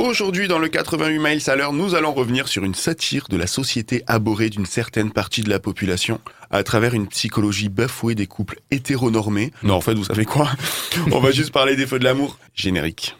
Aujourd'hui, 0.00 0.46
dans 0.46 0.60
le 0.60 0.68
88 0.68 1.18
miles 1.18 1.50
à 1.50 1.56
l'heure, 1.56 1.72
nous 1.72 1.96
allons 1.96 2.12
revenir 2.12 2.46
sur 2.46 2.62
une 2.62 2.76
satire 2.76 3.26
de 3.28 3.36
la 3.36 3.48
société 3.48 4.04
abhorrée 4.06 4.48
d'une 4.48 4.64
certaine 4.64 5.10
partie 5.10 5.42
de 5.42 5.50
la 5.50 5.58
population 5.58 6.20
à 6.52 6.62
travers 6.62 6.94
une 6.94 7.08
psychologie 7.08 7.68
bafouée 7.68 8.14
des 8.14 8.28
couples 8.28 8.60
hétéronormés. 8.70 9.52
Non, 9.64 9.74
en 9.74 9.80
fait, 9.80 9.94
vous 9.94 10.04
savez 10.04 10.24
quoi? 10.24 10.50
On 11.10 11.18
va 11.18 11.32
juste 11.32 11.50
parler 11.50 11.74
des 11.74 11.84
feux 11.84 11.98
de 11.98 12.04
l'amour. 12.04 12.38
Générique. 12.54 13.16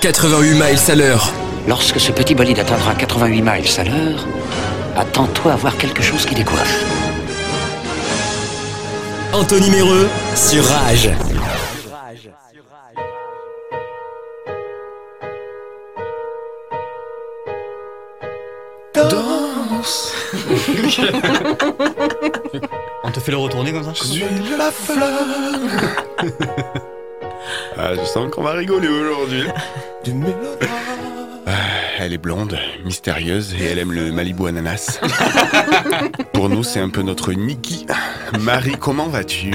88 0.00 0.54
miles 0.54 0.90
à 0.90 0.94
l'heure. 0.94 1.30
Lorsque 1.68 2.00
ce 2.00 2.10
petit 2.10 2.34
bolide 2.34 2.58
atteindra 2.58 2.94
88 2.94 3.42
miles 3.42 3.68
à 3.76 3.84
l'heure, 3.84 4.26
attends-toi 4.96 5.52
à 5.52 5.56
voir 5.56 5.76
quelque 5.76 6.02
chose 6.02 6.24
qui 6.24 6.34
décoiffe. 6.34 6.84
Anthony 9.34 9.68
Méreux 9.68 10.08
sur 10.34 10.64
Rage. 10.64 11.10
On 23.04 23.10
te 23.10 23.20
fait 23.20 23.32
le 23.32 23.38
retourner 23.38 23.72
comme 23.72 23.84
ça 23.84 23.92
Je 23.94 24.02
suis 24.04 24.24
la 24.58 24.70
flamme 24.70 25.68
Ah, 27.76 27.94
je 27.94 28.04
sens 28.04 28.30
qu'on 28.32 28.42
va 28.42 28.52
rigoler 28.52 28.88
aujourd'hui. 28.88 29.44
Ah, 31.46 31.52
Elle 31.98 32.12
est 32.14 32.18
blonde, 32.18 32.58
mystérieuse 32.84 33.54
et 33.60 33.64
elle 33.64 33.78
aime 33.78 33.92
le 33.92 34.10
Malibu 34.12 34.46
ananas. 34.48 34.98
Pour 36.32 36.48
nous, 36.48 36.62
c'est 36.62 36.80
un 36.80 36.88
peu 36.88 37.02
notre 37.02 37.32
Nikki. 37.32 37.86
Marie, 38.40 38.76
comment 38.80 39.08
vas-tu? 39.08 39.52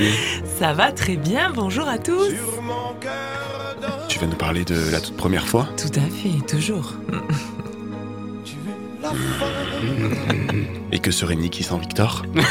Ça 0.60 0.74
va 0.74 0.92
très 0.92 1.16
bien, 1.16 1.50
bonjour 1.54 1.88
à 1.88 1.98
tous. 1.98 2.32
Tu 4.08 4.20
vas 4.20 4.28
nous 4.28 4.36
parler 4.36 4.64
de 4.66 4.92
la 4.92 5.00
toute 5.02 5.18
première 5.18 5.48
fois? 5.48 5.68
Tout 5.78 5.92
à 6.00 6.02
fait, 6.02 6.46
toujours. 6.48 6.94
Et 10.92 11.00
que 11.00 11.12
serait 11.12 11.36
Nikki 11.36 11.64
sans 11.64 11.78
Victor 11.78 12.24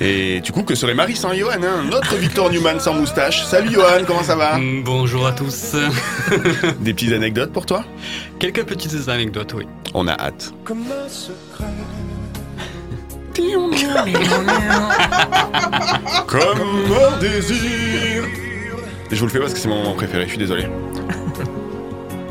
Et 0.00 0.40
du 0.40 0.52
coup, 0.52 0.62
que 0.62 0.74
serait 0.74 0.94
Marie 0.94 1.16
sans 1.16 1.32
Johan 1.34 1.62
hein? 1.62 1.84
Notre 1.90 2.14
Victor 2.16 2.50
Newman 2.50 2.78
sans 2.78 2.94
moustache. 2.94 3.44
Salut 3.44 3.70
Johan, 3.72 4.04
comment 4.06 4.22
ça 4.22 4.36
va? 4.36 4.58
Mm, 4.58 4.84
Bonjour 4.84 5.26
à 5.26 5.32
tous. 5.32 5.74
Des 6.80 6.94
petites 6.94 7.12
anecdotes 7.12 7.52
pour 7.52 7.66
toi? 7.66 7.84
Quelques 8.38 8.64
petites 8.64 9.08
anecdotes, 9.08 9.52
oui. 9.54 9.66
On 9.94 10.06
a 10.06 10.12
hâte. 10.12 10.52
Comme 10.64 10.84
un 16.92 17.18
désir. 17.18 18.24
Je 19.10 19.16
vous 19.18 19.26
le 19.26 19.30
fais 19.32 19.40
parce 19.40 19.54
que 19.54 19.58
c'est 19.58 19.68
mon 19.68 19.82
moment 19.82 19.94
préféré, 19.94 20.24
je 20.24 20.28
suis 20.30 20.38
désolé. 20.38 20.66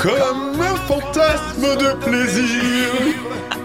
Comme 0.08 0.61
un 0.61 0.75
fantasme 0.88 1.75
de 1.77 1.91
plaisir 2.05 2.88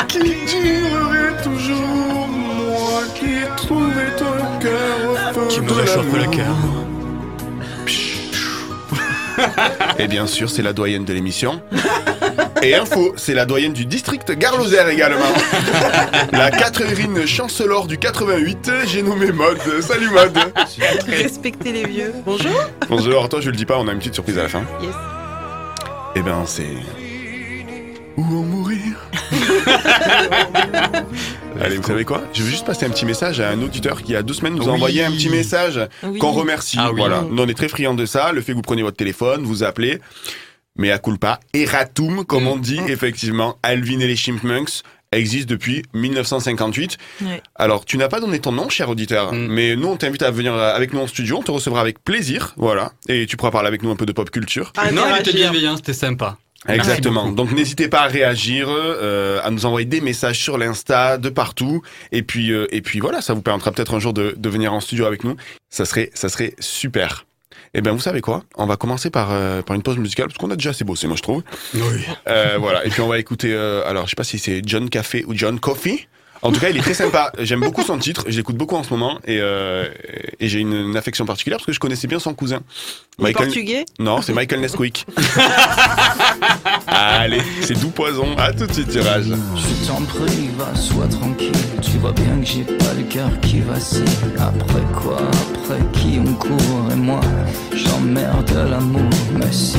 qui 0.08 0.18
durerait 0.18 1.40
toujours. 1.40 2.26
Moi 2.26 3.02
qui 3.14 3.26
ai 3.26 3.56
trouvé 3.56 4.06
ton 4.18 4.58
cœur 4.58 4.98
au 5.08 5.34
feu 5.34 5.46
Qui 5.48 5.60
me 5.60 5.72
réchauffe 5.72 6.12
le 6.12 6.26
cœur. 6.26 6.56
Et 10.00 10.08
bien 10.08 10.26
sûr, 10.26 10.50
c'est 10.50 10.62
la 10.62 10.72
doyenne 10.72 11.04
de 11.04 11.12
l'émission. 11.12 11.62
Et 12.60 12.74
info, 12.74 13.12
c'est 13.16 13.34
la 13.34 13.44
doyenne 13.44 13.72
du 13.72 13.86
district 13.86 14.32
Garloser 14.32 14.90
également. 14.90 15.32
La 16.32 16.50
Catherine 16.50 17.24
Chancelor 17.24 17.86
du 17.86 17.98
88, 17.98 18.70
j'ai 18.86 19.02
nommé 19.02 19.30
Mode. 19.30 19.80
Salut 19.80 20.10
Mode. 20.10 20.38
Respectez 21.06 21.70
les 21.70 21.86
vieux. 21.86 22.12
Bonjour. 22.26 22.64
Bonjour, 22.88 23.28
toi 23.28 23.40
je 23.40 23.50
le 23.50 23.56
dis 23.56 23.66
pas, 23.66 23.78
on 23.78 23.86
a 23.86 23.92
une 23.92 23.98
petite 23.98 24.14
surprise 24.14 24.38
à 24.38 24.42
la 24.42 24.48
fin. 24.48 24.64
Yes. 24.82 24.92
Eh 26.14 26.22
ben 26.22 26.44
c'est... 26.46 26.68
Ou 28.16 28.22
en 28.24 28.42
mourir 28.42 29.08
Allez, 31.60 31.76
vous 31.76 31.82
savez 31.82 32.04
quoi? 32.04 32.22
Je 32.34 32.42
veux 32.42 32.50
juste 32.50 32.66
passer 32.66 32.84
un 32.84 32.90
petit 32.90 33.06
message 33.06 33.40
à 33.40 33.48
un 33.50 33.62
auditeur 33.62 34.02
qui, 34.02 34.10
il 34.10 34.14
y 34.14 34.16
a 34.16 34.22
deux 34.22 34.34
semaines, 34.34 34.54
nous 34.54 34.64
a 34.64 34.66
Oui. 34.68 34.74
envoyé 34.74 35.04
un 35.04 35.10
petit 35.10 35.30
message 35.30 35.80
Oui. 36.02 36.18
qu'on 36.18 36.32
remercie. 36.32 36.76
Ah 36.78 36.90
oui. 36.90 36.96
Voilà, 36.98 37.22
Nous, 37.22 37.42
on 37.42 37.46
est 37.48 37.54
très 37.54 37.68
friands 37.68 37.94
de 37.94 38.04
ça. 38.04 38.32
Le 38.32 38.40
fait 38.42 38.52
que 38.52 38.56
vous 38.56 38.62
preniez 38.62 38.82
votre 38.82 38.96
téléphone, 38.96 39.44
vous 39.44 39.62
appelez. 39.62 40.00
Mais 40.76 40.90
à 40.90 40.98
culpa, 40.98 41.40
Eratum, 41.54 42.24
comme 42.24 42.46
on 42.46 42.56
dit, 42.56 42.80
effectivement, 42.88 43.56
Alvin 43.62 44.00
et 44.00 44.06
les 44.06 44.16
Chipmunks 44.16 44.82
existent 45.18 45.50
depuis 45.50 45.82
1958. 45.94 46.98
Ouais. 47.22 47.42
Alors, 47.56 47.84
tu 47.84 47.96
n'as 47.96 48.08
pas 48.08 48.20
donné 48.20 48.38
ton 48.40 48.52
nom, 48.52 48.68
cher 48.68 48.88
auditeur, 48.88 49.32
Mm. 49.32 49.46
mais 49.48 49.76
nous, 49.76 49.88
on 49.88 49.96
t'invite 49.96 50.22
à 50.22 50.30
venir 50.30 50.54
avec 50.54 50.92
nous 50.92 51.00
en 51.00 51.06
studio. 51.06 51.38
On 51.38 51.42
te 51.42 51.50
recevra 51.50 51.80
avec 51.80 52.02
plaisir, 52.02 52.54
voilà. 52.56 52.92
Et 53.08 53.26
tu 53.26 53.36
pourras 53.36 53.50
parler 53.50 53.68
avec 53.68 53.82
nous 53.82 53.90
un 53.90 53.96
peu 53.96 54.06
de 54.06 54.12
pop 54.12 54.30
culture. 54.30 54.72
non, 54.92 55.02
il 55.14 55.20
était 55.20 55.32
bienveillant, 55.32 55.76
c'était 55.76 55.92
sympa. 55.92 56.36
Exactement. 56.68 57.32
Donc 57.32 57.50
n'hésitez 57.52 57.88
pas 57.88 58.02
à 58.02 58.06
réagir, 58.06 58.66
euh, 58.68 59.40
à 59.42 59.50
nous 59.50 59.66
envoyer 59.66 59.84
des 59.84 60.00
messages 60.00 60.38
sur 60.38 60.58
l'Insta, 60.58 61.18
de 61.18 61.28
partout. 61.28 61.82
Et 62.12 62.22
puis, 62.22 62.52
euh, 62.52 62.66
et 62.70 62.82
puis 62.82 63.00
voilà, 63.00 63.20
ça 63.20 63.34
vous 63.34 63.42
permettra 63.42 63.72
peut-être 63.72 63.94
un 63.94 63.98
jour 63.98 64.12
de, 64.12 64.34
de 64.36 64.48
venir 64.48 64.72
en 64.72 64.78
studio 64.80 65.06
avec 65.06 65.24
nous. 65.24 65.34
Ça 65.70 65.84
serait, 65.84 66.10
ça 66.14 66.28
serait 66.28 66.54
super. 66.60 67.26
Eh 67.74 67.80
bien, 67.80 67.92
vous 67.92 68.00
savez 68.00 68.20
quoi? 68.20 68.44
On 68.56 68.66
va 68.66 68.76
commencer 68.76 69.08
par, 69.08 69.30
euh, 69.32 69.62
par 69.62 69.74
une 69.74 69.82
pause 69.82 69.96
musicale, 69.96 70.26
parce 70.26 70.36
qu'on 70.38 70.50
a 70.50 70.56
déjà 70.56 70.70
assez 70.70 70.84
bossé, 70.84 71.06
moi 71.06 71.16
je 71.16 71.22
trouve. 71.22 71.42
Oui. 71.74 71.80
Euh, 72.28 72.56
voilà. 72.60 72.84
Et 72.84 72.90
puis 72.90 73.00
on 73.00 73.08
va 73.08 73.18
écouter, 73.18 73.54
euh, 73.54 73.88
alors 73.88 74.04
je 74.04 74.10
sais 74.10 74.16
pas 74.16 74.24
si 74.24 74.38
c'est 74.38 74.60
John 74.66 74.90
Café 74.90 75.24
ou 75.26 75.34
John 75.34 75.58
Coffee. 75.58 76.06
En 76.42 76.50
tout 76.50 76.58
cas, 76.58 76.70
il 76.70 76.76
est 76.76 76.80
très 76.80 76.94
sympa. 76.94 77.32
J'aime 77.38 77.60
beaucoup 77.60 77.82
son 77.82 77.98
titre. 77.98 78.24
Je 78.26 78.36
l'écoute 78.36 78.56
beaucoup 78.56 78.74
en 78.74 78.82
ce 78.82 78.90
moment. 78.90 79.18
Et, 79.26 79.38
euh, 79.40 79.88
et 80.40 80.48
j'ai 80.48 80.58
une, 80.58 80.72
une 80.74 80.96
affection 80.96 81.24
particulière 81.24 81.58
parce 81.58 81.66
que 81.66 81.72
je 81.72 81.78
connaissais 81.78 82.08
bien 82.08 82.18
son 82.18 82.34
cousin. 82.34 82.60
Portugais 83.16 83.84
Non, 84.00 84.22
c'est 84.22 84.32
Michael 84.32 84.60
Nesquik. 84.60 85.06
Allez, 86.88 87.42
c'est 87.62 87.78
doux 87.78 87.90
poison. 87.90 88.36
À 88.36 88.52
tout 88.52 88.66
de 88.66 88.72
suite, 88.72 88.88
tirage. 88.88 89.26
Je 89.26 89.86
t'en 89.86 90.02
prie, 90.02 90.48
va, 90.58 90.74
sois 90.74 91.06
tranquille. 91.06 91.52
Tu 91.80 91.98
vois 91.98 92.12
bien 92.12 92.40
que 92.40 92.46
j'ai 92.46 92.64
pas 92.64 92.92
le 92.96 93.04
cœur 93.04 93.30
qui 93.40 93.60
vacille. 93.60 94.02
Après 94.38 94.82
quoi, 95.00 95.18
après 95.20 95.80
qui 95.92 96.18
on 96.18 96.34
court 96.34 96.88
et 96.90 96.96
moi, 96.96 97.20
j'emmerde 97.74 98.50
l'amour. 98.68 99.10
Merci, 99.36 99.78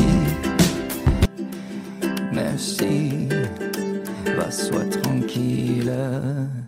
merci, 2.31 3.28
va, 4.38 4.50
sois 4.52 4.85
tranquille. 5.02 5.72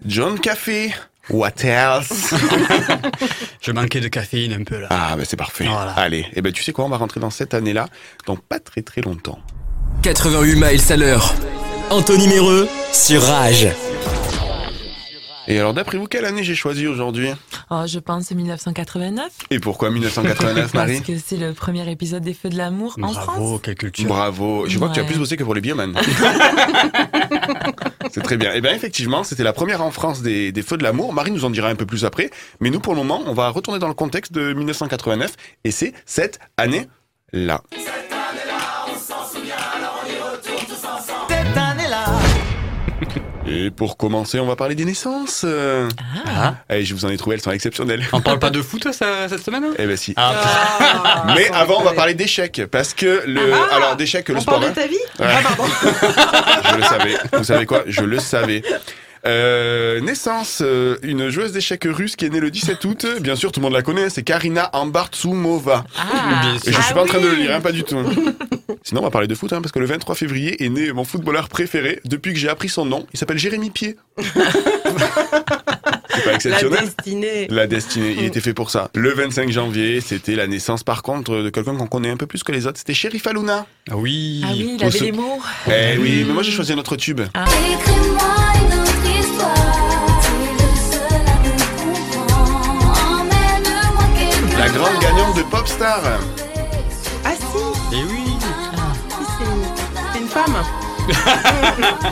John 0.05 0.39
Café. 0.39 0.93
What 1.29 1.63
else? 1.63 2.33
Je 3.61 3.71
manquais 3.71 3.99
de 3.99 4.07
caféine 4.09 4.53
un 4.53 4.63
peu 4.63 4.79
là. 4.79 4.87
Ah, 4.91 5.15
bah 5.17 5.23
c'est 5.25 5.37
parfait. 5.37 5.65
Voilà. 5.65 5.91
Allez, 5.93 6.27
et 6.33 6.41
ben 6.41 6.51
tu 6.51 6.61
sais 6.63 6.71
quoi, 6.71 6.85
on 6.85 6.89
va 6.89 6.97
rentrer 6.97 7.19
dans 7.19 7.31
cette 7.31 7.55
année-là, 7.55 7.87
dans 8.27 8.35
pas 8.35 8.59
très 8.59 8.83
très 8.83 9.01
longtemps. 9.01 9.39
88 10.03 10.55
miles 10.55 10.91
à 10.91 10.97
l'heure. 10.97 11.33
Anthony 11.89 12.27
Méreux 12.27 12.67
sur 12.93 13.23
Rage. 13.23 13.67
Et 15.47 15.59
alors, 15.59 15.73
d'après 15.73 15.97
vous, 15.97 16.07
quelle 16.07 16.25
année 16.25 16.43
j'ai 16.43 16.55
choisi 16.55 16.87
aujourd'hui 16.87 17.29
Oh, 17.69 17.83
je 17.85 17.99
pense 17.99 18.31
1989. 18.31 19.25
Et 19.51 19.59
pourquoi 19.59 19.91
1989, 19.91 20.73
Marie 20.73 20.95
Parce 20.97 21.07
que 21.07 21.13
c'est 21.23 21.37
le 21.37 21.53
premier 21.53 21.89
épisode 21.89 22.23
des 22.23 22.33
Feux 22.33 22.49
de 22.49 22.57
l'amour 22.57 22.95
en 23.01 23.11
Bravo, 23.11 23.21
France. 23.21 23.59
quelle 23.63 23.75
culture. 23.75 24.07
Bravo. 24.07 24.65
Je 24.67 24.77
vois 24.79 24.89
que 24.89 24.95
tu 24.95 24.99
as 24.99 25.03
plus 25.03 25.17
bossé 25.17 25.37
que 25.37 25.43
pour 25.43 25.53
les 25.53 25.61
bioman. 25.61 25.93
c'est 28.11 28.23
très 28.23 28.37
bien. 28.37 28.53
Et 28.53 28.61
bien, 28.61 28.73
effectivement, 28.73 29.23
c'était 29.23 29.43
la 29.43 29.53
première 29.53 29.81
en 29.83 29.91
France 29.91 30.21
des, 30.21 30.51
des 30.51 30.61
Feux 30.63 30.77
de 30.77 30.83
l'amour. 30.83 31.13
Marie 31.13 31.31
nous 31.31 31.45
en 31.45 31.49
dira 31.49 31.69
un 31.69 31.75
peu 31.75 31.85
plus 31.85 32.05
après. 32.05 32.29
Mais 32.59 32.69
nous, 32.69 32.79
pour 32.79 32.93
le 32.93 32.99
moment, 32.99 33.21
on 33.27 33.33
va 33.33 33.49
retourner 33.49 33.79
dans 33.79 33.87
le 33.87 33.93
contexte 33.93 34.31
de 34.31 34.53
1989. 34.53 35.33
Et 35.63 35.71
c'est 35.71 35.93
cette 36.05 36.39
année-là. 36.57 37.61
Et 43.47 43.69
pour 43.69 43.95
commencer, 43.97 44.39
on 44.39 44.47
va 44.47 44.55
parler 44.55 44.73
des 44.75 44.85
naissances. 44.85 45.43
Euh, 45.45 45.87
Ah. 46.25 46.55
Allez, 46.67 46.83
je 46.83 46.93
vous 46.95 47.05
en 47.05 47.09
ai 47.09 47.17
trouvé, 47.17 47.35
elles 47.35 47.41
sont 47.41 47.51
exceptionnelles. 47.51 48.03
On 48.11 48.19
parle 48.21 48.39
pas 48.39 48.49
de 48.49 48.61
foot 48.61 48.91
ça, 48.91 49.29
cette 49.29 49.43
semaine 49.43 49.63
hein 49.63 49.73
Eh 49.77 49.85
ben 49.85 49.95
si. 49.95 50.13
Ah, 50.17 51.25
Mais 51.35 51.49
avant, 51.51 51.79
on 51.79 51.83
va 51.83 51.93
parler 51.93 52.15
d'échecs. 52.15 52.61
Parce 52.71 52.93
que 52.95 53.23
le. 53.27 53.53
Ah. 53.53 53.75
alors, 53.75 53.95
d'échecs, 53.95 54.27
le 54.29 54.37
On 54.37 54.41
sport. 54.41 54.59
parle 54.59 54.65
hein. 54.65 54.69
de 54.71 54.75
ta 54.75 54.87
vie 54.87 54.95
Ouais. 55.19 55.27
Ah, 55.27 55.41
pardon. 55.43 55.63
Je 56.71 56.75
le 56.77 56.83
savais. 56.83 57.15
Vous 57.37 57.43
savez 57.43 57.65
quoi? 57.67 57.83
Je 57.87 58.01
le 58.01 58.19
savais. 58.19 58.63
Euh, 59.27 59.99
naissance, 60.01 60.59
euh, 60.61 60.97
une 61.01 61.29
joueuse 61.29 61.51
d'échecs 61.51 61.85
russe 61.85 62.15
qui 62.15 62.25
est 62.25 62.29
née 62.29 62.39
le 62.39 62.51
17 62.51 62.85
août. 62.85 63.05
Bien 63.21 63.35
sûr, 63.35 63.51
tout 63.51 63.59
le 63.59 63.63
monde 63.63 63.73
la 63.73 63.81
connaît. 63.81 64.09
C'est 64.09 64.21
Karina 64.23 64.69
Ambartsumova. 64.73 65.83
Ah, 65.97 66.53
Et 66.65 66.71
je 66.71 66.79
suis 66.79 66.83
Ah 66.91 66.93
pas 66.93 67.01
en 67.03 67.05
train 67.07 67.19
de 67.19 67.27
le 67.27 67.33
lire, 67.35 67.55
hein, 67.55 67.61
pas 67.61 67.71
du 67.71 67.83
tout. 67.83 67.97
Sinon, 68.83 69.01
on 69.01 69.03
va 69.03 69.09
parler 69.09 69.27
de 69.27 69.33
foot, 69.33 69.51
hein, 69.53 69.61
parce 69.61 69.71
que 69.71 69.79
le 69.79 69.87
23 69.87 70.13
février 70.15 70.63
est 70.63 70.69
né 70.69 70.91
mon 70.91 71.03
footballeur 71.05 71.49
préféré 71.49 72.01
depuis 72.05 72.33
que 72.33 72.39
j'ai 72.39 72.49
appris 72.49 72.69
son 72.69 72.85
nom. 72.85 73.07
Il 73.13 73.19
s'appelle 73.19 73.39
Jérémy 73.39 73.71
Pied. 73.71 73.97
C'est 76.17 76.23
pas 76.23 76.29
La 76.29 76.35
exceptionnel 76.35 76.79
destinée. 76.85 77.47
La 77.49 77.67
destinée, 77.67 78.15
il 78.17 78.25
était 78.25 78.39
fait 78.39 78.53
pour 78.53 78.69
ça. 78.69 78.89
Le 78.95 79.11
25 79.13 79.51
janvier, 79.51 79.99
c'était 80.01 80.35
la 80.35 80.47
naissance 80.47 80.83
par 80.83 81.01
contre 81.03 81.37
de 81.41 81.49
quelqu'un 81.49 81.75
qu'on 81.75 81.87
connaît 81.87 82.09
un 82.09 82.15
peu 82.17 82.25
plus 82.27 82.43
que 82.43 82.51
les 82.53 82.67
autres. 82.67 82.77
C'était 82.77 82.93
Sheriff 82.93 83.27
Aluna. 83.27 83.65
Ah 83.89 83.97
oui. 83.97 84.41
Ah 84.45 84.51
oui, 84.53 84.75
il 84.77 84.83
avait 84.83 84.97
se- 84.97 85.03
les 85.03 85.11
mots. 85.11 85.39
Eh 85.67 85.97
oui, 85.97 86.23
mais 86.25 86.33
moi 86.33 86.41
j'ai 86.43 86.51
choisi 86.51 86.71
un 86.73 86.77
autre 86.77 86.95
tube. 86.95 87.19
Écris-moi 87.21 88.35
une 88.55 88.79
autre 88.81 89.04
La 94.65 94.71
grande 94.71 94.99
gagnante 94.99 95.37
de 95.37 95.43
Popstar. 95.43 96.01
Ah 97.23 97.33
si 97.35 97.95
Et 97.95 98.03
oui. 98.03 98.35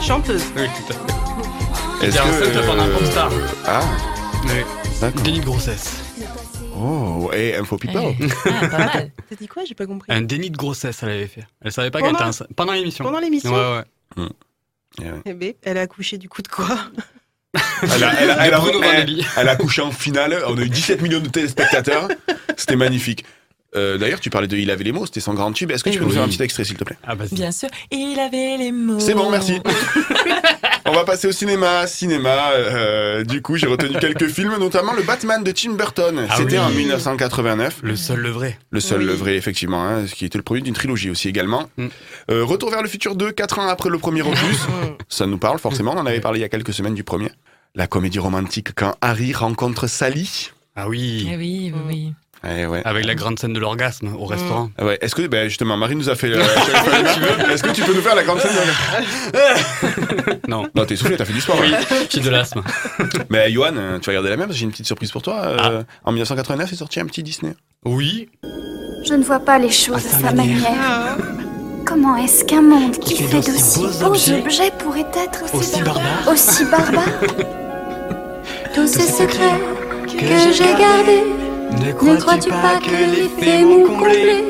Chanteuse. 0.00 0.44
Oui, 0.56 0.62
tout 0.68 0.92
à 0.92 0.94
fait. 2.00 2.06
Est-ce 2.06 2.16
que, 2.16 2.64
pendant 2.64 2.82
un 2.84 2.86
euh, 2.86 2.96
popstar. 2.96 3.32
Ah, 3.66 3.80
Oui. 4.44 5.10
Déni 5.24 5.40
de 5.40 5.46
grossesse. 5.46 5.96
Oh, 6.78 7.28
et 7.32 7.56
info 7.56 7.76
people. 7.76 8.14
Eh, 8.20 8.28
ah, 8.44 8.68
pas 8.68 8.78
mal. 8.78 9.10
T'as 9.28 9.34
dit 9.34 9.48
quoi? 9.48 9.64
J'ai 9.64 9.74
pas 9.74 9.86
compris. 9.86 10.12
Un 10.12 10.22
déni 10.22 10.48
de 10.48 10.56
grossesse, 10.56 11.02
elle 11.02 11.08
avait 11.08 11.26
fait. 11.26 11.44
Elle 11.60 11.72
savait 11.72 11.90
pas 11.90 12.02
qu'elle 12.02 12.14
était 12.14 12.22
enceinte. 12.22 12.54
Pendant 12.54 12.74
l'émission. 12.74 13.04
Pendant 13.04 13.18
l'émission 13.18 13.52
Ouais, 13.52 13.82
ouais. 14.16 14.28
Eh 15.00 15.02
ouais. 15.10 15.20
Eh 15.24 15.34
ben, 15.34 15.54
elle 15.64 15.78
a 15.78 15.80
accouché 15.80 16.18
du 16.18 16.28
coup 16.28 16.42
de 16.42 16.46
quoi? 16.48 16.68
Elle 17.82 18.04
a, 18.04 18.12
elle 18.20 18.30
a- 18.30 18.46
elle 18.46 18.54
a- 18.54 18.58
De 18.58 18.62
Bruno 18.62 18.80
elle- 18.82 18.90
Vanelli. 18.90 19.26
elle 19.36 19.48
a 19.48 19.56
couché 19.56 19.82
en 19.82 19.90
finale. 19.90 20.42
On 20.48 20.56
a 20.58 20.62
eu 20.62 20.68
17 20.68 21.00
millions 21.02 21.20
de 21.20 21.28
téléspectateurs. 21.28 22.08
C'était 22.56 22.76
magnifique. 22.76 23.24
Euh, 23.76 23.98
D'ailleurs, 23.98 24.20
tu 24.20 24.30
parlais 24.30 24.46
de 24.46 24.56
Il 24.56 24.70
avait 24.70 24.84
les 24.84 24.92
mots, 24.92 25.04
c'était 25.06 25.20
son 25.20 25.34
grand 25.34 25.52
tube. 25.52 25.70
Est-ce 25.72 25.82
que 25.82 25.90
tu 25.90 25.98
peux 25.98 26.04
nous 26.04 26.12
faire 26.12 26.22
un 26.22 26.28
petit 26.28 26.42
extrait, 26.42 26.64
s'il 26.64 26.76
te 26.76 26.84
plaît? 26.84 26.96
Ah. 27.06 27.14
Bien 27.32 27.50
sûr. 27.50 27.68
Il 27.90 28.18
avait 28.20 28.56
les 28.56 28.70
mots. 28.72 29.00
C'est 29.00 29.14
bon, 29.14 29.30
merci. 29.30 29.60
On 30.86 30.92
va 30.92 31.04
passer 31.04 31.26
au 31.28 31.32
cinéma. 31.32 31.86
Cinéma, 31.86 32.50
euh, 32.52 33.24
du 33.24 33.40
coup, 33.42 33.56
j'ai 33.56 33.66
retenu 33.66 33.96
quelques 33.98 34.28
films, 34.28 34.56
notamment 34.58 34.92
le 34.92 35.02
Batman 35.02 35.42
de 35.42 35.50
Tim 35.50 35.72
Burton. 35.72 36.26
Ah 36.28 36.34
C'était 36.36 36.58
oui. 36.58 36.64
en 36.64 36.68
1989. 36.70 37.78
Le 37.82 37.96
seul, 37.96 38.20
le 38.20 38.28
vrai. 38.30 38.58
Le 38.70 38.80
seul, 38.80 39.00
Oui. 39.00 39.06
le 39.06 39.12
vrai, 39.12 39.36
effectivement, 39.36 39.82
hein, 39.84 40.06
ce 40.06 40.14
qui 40.14 40.24
était 40.26 40.38
le 40.38 40.44
premier 40.44 40.60
d'une 40.60 40.74
trilogie 40.74 41.10
aussi 41.10 41.28
également. 41.28 41.68
Mm. 41.78 41.86
Euh, 42.30 42.44
Retour 42.44 42.70
vers 42.70 42.82
le 42.82 42.88
futur 42.88 43.16
2, 43.16 43.32
4 43.32 43.58
ans 43.60 43.68
après 43.68 43.88
le 43.90 43.98
premier 43.98 44.22
opus. 44.22 44.38
Ça 45.08 45.26
nous 45.26 45.38
parle 45.38 45.58
forcément, 45.58 45.92
on 45.94 45.98
en 45.98 46.06
avait 46.06 46.20
parlé 46.20 46.40
il 46.40 46.42
y 46.42 46.46
a 46.46 46.48
quelques 46.50 46.72
semaines 46.74 46.94
du 46.94 47.04
premier. 47.04 47.30
La 47.74 47.86
comédie 47.86 48.18
romantique 48.18 48.68
quand 48.74 48.94
Harry 49.00 49.32
rencontre 49.32 49.86
Sally. 49.86 50.50
Ah 50.76 50.88
oui. 50.88 51.28
Eh 51.32 51.36
oui, 51.36 51.72
oui, 51.74 51.80
oui. 51.86 52.12
Eh 52.46 52.66
ouais. 52.66 52.82
Avec 52.84 53.04
la 53.06 53.14
grande 53.14 53.38
scène 53.38 53.52
de 53.52 53.58
l'orgasme 53.60 54.14
au 54.18 54.26
restaurant. 54.26 54.70
Ah 54.78 54.84
ouais. 54.84 54.98
Est-ce 55.00 55.14
que, 55.14 55.26
ben 55.26 55.48
justement, 55.48 55.76
Marie 55.76 55.96
nous 55.96 56.10
a 56.10 56.14
fait. 56.14 56.30
euh, 56.30 56.42
Est-ce 57.52 57.62
que 57.62 57.70
tu 57.70 57.82
peux 57.82 57.94
nous 57.94 58.02
faire 58.02 58.14
la 58.14 58.22
grande 58.24 58.40
scène 58.40 58.52
de- 59.32 60.40
Non. 60.48 60.66
Non, 60.74 60.84
t'es 60.84 60.96
soufflé, 60.96 61.16
t'as 61.16 61.24
fait 61.24 61.32
du 61.32 61.40
sport. 61.40 61.56
Oui, 61.60 61.70
là. 61.70 61.78
j'ai 62.10 62.20
de 62.20 62.30
l'asthme. 62.30 62.62
Mais 63.30 63.50
Johan, 63.50 63.72
euh, 63.76 63.98
tu 63.98 64.06
vas 64.06 64.10
regarder 64.12 64.28
la 64.30 64.36
même 64.36 64.46
parce 64.46 64.56
que 64.56 64.58
j'ai 64.60 64.64
une 64.64 64.70
petite 64.72 64.86
surprise 64.86 65.10
pour 65.10 65.22
toi. 65.22 65.36
Euh, 65.42 65.82
En 66.04 66.12
1989, 66.12 66.72
est 66.72 66.76
sorti 66.76 67.00
un 67.00 67.06
petit 67.06 67.22
Disney. 67.22 67.54
Oui. 67.84 68.28
Je 69.06 69.14
ne 69.14 69.22
vois 69.22 69.40
pas 69.40 69.58
les 69.58 69.70
choses 69.70 70.04
À 70.12 70.16
à 70.16 70.20
sa 70.20 70.32
manière. 70.32 70.60
manière. 70.62 71.16
Comment 71.86 72.16
est-ce 72.16 72.44
qu'un 72.44 72.62
monde 72.62 72.98
qui 72.98 73.22
fait 73.22 73.40
d'aussi 73.40 73.80
beaux 73.80 73.86
beaux 73.88 74.04
objets 74.06 74.40
objets 74.42 74.70
pourrait 74.78 75.06
être 75.16 75.44
aussi, 75.44 75.56
Aussi 75.56 75.82
barbare. 75.82 76.28
Aussi 76.32 76.64
barbare 76.64 77.04
Tous 78.74 78.86
ces 78.86 79.02
secrets 79.02 79.60
que 80.06 80.52
j'ai 80.52 80.64
gardés, 80.78 81.24
ne 81.72 82.16
crois-tu 82.20 82.50
pas 82.50 82.78
que 82.80 82.90
les 82.90 83.28
faits 83.28 83.64
m'ont 83.64 83.86
comblé 83.86 84.44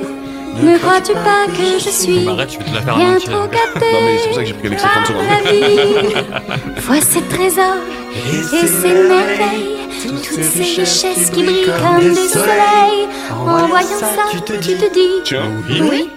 Ne 0.62 0.78
crois-tu 0.78 1.12
pas 1.12 1.46
que 1.46 1.78
je 1.78 1.88
suis 1.90 2.25
Bah, 2.25 2.32
arrête, 2.32 2.52
je 2.52 2.58
vais 2.58 2.64
te 2.64 2.75
la 2.75 2.82
faire 2.82 2.94
en 2.94 2.99
bien 2.99 3.19
trop 3.19 3.46
gâtée 3.46 3.93
Non, 3.93 4.00
mais 4.02 4.19
c'est 4.19 4.26
pour 4.26 4.34
ça 4.34 4.40
que 4.43 4.46
j'ai 4.46 4.55
pris 4.55 4.66
avec 4.66 4.81
ces 4.81 4.87
30 4.87 5.12
par 5.12 5.22
la 5.22 5.50
vie. 5.50 6.14
Vois 6.82 7.00
ces 7.00 7.22
trésors 7.22 7.76
et 8.32 8.66
ces 8.66 8.94
merveilles 8.94 9.76
Toutes 10.02 10.25
ces 10.25 10.62
richesses 10.62 11.31
qui 11.31 11.43
brillent 11.43 11.64
comme 11.66 12.00
des 12.00 12.14
soleils. 12.14 13.08
En 13.31 13.66
voyant 13.66 13.88
ça, 13.99 14.25
tu 14.31 14.40
te 14.40 14.52
dis. 14.55 14.76
Oui, 15.81 16.08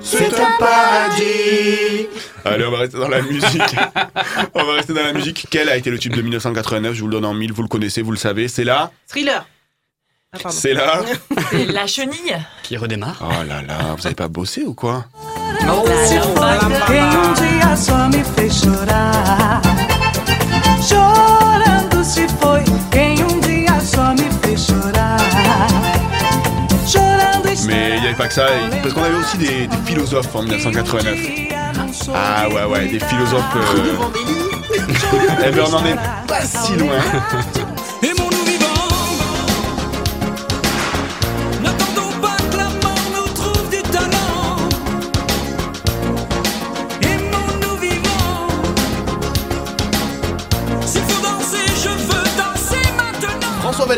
c'est 0.00 0.34
un 0.40 0.58
paradis. 0.58 2.08
allez, 2.44 2.64
on 2.64 2.70
va 2.70 2.78
rester 2.78 2.98
dans 2.98 3.08
la 3.08 3.22
musique. 3.22 3.76
on 4.54 4.64
va 4.64 4.72
rester 4.74 4.92
dans 4.92 5.02
la 5.02 5.12
musique. 5.12 5.46
Quel 5.50 5.68
a 5.68 5.76
été 5.76 5.90
le 5.90 5.98
tube 5.98 6.14
de 6.14 6.22
1989 6.22 6.94
Je 6.94 7.00
vous 7.00 7.08
le 7.08 7.12
donne 7.12 7.24
en 7.24 7.34
mille, 7.34 7.52
vous 7.52 7.62
le 7.62 7.68
connaissez, 7.68 8.02
vous 8.02 8.12
le 8.12 8.16
savez. 8.16 8.48
C'est 8.48 8.64
là. 8.64 8.90
Thriller. 9.06 9.44
Ah. 10.34 10.50
C'est 10.50 10.74
là. 10.74 11.00
La 11.72 11.86
chenille. 11.86 12.36
Qui 12.62 12.76
redémarre. 12.76 13.16
Oh 13.22 13.44
là 13.48 13.62
là, 13.62 13.94
vous 13.96 14.04
avez 14.06 14.14
pas 14.14 14.28
bossé 14.28 14.62
ou 14.64 14.74
quoi? 14.74 15.06
Fez 24.42 24.58
chorar 24.58 25.22
Chorando 26.92 27.50
Mais 27.66 27.96
il 27.96 28.00
n'y 28.00 28.06
avait 28.08 28.16
pas 28.16 28.28
que 28.28 28.34
ça, 28.34 28.46
parce 28.82 28.92
qu'on 28.94 29.02
avait 29.04 29.14
aussi 29.16 29.38
des, 29.38 29.66
des 29.66 29.76
philosophes 29.86 30.34
en 30.34 30.42
1989. 30.42 31.18
Ah 32.14 32.48
ouais, 32.48 32.64
ouais, 32.64 32.86
des 32.88 33.00
philosophes. 33.00 33.44
euh, 33.56 33.94
Eh 35.46 35.50
ben, 35.50 35.64
on 35.70 35.74
en 35.74 35.86
est 35.86 35.96
pas 36.26 36.40
si 36.42 36.76
loin. 36.76 36.96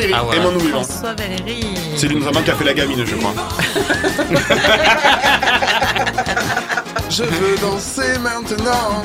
Valéry, 0.01 0.15
Ah. 0.15 0.69
François 0.71 1.15
Valéry. 1.15 1.67
C'est 1.97 2.09
lui 2.09 2.17
notamment 2.17 2.43
qui 2.43 2.51
a 2.51 2.55
fait 2.55 2.65
la 2.65 2.75
gamine, 2.75 3.05
je 3.05 3.15
crois. 3.17 3.35
je 7.11 7.23
veux 7.25 7.57
danser 7.61 8.19
maintenant. 8.23 9.03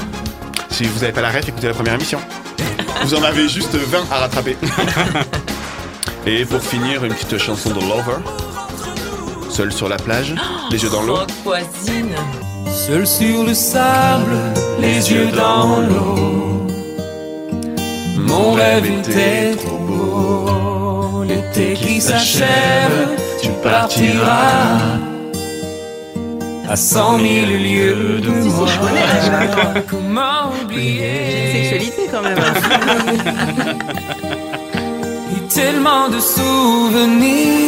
Si 0.70 0.84
vous 0.86 1.00
n'avez 1.00 1.14
pas 1.14 1.22
la 1.22 1.32
ref, 1.32 1.48
écoutez 1.48 1.68
la 1.68 1.74
première 1.74 1.94
émission. 1.96 2.20
Vous 3.04 3.14
en 3.14 3.24
avez 3.24 3.48
juste 3.50 3.76
20 3.76 4.06
à 4.12 4.20
rattraper. 4.20 4.58
Et 6.26 6.46
pour 6.46 6.62
finir, 6.62 7.04
une 7.04 7.14
petite 7.14 7.38
chanson 7.38 7.70
de 7.70 7.80
Lover. 7.82 8.18
Seul 9.50 9.72
sur 9.72 9.88
la 9.88 9.98
plage, 9.98 10.34
les 10.72 10.82
yeux 10.84 10.90
dans 10.90 11.04
l'eau. 11.04 11.20
Seul 12.68 13.06
sur 13.08 13.44
le 13.46 13.54
sable, 13.54 14.36
les 14.80 15.12
yeux 15.14 15.28
dans 15.32 15.80
l'eau 15.82 16.68
Mon 18.18 18.54
rêve 18.54 18.86
était 18.86 19.56
trop 19.56 19.78
beau 19.78 20.85
L'été 21.28 21.74
qui 21.74 22.00
s'achève, 22.02 23.10
tu 23.42 23.50
partiras 23.64 25.00
À 26.70 26.76
cent 26.76 27.18
mille 27.18 27.64
lieues 27.64 28.20
de 28.22 28.30
moi 28.30 28.68
Comment 29.90 30.52
oublier 30.64 31.52
Sexualité 31.54 32.10
quand 32.12 32.22
même. 32.22 32.38
hein. 32.38 33.74
Et 35.36 35.42
tellement 35.54 36.10
de 36.10 36.20
souvenirs 36.20 37.66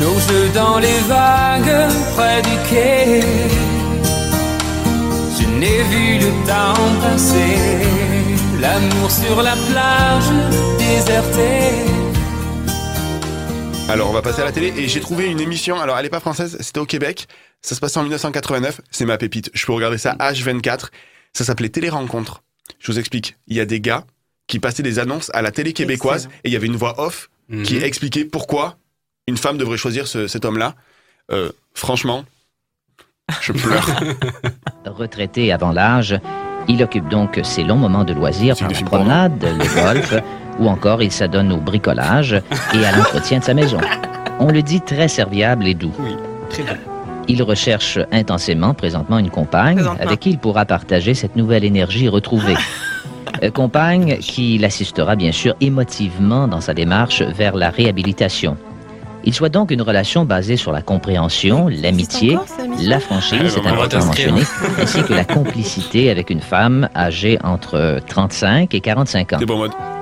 Nos 0.00 0.18
jeux 0.18 0.48
dans 0.54 0.78
les 0.78 0.98
vagues 1.08 1.88
près 2.16 2.40
du 2.42 2.56
quai 2.70 3.20
n'ai 5.60 5.82
vu 5.84 6.18
le 6.18 6.46
temps 6.46 7.00
passer 7.00 7.56
L'amour 8.60 9.10
sur 9.10 9.42
la 9.42 9.54
plage 9.70 10.24
désertée 10.78 11.76
Alors, 13.88 14.10
on 14.10 14.12
va 14.12 14.22
passer 14.22 14.42
à 14.42 14.44
la 14.44 14.52
télé 14.52 14.72
et 14.76 14.88
j'ai 14.88 15.00
trouvé 15.00 15.26
une 15.26 15.40
émission. 15.40 15.80
Alors, 15.80 15.98
elle 15.98 16.06
est 16.06 16.10
pas 16.10 16.20
française, 16.20 16.56
c'était 16.60 16.80
au 16.80 16.86
Québec. 16.86 17.26
Ça 17.62 17.74
se 17.74 17.80
passait 17.80 17.98
en 17.98 18.02
1989. 18.02 18.80
C'est 18.90 19.04
ma 19.04 19.18
pépite. 19.18 19.50
Je 19.54 19.66
peux 19.66 19.72
regarder 19.72 19.98
ça 19.98 20.14
H24. 20.18 20.88
Ça 21.32 21.44
s'appelait 21.44 21.68
Télé 21.70 21.88
Rencontre. 21.88 22.42
Je 22.78 22.90
vous 22.92 22.98
explique. 22.98 23.36
Il 23.48 23.56
y 23.56 23.60
a 23.60 23.64
des 23.64 23.80
gars 23.80 24.04
qui 24.46 24.58
passaient 24.58 24.82
des 24.82 24.98
annonces 24.98 25.30
à 25.34 25.42
la 25.42 25.50
télé 25.52 25.72
québécoise 25.72 26.24
Excellent. 26.24 26.40
et 26.44 26.48
il 26.48 26.52
y 26.52 26.56
avait 26.56 26.66
une 26.66 26.76
voix 26.76 27.00
off 27.00 27.30
qui 27.64 27.74
Mhm. 27.76 27.82
expliquait 27.82 28.24
pourquoi 28.24 28.76
une 29.26 29.36
femme 29.36 29.58
devrait 29.58 29.76
choisir 29.76 30.06
ce- 30.06 30.26
cet 30.28 30.44
homme-là. 30.44 30.74
Euh, 31.32 31.50
franchement, 31.74 32.24
je 33.40 33.52
pleure. 33.52 33.86
Retraité 34.86 35.52
avant 35.52 35.72
l'âge, 35.72 36.18
il 36.68 36.82
occupe 36.82 37.08
donc 37.08 37.40
ses 37.42 37.64
longs 37.64 37.76
moments 37.76 38.04
de 38.04 38.12
loisirs 38.12 38.56
par 38.56 38.70
la 38.70 38.80
promenade, 38.82 39.42
le 39.42 39.82
golf, 39.82 40.14
ou 40.58 40.68
encore 40.68 41.02
il 41.02 41.10
s'adonne 41.12 41.52
au 41.52 41.56
bricolage 41.58 42.40
et 42.74 42.84
à 42.84 42.96
l'entretien 42.96 43.38
de 43.38 43.44
sa 43.44 43.54
maison. 43.54 43.78
On 44.38 44.48
le 44.50 44.62
dit 44.62 44.80
très 44.80 45.08
serviable 45.08 45.66
et 45.66 45.74
doux. 45.74 45.92
Oui, 45.98 46.16
très 46.50 46.62
bien. 46.62 46.76
Il 47.28 47.42
recherche 47.42 47.98
intensément 48.10 48.74
présentement 48.74 49.18
une 49.18 49.30
compagne 49.30 49.76
Présentement. 49.76 50.02
avec 50.04 50.20
qui 50.20 50.30
il 50.30 50.38
pourra 50.38 50.64
partager 50.64 51.14
cette 51.14 51.36
nouvelle 51.36 51.64
énergie 51.64 52.08
retrouvée. 52.08 52.56
Euh, 53.42 53.50
Compagne 53.50 54.18
qui 54.18 54.58
l'assistera 54.58 55.14
bien 55.16 55.32
sûr 55.32 55.54
émotivement 55.60 56.48
dans 56.48 56.60
sa 56.60 56.74
démarche 56.74 57.22
vers 57.22 57.54
la 57.56 57.70
réhabilitation. 57.70 58.56
Il 59.24 59.34
souhaite 59.34 59.52
donc 59.52 59.70
une 59.70 59.82
relation 59.82 60.24
basée 60.24 60.56
sur 60.56 60.72
la 60.72 60.82
compréhension, 60.82 61.68
l'amitié, 61.68 62.38
la 62.80 63.00
franchise, 63.00 63.40
c'est 63.48 63.66
important 63.66 64.00
à 64.00 64.04
mentionner, 64.06 64.42
ainsi 64.80 65.02
que 65.02 65.12
la 65.12 65.24
complicité 65.24 66.10
avec 66.10 66.30
une 66.30 66.40
femme 66.40 66.88
âgée 66.96 67.38
entre 67.44 68.00
35 68.06 68.74
et 68.74 68.80
45 68.80 69.34
ans. 69.34 69.38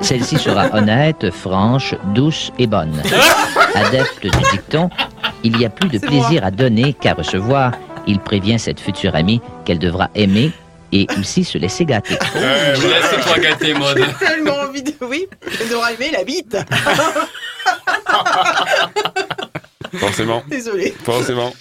Celle-ci 0.01 0.39
sera 0.39 0.73
honnête, 0.73 1.31
franche, 1.33 1.95
douce 2.15 2.53
et 2.59 2.67
bonne. 2.67 3.03
Adepte 3.75 4.23
du 4.23 4.51
dicton, 4.53 4.89
il 5.43 5.59
y 5.61 5.65
a 5.65 5.71
plus 5.71 5.89
de 5.89 5.99
plaisir 5.99 6.45
à 6.45 6.51
donner 6.51 6.93
qu'à 6.93 7.15
recevoir. 7.15 7.73
Il 8.07 8.21
prévient 8.21 8.59
cette 8.59 8.81
future 8.81 9.15
amie 9.15 9.41
qu'elle 9.65 9.79
devra 9.79 10.09
aimer 10.15 10.53
et 10.93 11.07
aussi 11.19 11.45
se 11.45 11.59
laisser 11.59 11.85
gâter. 11.85 12.17
Laisse-toi 12.35 13.39
gâter. 13.39 13.75
J'ai 13.97 14.27
tellement 14.27 14.55
envie 14.67 14.83
de. 14.83 14.93
Oui, 15.01 15.27
de 15.43 15.75
rêver 15.75 16.11
la 16.11 16.25
bite. 16.25 16.57
Forcément, 19.99 20.43
Désolé. 20.49 20.95
forcément. 21.05 21.53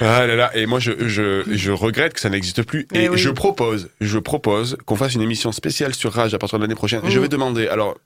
Ah 0.00 0.26
là 0.26 0.36
là, 0.36 0.50
et 0.54 0.66
moi 0.66 0.78
je, 0.80 0.92
je, 1.08 1.42
je 1.50 1.72
regrette 1.72 2.12
que 2.12 2.20
ça 2.20 2.28
n'existe 2.28 2.62
plus. 2.62 2.82
Et 2.92 3.04
Eh 3.04 3.08
oui. 3.08 3.16
je 3.18 3.30
propose, 3.30 3.88
je 4.00 4.18
propose 4.18 4.76
qu'on 4.84 4.94
fasse 4.96 5.14
une 5.14 5.22
émission 5.22 5.50
spéciale 5.52 5.94
sur 5.94 6.12
Rage 6.12 6.34
à 6.34 6.38
partir 6.38 6.58
de 6.58 6.64
l'année 6.64 6.74
prochaine. 6.74 7.00
Mhm. 7.02 7.10
Je 7.10 7.18
vais 7.20 7.28
demander, 7.28 7.66
alors, 7.68 7.96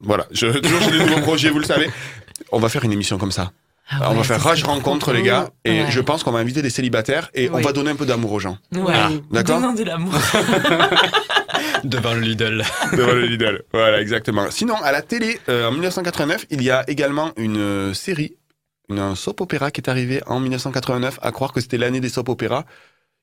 voilà, 0.00 0.26
je, 0.30 0.46
toujours 0.46 0.80
j'ai 0.82 0.90
des 0.98 1.04
nouveaux 1.04 1.22
projets, 1.22 1.48
vous 1.50 1.58
le 1.58 1.64
savez. 1.64 1.88
On 2.52 2.58
va 2.58 2.68
faire 2.68 2.84
une 2.84 2.92
émission 2.92 3.16
comme 3.18 3.32
ça. 3.32 3.50
Ah 3.88 4.10
on 4.10 4.14
va 4.14 4.24
faire 4.24 4.40
Rage 4.42 4.64
rencontre 4.64 5.12
les 5.12 5.22
gars, 5.22 5.50
et 5.64 5.82
Ouais. 5.84 5.86
je 5.90 6.00
pense 6.00 6.22
qu'on 6.24 6.32
va 6.32 6.40
inviter 6.40 6.60
des 6.60 6.70
célibataires 6.70 7.30
et 7.34 7.48
on 7.50 7.60
va 7.60 7.72
donner 7.72 7.90
un 7.92 7.96
peu 7.96 8.04
d'amour 8.04 8.32
aux 8.32 8.40
gens. 8.40 8.58
Ouais. 8.74 8.92
Ah, 8.94 9.10
d'accord. 9.30 9.60
De 9.74 9.84
l'amour. 9.84 10.12
Devant 11.90 12.14
le 12.14 12.20
Lidl. 12.20 12.64
Devant 12.96 13.12
le 13.12 13.26
Lidl. 13.26 13.62
Voilà, 13.72 14.00
exactement. 14.00 14.50
Sinon, 14.50 14.74
à 14.82 14.90
la 14.90 15.02
télé, 15.02 15.38
euh, 15.48 15.68
en 15.68 15.72
1989, 15.72 16.46
il 16.50 16.62
y 16.62 16.70
a 16.70 16.88
également 16.90 17.32
une 17.36 17.58
euh, 17.58 17.94
série, 17.94 18.36
une, 18.88 18.98
un 18.98 19.14
soap 19.14 19.40
opéra 19.40 19.70
qui 19.70 19.80
est 19.80 19.88
arrivé 19.88 20.20
en 20.26 20.40
1989, 20.40 21.20
à 21.22 21.30
croire 21.30 21.52
que 21.52 21.60
c'était 21.60 21.78
l'année 21.78 22.00
des 22.00 22.08
soap 22.08 22.28
opéras. 22.28 22.64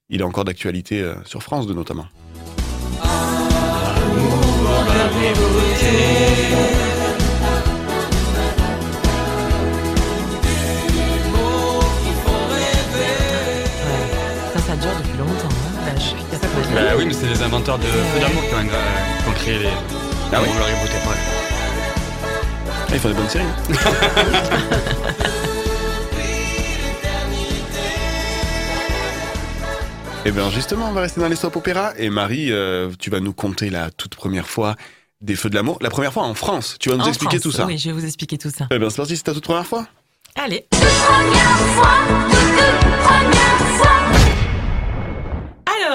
Il 0.10 0.22
est 0.22 0.24
encore 0.24 0.46
d'actualité 0.46 1.02
euh, 1.02 1.16
sur 1.26 1.44
France 1.44 1.68
2 1.68 1.74
notamment. 1.74 2.08
Bah 16.74 16.82
oui, 16.98 17.06
mais 17.06 17.14
c'est 17.14 17.28
les 17.28 17.42
inventeurs 17.42 17.78
de 17.78 17.86
Feu 17.86 18.20
d'amour 18.20 18.44
qui 18.48 18.56
ont, 18.56 18.58
euh, 18.58 19.24
qui 19.24 19.30
ont 19.30 19.34
créé 19.34 19.60
les. 19.60 19.68
Ah 20.32 20.40
oui. 20.42 20.50
Ah, 22.88 22.96
ils 22.96 23.00
font 23.00 23.10
des 23.10 23.14
bonnes 23.14 23.30
séries. 23.30 23.46
Eh 30.26 30.32
bien 30.32 30.50
justement, 30.50 30.88
on 30.88 30.94
va 30.94 31.02
rester 31.02 31.20
dans 31.20 31.28
les 31.28 31.36
soap 31.36 31.58
opéras. 31.58 31.92
Et 31.98 32.10
Marie, 32.10 32.50
euh, 32.50 32.90
tu 32.98 33.10
vas 33.10 33.20
nous 33.20 33.34
conter 33.34 33.70
la 33.70 33.92
toute 33.92 34.16
première 34.16 34.48
fois 34.48 34.76
des 35.20 35.36
Feux 35.36 35.50
de 35.50 35.56
l'amour. 35.56 35.80
La 35.82 35.90
première 35.90 36.14
fois 36.14 36.24
en 36.24 36.34
France. 36.34 36.78
Tu 36.80 36.90
vas 36.90 36.96
nous 36.96 37.04
En 37.04 37.08
expliquer 37.08 37.40
France, 37.40 37.52
tout 37.52 37.52
ça. 37.52 37.66
Oui, 37.66 37.78
je 37.78 37.90
vais 37.90 37.94
vous 37.94 38.06
expliquer 38.06 38.38
tout 38.38 38.50
ça. 38.50 38.68
Eh 38.72 38.80
bien 38.80 38.90
c'est 38.90 38.96
parti, 38.98 39.18
c'est 39.18 39.24
ta 39.24 39.34
toute 39.34 39.44
première 39.44 39.66
fois 39.68 39.86
Allez. 40.36 40.66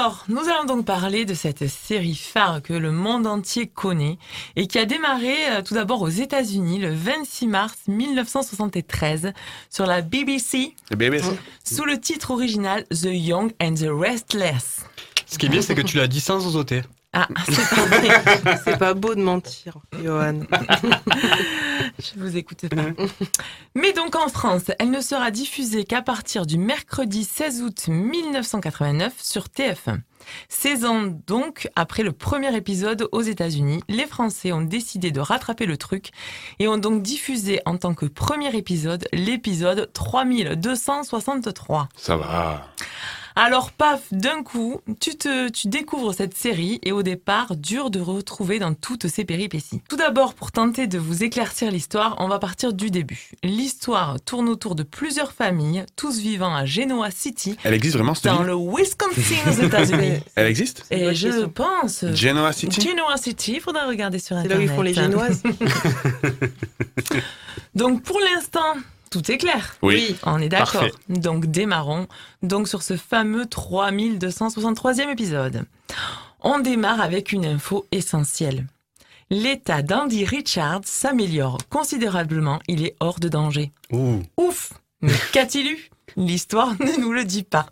Alors, 0.09 0.25
nous 0.29 0.49
allons 0.49 0.65
donc 0.65 0.87
parler 0.87 1.27
de 1.27 1.35
cette 1.35 1.69
série 1.69 2.15
phare 2.15 2.63
que 2.63 2.73
le 2.73 2.91
monde 2.91 3.27
entier 3.27 3.67
connaît 3.67 4.17
et 4.57 4.67
qui 4.67 4.79
a 4.79 4.87
démarré 4.87 5.35
euh, 5.51 5.61
tout 5.61 5.75
d'abord 5.75 6.01
aux 6.01 6.09
États-Unis 6.09 6.79
le 6.79 6.95
26 6.95 7.47
mars 7.47 7.77
1973 7.89 9.35
sur 9.69 9.85
la 9.85 10.01
BBC 10.01 10.75
Le 10.91 10.97
BBC 10.97 11.29
sous 11.63 11.85
le 11.85 12.01
titre 12.01 12.31
original 12.31 12.87
The 12.87 13.11
Young 13.11 13.53
and 13.61 13.75
the 13.75 13.89
Restless. 13.91 14.87
Ce 15.27 15.37
qui 15.37 15.45
est 15.45 15.51
bien, 15.51 15.61
c'est 15.61 15.75
que 15.75 15.83
tu 15.83 15.99
l'as 15.99 16.09
dit 16.09 16.21
sans 16.21 16.47
osoter. 16.47 16.81
Ah, 17.15 17.27
c'est 17.49 17.75
pas 17.75 17.85
vrai. 17.87 18.59
C'est 18.65 18.79
pas 18.79 18.93
beau 18.95 19.15
de 19.15 19.23
mentir, 19.23 19.79
Johan. 20.03 20.41
Je 21.99 22.21
vous 22.21 22.37
écoute 22.37 22.69
pas. 22.69 23.05
Mais 23.75 23.93
donc 23.93 24.15
en 24.15 24.29
France, 24.29 24.71
elle 24.79 24.91
ne 24.91 25.01
sera 25.01 25.31
diffusée 25.31 25.85
qu'à 25.85 26.03
partir 26.03 26.45
du 26.45 26.59
mercredi 26.59 27.25
16 27.25 27.63
août 27.63 27.89
1989 27.89 29.15
sur 29.19 29.45
TF1. 29.45 30.01
16 30.49 30.85
ans 30.85 31.03
donc 31.27 31.71
après 31.77 32.03
le 32.03 32.13
premier 32.13 32.55
épisode 32.55 33.09
aux 33.13 33.23
États-Unis, 33.23 33.81
les 33.89 34.07
Français 34.07 34.53
ont 34.53 34.61
décidé 34.61 35.11
de 35.11 35.21
rattraper 35.21 35.65
le 35.65 35.79
truc 35.79 36.11
et 36.59 36.69
ont 36.69 36.77
donc 36.77 37.03
diffusé 37.03 37.61
en 37.65 37.79
tant 37.79 37.95
que 37.95 38.05
premier 38.05 38.55
épisode 38.55 39.09
l'épisode 39.13 39.91
3263. 39.95 41.89
Ça 41.97 42.17
va. 42.17 42.69
Alors 43.41 43.71
paf, 43.71 44.01
d'un 44.11 44.43
coup, 44.43 44.81
tu 44.99 45.15
te, 45.17 45.49
tu 45.51 45.69
découvres 45.69 46.13
cette 46.13 46.37
série 46.37 46.81
et 46.83 46.91
au 46.91 47.05
départ, 47.05 47.55
dur 47.55 47.89
de 47.89 48.01
retrouver 48.01 48.59
dans 48.59 48.75
toutes 48.75 49.07
ces 49.07 49.25
péripéties. 49.25 49.81
Tout 49.89 49.97
d'abord, 49.97 50.35
pour 50.35 50.51
tenter 50.51 50.89
de 50.89 50.99
vous 50.99 51.23
éclaircir 51.23 51.71
l'histoire, 51.71 52.17
on 52.19 52.27
va 52.27 52.41
partir 52.41 52.73
du 52.73 52.91
début. 52.91 53.31
L'histoire 53.45 54.17
tourne 54.21 54.49
autour 54.49 54.75
de 54.75 54.83
plusieurs 54.83 55.31
familles, 55.31 55.87
tous 55.95 56.19
vivant 56.19 56.53
à 56.53 56.65
Genoa 56.65 57.13
City, 57.13 57.57
Elle 57.63 57.75
existe 57.75 57.95
vraiment 57.95 58.15
cette 58.15 58.25
dans 58.25 58.39
ville 58.39 58.47
le 58.49 58.57
Wisconsin 58.57 59.37
aux 59.47 59.65
États-Unis. 59.67 60.19
Elle 60.35 60.47
existe 60.49 60.85
Et 60.91 61.15
je 61.15 61.29
question. 61.29 61.49
pense. 61.51 62.05
Genoa 62.13 62.53
City 62.53 62.81
Genoa 62.81 63.17
City, 63.19 63.53
il 63.55 63.61
faudra 63.61 63.87
regarder 63.87 64.19
sur 64.19 64.35
C'est 64.37 64.47
Internet. 64.53 64.59
là 64.59 64.59
où 64.59 64.63
ils 64.63 64.75
font 64.77 64.83
les 64.83 64.95
génoises. 64.95 65.45
Donc 67.77 68.03
pour 68.03 68.19
l'instant, 68.19 68.75
tout 69.11 69.31
est 69.31 69.39
clair. 69.39 69.77
Oui. 69.83 70.17
On 70.25 70.39
est 70.41 70.49
d'accord. 70.49 70.85
Donc 71.09 71.47
démarrons 71.47 72.07
donc 72.43 72.69
sur 72.69 72.83
ce 72.83 72.97
fameux 72.97 73.45
3263e 73.45 75.11
épisode. 75.11 75.65
On 76.41 76.61
démarre 76.61 77.01
avec 77.01 77.33
une 77.33 77.47
info 77.47 77.87
essentielle. 77.91 78.67
L'état 79.31 79.83
d'Andy 79.83 80.25
Richards 80.25 80.83
s'améliore 80.85 81.59
considérablement, 81.69 82.61
il 82.67 82.85
est 82.85 82.97
hors 83.01 83.21
de 83.21 83.29
danger. 83.29 83.73
Ouh. 83.93 84.23
Ouf 84.39 84.73
Mais 85.03 85.13
qu'a-t-il 85.33 85.67
eu? 85.73 85.91
L'histoire 86.17 86.73
ne 86.81 87.01
nous 87.01 87.13
le 87.13 87.25
dit 87.25 87.43
pas. 87.43 87.67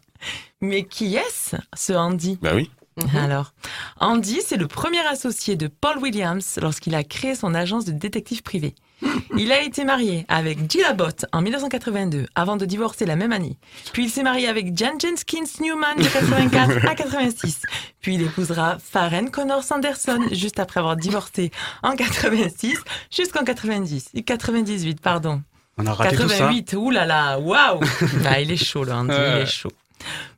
Mais 0.61 0.85
qui 0.85 1.17
est-ce, 1.17 1.57
ce 1.75 1.93
Andy? 1.93 2.39
Bah 2.43 2.53
oui. 2.55 2.71
Alors, 3.15 3.53
Andy, 4.01 4.41
c'est 4.45 4.57
le 4.57 4.69
premier 4.69 5.07
associé 5.07 5.57
de 5.57 5.67
Paul 5.67 5.99
Williams 5.99 6.59
lorsqu'il 6.63 6.95
a 6.95 7.05
créé 7.05 7.35
son 7.35 7.55
agence 7.55 7.85
de 7.85 7.93
détective 7.93 8.43
privé. 8.43 8.75
Il 9.37 9.53
a 9.53 9.61
été 9.61 9.85
marié 9.85 10.25
avec 10.29 10.71
Jill 10.71 10.85
Abbott 10.85 11.27
en 11.33 11.43
1982 11.43 12.27
avant 12.35 12.57
de 12.57 12.65
divorcer 12.65 13.05
la 13.05 13.17
même 13.17 13.33
année. 13.33 13.59
Puis 13.93 14.05
il 14.05 14.11
s'est 14.11 14.23
marié 14.23 14.49
avec 14.49 14.77
Jan 14.77 14.99
Jenkins 14.99 15.45
Newman 15.61 15.97
de 15.99 16.09
84 16.09 16.87
à 16.89 16.95
86. 16.95 17.63
Puis 18.01 18.15
il 18.15 18.23
épousera 18.23 18.79
Farren 18.79 19.31
Connor 19.31 19.63
Sanderson 19.63 20.21
juste 20.33 20.59
après 20.59 20.81
avoir 20.81 20.97
divorcé 20.97 21.51
en 21.83 21.95
86 21.95 22.79
jusqu'en 23.11 23.45
90, 23.45 24.13
98, 24.25 25.01
pardon. 25.03 25.43
On 25.77 25.87
a 25.87 25.93
raté 25.93 26.17
tout 26.17 26.29
ça. 26.29 26.39
88, 26.39 26.73
oulala, 26.79 27.39
waouh 27.39 27.81
Ah, 28.25 28.41
Il 28.41 28.51
est 28.51 28.57
chaud, 28.57 28.85
le 28.85 28.93
Andy, 28.93 29.13
il 29.15 29.43
est 29.43 29.47
chaud. 29.47 29.73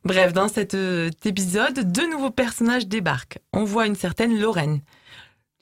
Bref, 0.05 0.33
dans 0.33 0.47
cet 0.47 0.73
euh, 0.73 1.09
épisode, 1.25 1.91
deux 1.91 2.09
nouveaux 2.09 2.31
personnages 2.31 2.87
débarquent. 2.87 3.39
On 3.53 3.63
voit 3.63 3.85
une 3.87 3.95
certaine 3.95 4.39
Lorraine 4.39 4.81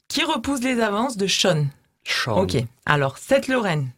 qui 0.08 0.22
repousse 0.24 0.60
les 0.62 0.80
avances 0.80 1.16
de 1.16 1.26
Sean. 1.26 1.66
Sean. 2.04 2.42
Ok, 2.42 2.56
alors 2.86 3.18
cette 3.18 3.48
Lorraine 3.48 3.90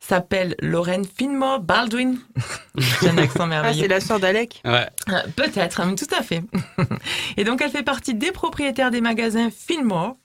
s'appelle 0.00 0.54
Lorraine 0.60 1.04
Finmore 1.04 1.60
Baldwin. 1.60 2.18
J'ai 2.76 3.08
un 3.10 3.18
accent 3.18 3.44
Ah, 3.44 3.46
merveilleux. 3.46 3.82
c'est 3.82 3.88
la 3.88 4.00
sœur 4.00 4.20
d'Alec. 4.20 4.60
Ouais. 4.64 4.88
Euh, 5.08 5.20
Peut-être, 5.36 5.80
hein, 5.80 5.94
tout 5.94 6.12
à 6.16 6.22
fait. 6.22 6.42
Et 7.36 7.44
donc, 7.44 7.60
elle 7.62 7.70
fait 7.70 7.82
partie 7.82 8.14
des 8.14 8.30
propriétaires 8.32 8.90
des 8.90 9.00
magasins 9.00 9.50
Fillmore. 9.50 10.16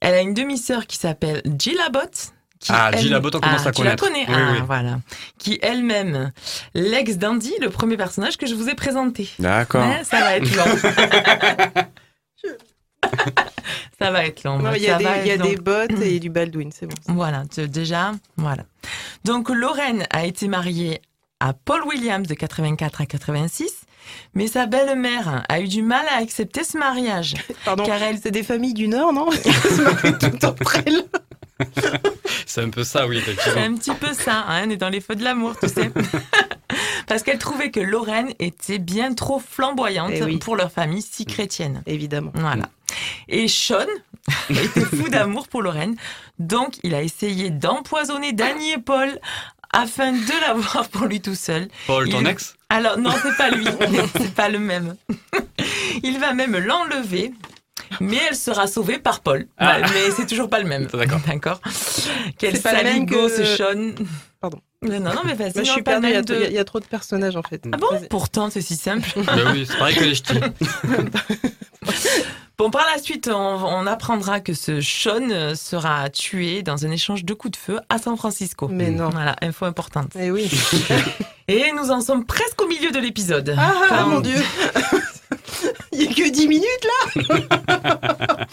Elle 0.00 0.14
a 0.14 0.20
une 0.20 0.34
demi-sœur 0.34 0.86
qui 0.86 0.96
s'appelle 0.96 1.42
Jill 1.58 1.78
Abbott. 1.86 2.33
Qui, 2.64 2.72
Ah, 2.74 2.90
Jill 2.96 3.12
Abbott, 3.14 3.34
on 3.36 3.40
commence 3.40 3.62
Ah, 3.66 3.68
à 3.68 3.72
tu 3.72 3.84
la 3.84 3.94
connaître. 3.96 4.26
connais 4.26 4.26
Oui, 4.26 4.48
Ah, 4.48 4.52
oui. 4.54 4.62
voilà. 4.66 4.98
Qui 5.38 5.58
elle-même, 5.62 6.32
l'ex 6.74 7.16
d'Andy, 7.18 7.52
le 7.60 7.68
premier 7.70 7.96
personnage 7.98 8.36
que 8.38 8.46
je 8.46 8.54
vous 8.54 8.68
ai 8.70 8.74
présenté. 8.74 9.28
D'accord. 9.38 9.86
Mais 9.86 10.02
ça 10.04 10.20
va 10.20 10.36
être 10.36 10.56
long. 10.56 10.64
ça 13.98 14.10
va 14.10 14.24
être 14.26 14.44
long. 14.44 14.60
Il 14.74 14.82
y 14.82 14.86
a, 14.88 14.92
ça 14.92 14.98
des, 14.98 15.04
va 15.04 15.18
il 15.18 15.26
y 15.26 15.30
a 15.30 15.34
être 15.34 15.40
long. 15.42 15.48
des 15.50 15.56
bottes 15.56 16.00
et 16.02 16.18
du 16.20 16.30
Baldwin, 16.30 16.70
c'est 16.72 16.86
bon. 16.86 16.94
Voilà, 17.08 17.42
tu- 17.52 17.68
déjà, 17.68 18.12
voilà. 18.36 18.64
Donc 19.24 19.50
Lorraine 19.50 20.06
a 20.10 20.24
été 20.24 20.48
mariée 20.48 21.00
à 21.40 21.52
Paul 21.52 21.82
Williams 21.84 22.26
de 22.26 22.34
84 22.34 23.02
à 23.02 23.06
86, 23.06 23.70
mais 24.34 24.46
sa 24.46 24.66
belle-mère 24.66 25.44
a 25.48 25.60
eu 25.60 25.68
du 25.68 25.82
mal 25.82 26.04
à 26.14 26.16
accepter 26.22 26.64
ce 26.64 26.78
mariage. 26.78 27.34
Pardon. 27.64 27.84
Car 27.84 28.02
elle- 28.02 28.18
C'est 28.22 28.30
des 28.30 28.42
familles 28.42 28.74
du 28.74 28.88
Nord, 28.88 29.12
non? 29.12 29.28
Qui 29.30 29.52
se 29.52 29.82
marient 29.82 30.18
tout 30.18 30.44
entre 30.46 30.76
elles. 30.86 31.04
C'est 32.46 32.62
un 32.62 32.70
peu 32.70 32.84
ça, 32.84 33.06
oui, 33.06 33.22
C'est 33.42 33.58
un 33.58 33.74
petit 33.74 33.94
peu 33.94 34.12
ça, 34.12 34.44
hein, 34.48 34.64
on 34.66 34.70
est 34.70 34.76
dans 34.76 34.88
les 34.88 35.00
feux 35.00 35.14
de 35.16 35.24
l'amour, 35.24 35.54
tu 35.60 35.68
sais. 35.68 35.90
Parce 37.06 37.22
qu'elle 37.22 37.38
trouvait 37.38 37.70
que 37.70 37.80
Lorraine 37.80 38.32
était 38.38 38.78
bien 38.78 39.14
trop 39.14 39.38
flamboyante 39.38 40.12
Eh 40.14 40.22
oui. 40.22 40.38
pour 40.38 40.56
leur 40.56 40.70
famille 40.72 41.02
si 41.02 41.26
chrétienne. 41.26 41.82
Évidemment. 41.86 42.32
Voilà. 42.34 42.64
Et 43.28 43.48
Sean 43.48 43.86
était 44.50 44.80
fou 44.84 45.08
d'amour 45.08 45.48
pour 45.48 45.62
Lorraine, 45.62 45.96
donc 46.38 46.74
il 46.82 46.94
a 46.94 47.02
essayé 47.02 47.50
d'empoisonner 47.50 48.32
Danny 48.32 48.72
et 48.72 48.78
Paul 48.78 49.18
afin 49.72 50.12
de 50.12 50.40
l'avoir 50.40 50.88
pour 50.88 51.06
lui 51.06 51.20
tout 51.20 51.34
seul. 51.34 51.68
Paul, 51.86 52.08
ton 52.08 52.24
ex? 52.24 52.54
Alors 52.68 52.96
non, 52.98 53.10
c'est 53.22 53.36
pas 53.36 53.50
lui, 53.50 53.66
c'est 54.16 54.34
pas 54.34 54.48
le 54.48 54.58
même. 54.58 54.94
Il 56.02 56.18
va 56.18 56.32
même 56.32 56.56
l'enlever, 56.56 57.32
mais 58.00 58.18
elle 58.28 58.36
sera 58.36 58.66
sauvée 58.66 58.98
par 58.98 59.20
Paul. 59.20 59.46
Ah. 59.58 59.76
Ouais, 59.78 59.82
Mais 59.92 60.10
c'est 60.16 60.26
toujours 60.26 60.48
pas 60.50 60.58
le 60.60 60.66
même. 60.66 60.86
D'accord. 60.92 61.20
D'accord. 61.26 61.60
Quel 62.38 62.56
C'est 62.56 62.62
pas 62.62 62.72
le 62.72 62.82
même 62.84 63.08
saligo 63.08 63.28
que- 63.28 63.36
ce 63.36 63.44
Sean. 63.44 63.94
Pardon. 64.40 64.60
Mais 64.82 65.00
Non, 65.00 65.14
non, 65.14 65.22
mais 65.24 65.32
vas-y, 65.34 65.52
Moi, 65.54 65.62
je 65.64 65.68
non, 65.68 65.74
suis 65.74 65.82
pas 65.82 65.92
perdue, 66.00 66.08
il 66.08 66.12
y, 66.12 66.16
a- 66.16 66.22
de- 66.22 66.52
y 66.52 66.60
y 66.60 66.64
trop 66.64 66.78
de 66.80 66.84
personnages 66.84 67.36
en 67.36 67.42
fait. 67.42 67.62
Ah 67.72 67.76
bon. 67.78 67.88
Pourtant, 68.10 68.50
c'est 68.50 68.60
si 68.60 68.76
simple. 68.76 69.08
Bah 69.24 69.32
oui, 69.52 69.66
c'est 69.68 69.78
pareil 69.78 69.96
que 69.96 70.04
les 70.04 70.14
ch'tis. 70.14 70.38
Bon, 72.56 72.70
par 72.70 72.86
la 72.94 73.02
suite, 73.02 73.28
on, 73.28 73.34
on 73.34 73.84
apprendra 73.86 74.38
que 74.40 74.54
ce 74.54 74.80
Sean 74.80 75.28
euh, 75.30 75.54
sera 75.56 76.08
tué 76.08 76.62
dans 76.62 76.86
un 76.86 76.90
échange 76.92 77.24
de 77.24 77.34
coups 77.34 77.52
de 77.52 77.56
feu 77.56 77.80
à 77.88 77.98
San 77.98 78.16
Francisco. 78.16 78.68
Mais 78.70 78.90
non. 78.90 79.08
Voilà, 79.08 79.34
info 79.42 79.64
importante. 79.64 80.12
Eh 80.16 80.30
oui. 80.30 80.48
Et 81.48 81.72
nous 81.76 81.90
en 81.90 82.00
sommes 82.00 82.24
presque 82.24 82.62
au 82.62 82.68
milieu 82.68 82.92
de 82.92 82.98
l'épisode. 83.00 83.54
Ah, 83.58 83.72
ah, 83.90 84.04
mon 84.04 84.20
dieu 84.20 84.36
Il 85.92 86.02
y 86.02 86.06
a 86.06 86.14
que 86.14 86.30
10 86.30 86.48
minutes 86.48 86.66
là 86.84 88.36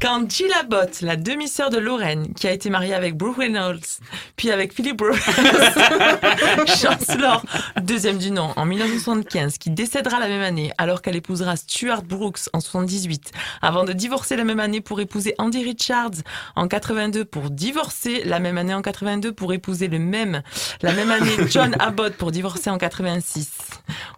Quand 0.00 0.28
Jill 0.30 0.52
Abbott, 0.60 1.00
la 1.00 1.16
demi-sœur 1.16 1.70
de 1.70 1.78
Lorraine, 1.78 2.34
qui 2.34 2.46
a 2.46 2.52
été 2.52 2.70
mariée 2.70 2.94
avec 2.94 3.16
Brooke 3.16 3.38
Reynolds, 3.38 4.00
puis 4.36 4.50
avec 4.50 4.72
Philip 4.72 4.96
Brooks, 4.96 5.16
Chancellor, 6.66 7.44
deuxième 7.80 8.18
du 8.18 8.30
nom, 8.30 8.52
en 8.56 8.64
1975, 8.64 9.58
qui 9.58 9.70
décédera 9.70 10.18
la 10.18 10.28
même 10.28 10.42
année, 10.42 10.72
alors 10.78 11.02
qu'elle 11.02 11.16
épousera 11.16 11.56
Stuart 11.56 12.02
Brooks 12.02 12.48
en 12.52 12.60
78, 12.60 13.32
avant 13.60 13.84
de 13.84 13.92
divorcer 13.92 14.36
la 14.36 14.44
même 14.44 14.60
année 14.60 14.80
pour 14.80 15.00
épouser 15.00 15.34
Andy 15.38 15.62
Richards 15.64 16.22
en 16.56 16.68
82, 16.68 17.24
pour 17.24 17.50
divorcer 17.50 18.22
la 18.24 18.38
même 18.38 18.58
année 18.58 18.74
en 18.74 18.82
82 18.82 19.32
pour 19.32 19.52
épouser 19.52 19.88
le 19.88 19.98
même, 19.98 20.42
la 20.82 20.92
même 20.92 21.10
année 21.10 21.36
John 21.48 21.74
Abbott 21.78 22.14
pour 22.14 22.30
divorcer 22.30 22.70
en 22.70 22.78
86. 22.78 23.50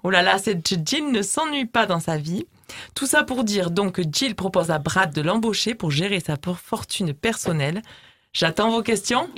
Oh 0.02 0.10
là 0.10 0.22
là, 0.22 0.38
cette 0.38 0.66
Jill 0.66 1.10
ne 1.10 1.22
s'ennuie 1.22 1.66
pas 1.66 1.83
dans 1.86 2.00
sa 2.00 2.16
vie. 2.16 2.46
Tout 2.94 3.06
ça 3.06 3.22
pour 3.22 3.44
dire 3.44 3.70
donc 3.70 3.94
que 3.94 4.02
Jill 4.10 4.34
propose 4.34 4.70
à 4.70 4.78
Brad 4.78 5.12
de 5.12 5.20
l'embaucher 5.22 5.74
pour 5.74 5.90
gérer 5.90 6.20
sa 6.20 6.36
fortune 6.56 7.12
personnelle. 7.12 7.82
J'attends 8.32 8.70
vos 8.70 8.82
questions. 8.82 9.28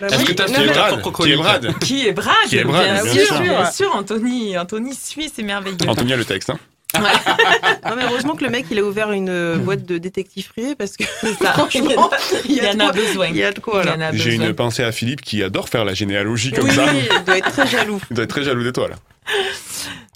Est-ce 0.00 0.24
que 0.24 0.32
t'as 0.32 0.46
ta 0.46 0.64
Brad, 0.64 1.02
qui 1.02 1.32
est 1.32 1.36
Brad 1.36 1.78
Qui 1.80 2.06
est 2.06 2.12
Brad 2.12 2.34
Qui 2.48 2.56
est 2.58 2.64
Brad, 2.64 2.84
bien, 2.84 3.02
bien 3.02 3.12
sûr, 3.12 3.26
sûr. 3.26 3.40
bien 3.40 3.70
sûr, 3.70 3.96
Anthony. 3.96 4.56
Anthony 4.56 4.94
suit, 4.94 5.30
c'est 5.34 5.42
merveilleux. 5.42 5.76
Anthony 5.88 6.12
a 6.12 6.16
le 6.16 6.24
texte. 6.24 6.50
Hein. 6.50 6.58
Non, 6.98 7.96
mais 7.96 8.04
heureusement 8.04 8.34
que 8.34 8.44
le 8.44 8.50
mec 8.50 8.66
il 8.70 8.78
a 8.78 8.82
ouvert 8.82 9.12
une 9.12 9.28
euh, 9.28 9.56
boîte 9.56 9.84
de 9.84 9.98
détective 9.98 10.48
privé 10.50 10.74
parce 10.74 10.96
que 10.96 11.04
ça. 11.40 11.52
franchement, 11.52 12.10
il 12.46 12.56
y 12.56 12.66
en 12.66 12.80
a 12.80 12.92
besoin. 12.92 13.28
Il 13.28 13.36
y 13.36 13.42
a 13.42 13.52
de 13.52 13.60
quoi 13.60 13.84
là. 13.84 14.10
J'ai 14.12 14.34
une 14.34 14.54
pensée 14.54 14.82
à 14.84 14.92
Philippe 14.92 15.20
qui 15.20 15.42
adore 15.42 15.68
faire 15.68 15.84
la 15.84 15.94
généalogie 15.94 16.52
comme 16.52 16.64
Oui, 16.64 16.74
ça. 16.74 16.86
oui, 16.86 17.00
il 17.18 17.24
doit 17.24 17.38
être 17.38 17.50
très 17.50 17.66
jaloux. 17.66 18.00
Il 18.10 18.14
doit 18.14 18.24
être 18.24 18.30
très 18.30 18.44
jaloux 18.44 18.64
de 18.64 18.70
toi 18.70 18.88
là. 18.88 18.96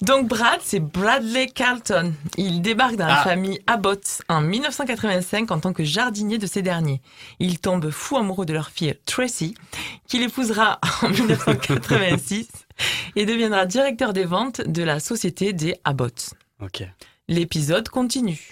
Donc 0.03 0.27
Brad, 0.27 0.59
c'est 0.61 0.81
Bradley 0.81 1.47
Carlton. 1.47 2.13
Il 2.37 2.61
débarque 2.61 2.95
dans 2.97 3.07
la 3.07 3.21
Ah. 3.21 3.23
famille 3.23 3.59
Abbott 3.67 4.21
en 4.27 4.41
1985 4.41 5.49
en 5.51 5.59
tant 5.59 5.71
que 5.71 5.85
jardinier 5.85 6.37
de 6.37 6.45
ces 6.45 6.61
derniers. 6.61 7.01
Il 7.39 7.59
tombe 7.59 7.89
fou 7.89 8.17
amoureux 8.17 8.45
de 8.45 8.51
leur 8.51 8.69
fille 8.69 8.93
Tracy, 9.05 9.55
qu'il 10.07 10.21
épousera 10.23 10.79
en 11.03 11.09
1986 11.09 12.47
et 13.15 13.25
deviendra 13.25 13.65
directeur 13.65 14.11
des 14.11 14.25
ventes 14.25 14.59
de 14.61 14.83
la 14.83 14.99
société 14.99 15.53
des 15.53 15.75
Abbott. 15.85 16.31
Ok. 16.61 16.83
L'épisode 17.29 17.87
continue. 17.87 18.51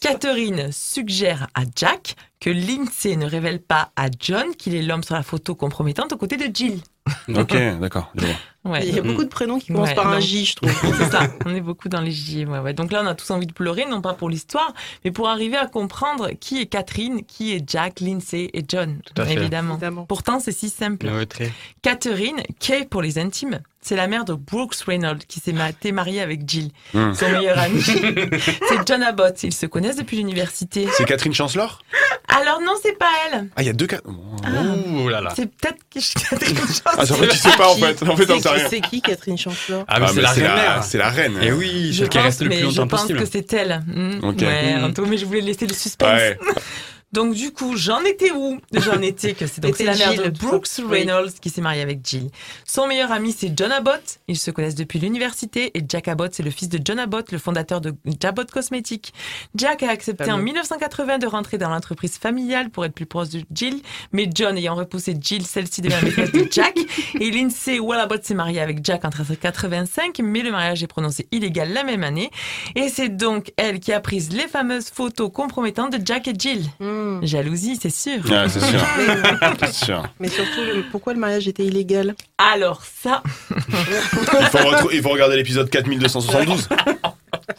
Catherine 0.00 0.70
suggère 0.70 1.48
à 1.54 1.62
Jack 1.74 2.14
que 2.40 2.50
Lindsay 2.50 3.16
ne 3.16 3.26
révèle 3.26 3.60
pas 3.60 3.90
à 3.96 4.06
John 4.18 4.54
qu'il 4.56 4.74
est 4.76 4.82
l'homme 4.82 5.02
sur 5.02 5.14
la 5.16 5.22
photo 5.24 5.54
compromettante 5.56 6.12
aux 6.12 6.16
côtés 6.16 6.36
de 6.36 6.54
Jill. 6.54 6.80
Ok, 7.34 7.56
d'accord. 7.80 8.12
Ouais. 8.64 8.86
Il 8.86 8.94
y 8.94 8.98
a 8.98 9.02
beaucoup 9.02 9.24
de 9.24 9.28
prénoms 9.28 9.58
qui 9.58 9.68
commencent 9.72 9.88
Ouais, 9.88 9.94
par 9.94 10.06
un. 10.08 10.20
J, 10.20 10.44
je 10.44 10.54
trouve. 10.56 10.70
C'est 10.96 11.10
ça, 11.10 11.22
on 11.44 11.54
est 11.54 11.60
beaucoup 11.60 11.88
dans 11.88 12.00
les 12.00 12.12
J. 12.12 12.44
Ouais, 12.44 12.60
ouais. 12.60 12.72
Donc 12.74 12.92
là, 12.92 13.00
on 13.02 13.06
a 13.08 13.14
tous 13.16 13.28
envie 13.32 13.46
de 13.48 13.52
pleurer, 13.52 13.86
non 13.86 14.00
pas 14.00 14.14
pour 14.14 14.30
l'histoire, 14.30 14.72
mais 15.04 15.10
pour 15.10 15.28
arriver 15.28 15.56
à 15.56 15.66
comprendre 15.66 16.30
qui 16.38 16.60
est 16.60 16.66
Catherine, 16.66 17.24
qui 17.24 17.54
est 17.54 17.68
Jack, 17.68 17.98
Lindsay 18.00 18.50
et 18.54 18.62
John, 18.68 19.00
Tout 19.04 19.20
à 19.20 19.26
fait. 19.26 19.32
évidemment. 19.34 19.72
Évidemment. 19.74 20.04
Pourtant, 20.04 20.38
c'est 20.38 20.52
si 20.52 20.68
simple. 20.70 21.08
Catherine, 21.82 22.40
Kay 22.60 22.84
pour 22.84 23.02
les 23.02 23.18
intimes, 23.18 23.60
c'est 23.82 23.96
la 23.96 24.06
mère 24.06 24.24
de 24.24 24.32
Brooks 24.34 24.76
Reynolds 24.86 25.18
qui 25.28 25.40
s'est 25.40 25.52
mariée 25.92 26.20
avec 26.22 26.48
Jill, 26.48 26.70
Hmm. 26.94 27.12
son 27.14 27.28
meilleur 27.30 27.58
ami. 27.58 27.80
c'est 27.82 28.86
John 28.86 29.02
Abbott, 29.02 29.42
ils 29.42 29.52
se 29.52 29.66
connaissent 29.66 29.96
depuis 29.96 30.16
l'université. 30.18 30.86
C'est 30.96 31.04
Catherine 31.04 31.34
Chancellor 31.34 31.80
Alors 32.28 32.60
non, 32.60 32.72
c'est 32.82 32.96
pas 32.98 33.10
elle. 33.32 33.48
Ah, 33.56 33.62
il 33.62 33.66
y 33.66 33.70
a 33.70 33.72
deux 33.72 33.86
cas. 33.86 33.98
Ouh 34.04 35.08
là 35.08 35.20
là. 35.20 35.32
C'est 35.36 35.46
peut-être 35.46 35.78
Catherine 35.90 36.56
Ah, 36.84 36.96
Chancellor. 37.04 37.18
en 37.18 37.22
fait, 37.22 37.28
tu 37.28 37.36
sais 37.38 37.56
pas 37.56 37.68
en 37.70 37.76
fait. 37.76 38.02
En 38.08 38.16
fait, 38.16 38.26
t'en 38.26 38.40
sais 38.40 38.48
rien. 38.48 38.66
C'est 38.70 38.80
qui 38.80 39.00
Catherine 39.02 39.36
Chancellor 39.38 39.84
Ah, 39.88 40.00
mais 40.00 40.06
c'est 40.08 40.14
mais 40.16 40.22
la 40.22 40.30
reine 40.32 40.42
mère. 40.54 40.84
C'est 40.84 40.98
la 40.98 41.10
reine. 41.10 41.38
Et 41.42 41.52
oui, 41.52 41.88
Je 41.92 41.98
celle 42.00 42.08
qui 42.08 42.18
pense, 42.18 42.24
reste 42.26 42.42
le 42.42 42.48
mais 42.48 42.56
plus 42.60 42.70
je 42.72 42.76
longtemps 42.80 42.86
pense 42.88 43.00
possible. 43.02 43.18
que 43.20 43.26
c'est 43.26 43.52
elle. 43.52 43.82
Ok. 44.22 44.40
Ouais. 44.42 44.74
Anto, 44.82 45.04
mais 45.06 45.16
je 45.18 45.26
voulais 45.26 45.40
laisser 45.40 45.66
le 45.66 45.74
suspense. 45.74 46.08
Ouais. 46.20 46.38
Donc 47.12 47.34
du 47.34 47.52
coup, 47.52 47.76
j'en 47.76 48.02
étais 48.04 48.30
où? 48.30 48.58
J'en 48.72 49.00
étais 49.02 49.34
que 49.34 49.46
c'est 49.46 49.60
donc 49.60 49.76
c'est 49.76 49.84
la 49.84 49.96
mère 49.96 50.14
de 50.14 50.30
Brooks. 50.30 50.68
Reynolds 50.88 51.32
qui 51.40 51.50
s'est 51.50 51.60
mariée 51.60 51.82
avec 51.82 52.00
Jill. 52.04 52.30
Son 52.64 52.86
meilleur 52.86 53.12
ami 53.12 53.34
c'est 53.36 53.52
John 53.56 53.70
Abbott. 53.70 54.20
Ils 54.28 54.38
se 54.38 54.50
connaissent 54.50 54.74
depuis 54.74 54.98
l'université 54.98 55.70
et 55.76 55.84
Jack 55.86 56.08
Abbott 56.08 56.32
c'est 56.34 56.42
le 56.42 56.50
fils 56.50 56.68
de 56.68 56.80
John 56.82 56.98
Abbott, 56.98 57.30
le 57.30 57.38
fondateur 57.38 57.80
de 57.80 57.94
Abbott 58.22 58.50
Cosmetics. 58.50 59.12
Jack 59.54 59.82
a 59.82 59.90
accepté 59.90 60.24
en 60.24 60.36
Fameux. 60.36 60.44
1980 60.44 61.18
de 61.18 61.26
rentrer 61.26 61.58
dans 61.58 61.68
l'entreprise 61.68 62.16
familiale 62.16 62.70
pour 62.70 62.84
être 62.84 62.94
plus 62.94 63.06
proche 63.06 63.28
de 63.28 63.42
Jill, 63.54 63.82
mais 64.12 64.28
John 64.32 64.56
ayant 64.56 64.74
repoussé 64.74 65.14
Jill, 65.20 65.46
celle-ci 65.46 65.82
devient 65.82 65.98
maîtresse 66.02 66.32
de 66.32 66.46
Jack. 66.50 66.78
Et 67.20 67.30
Lindsay 67.30 67.78
Well 67.78 68.00
Abbott 68.00 68.24
s'est 68.24 68.34
mariée 68.34 68.60
avec 68.60 68.84
Jack 68.84 69.04
en 69.04 69.08
1985, 69.08 70.20
mais 70.22 70.42
le 70.42 70.50
mariage 70.50 70.82
est 70.82 70.86
prononcé 70.86 71.26
illégal 71.30 71.72
la 71.72 71.84
même 71.84 72.04
année. 72.04 72.30
Et 72.74 72.88
c'est 72.88 73.10
donc 73.10 73.52
elle 73.56 73.80
qui 73.80 73.92
a 73.92 74.00
pris 74.00 74.20
les 74.30 74.48
fameuses 74.48 74.88
photos 74.88 75.30
compromettantes 75.32 75.92
de 75.92 76.04
Jack 76.04 76.28
et 76.28 76.34
Jill. 76.38 76.64
Hmm. 77.20 77.24
Jalousie, 77.26 77.78
c'est 77.80 77.90
sûr. 77.90 78.24
Ouais, 78.30 78.46
c'est 79.60 79.72
sûr. 79.72 80.02
Mais 80.20 80.28
surtout, 80.28 80.60
le- 80.60 80.84
pourquoi 80.90 81.12
le 81.14 81.18
mariage 81.20 81.48
était 81.48 81.64
illégal? 81.64 82.14
Alors 82.38 82.82
ça, 82.84 83.22
Il 83.50 84.46
faut, 84.50 84.58
retrou- 84.58 84.90
il 84.92 85.02
faut 85.02 85.08
regarder 85.10 85.36
l'épisode 85.36 85.68
4272. 85.70 86.68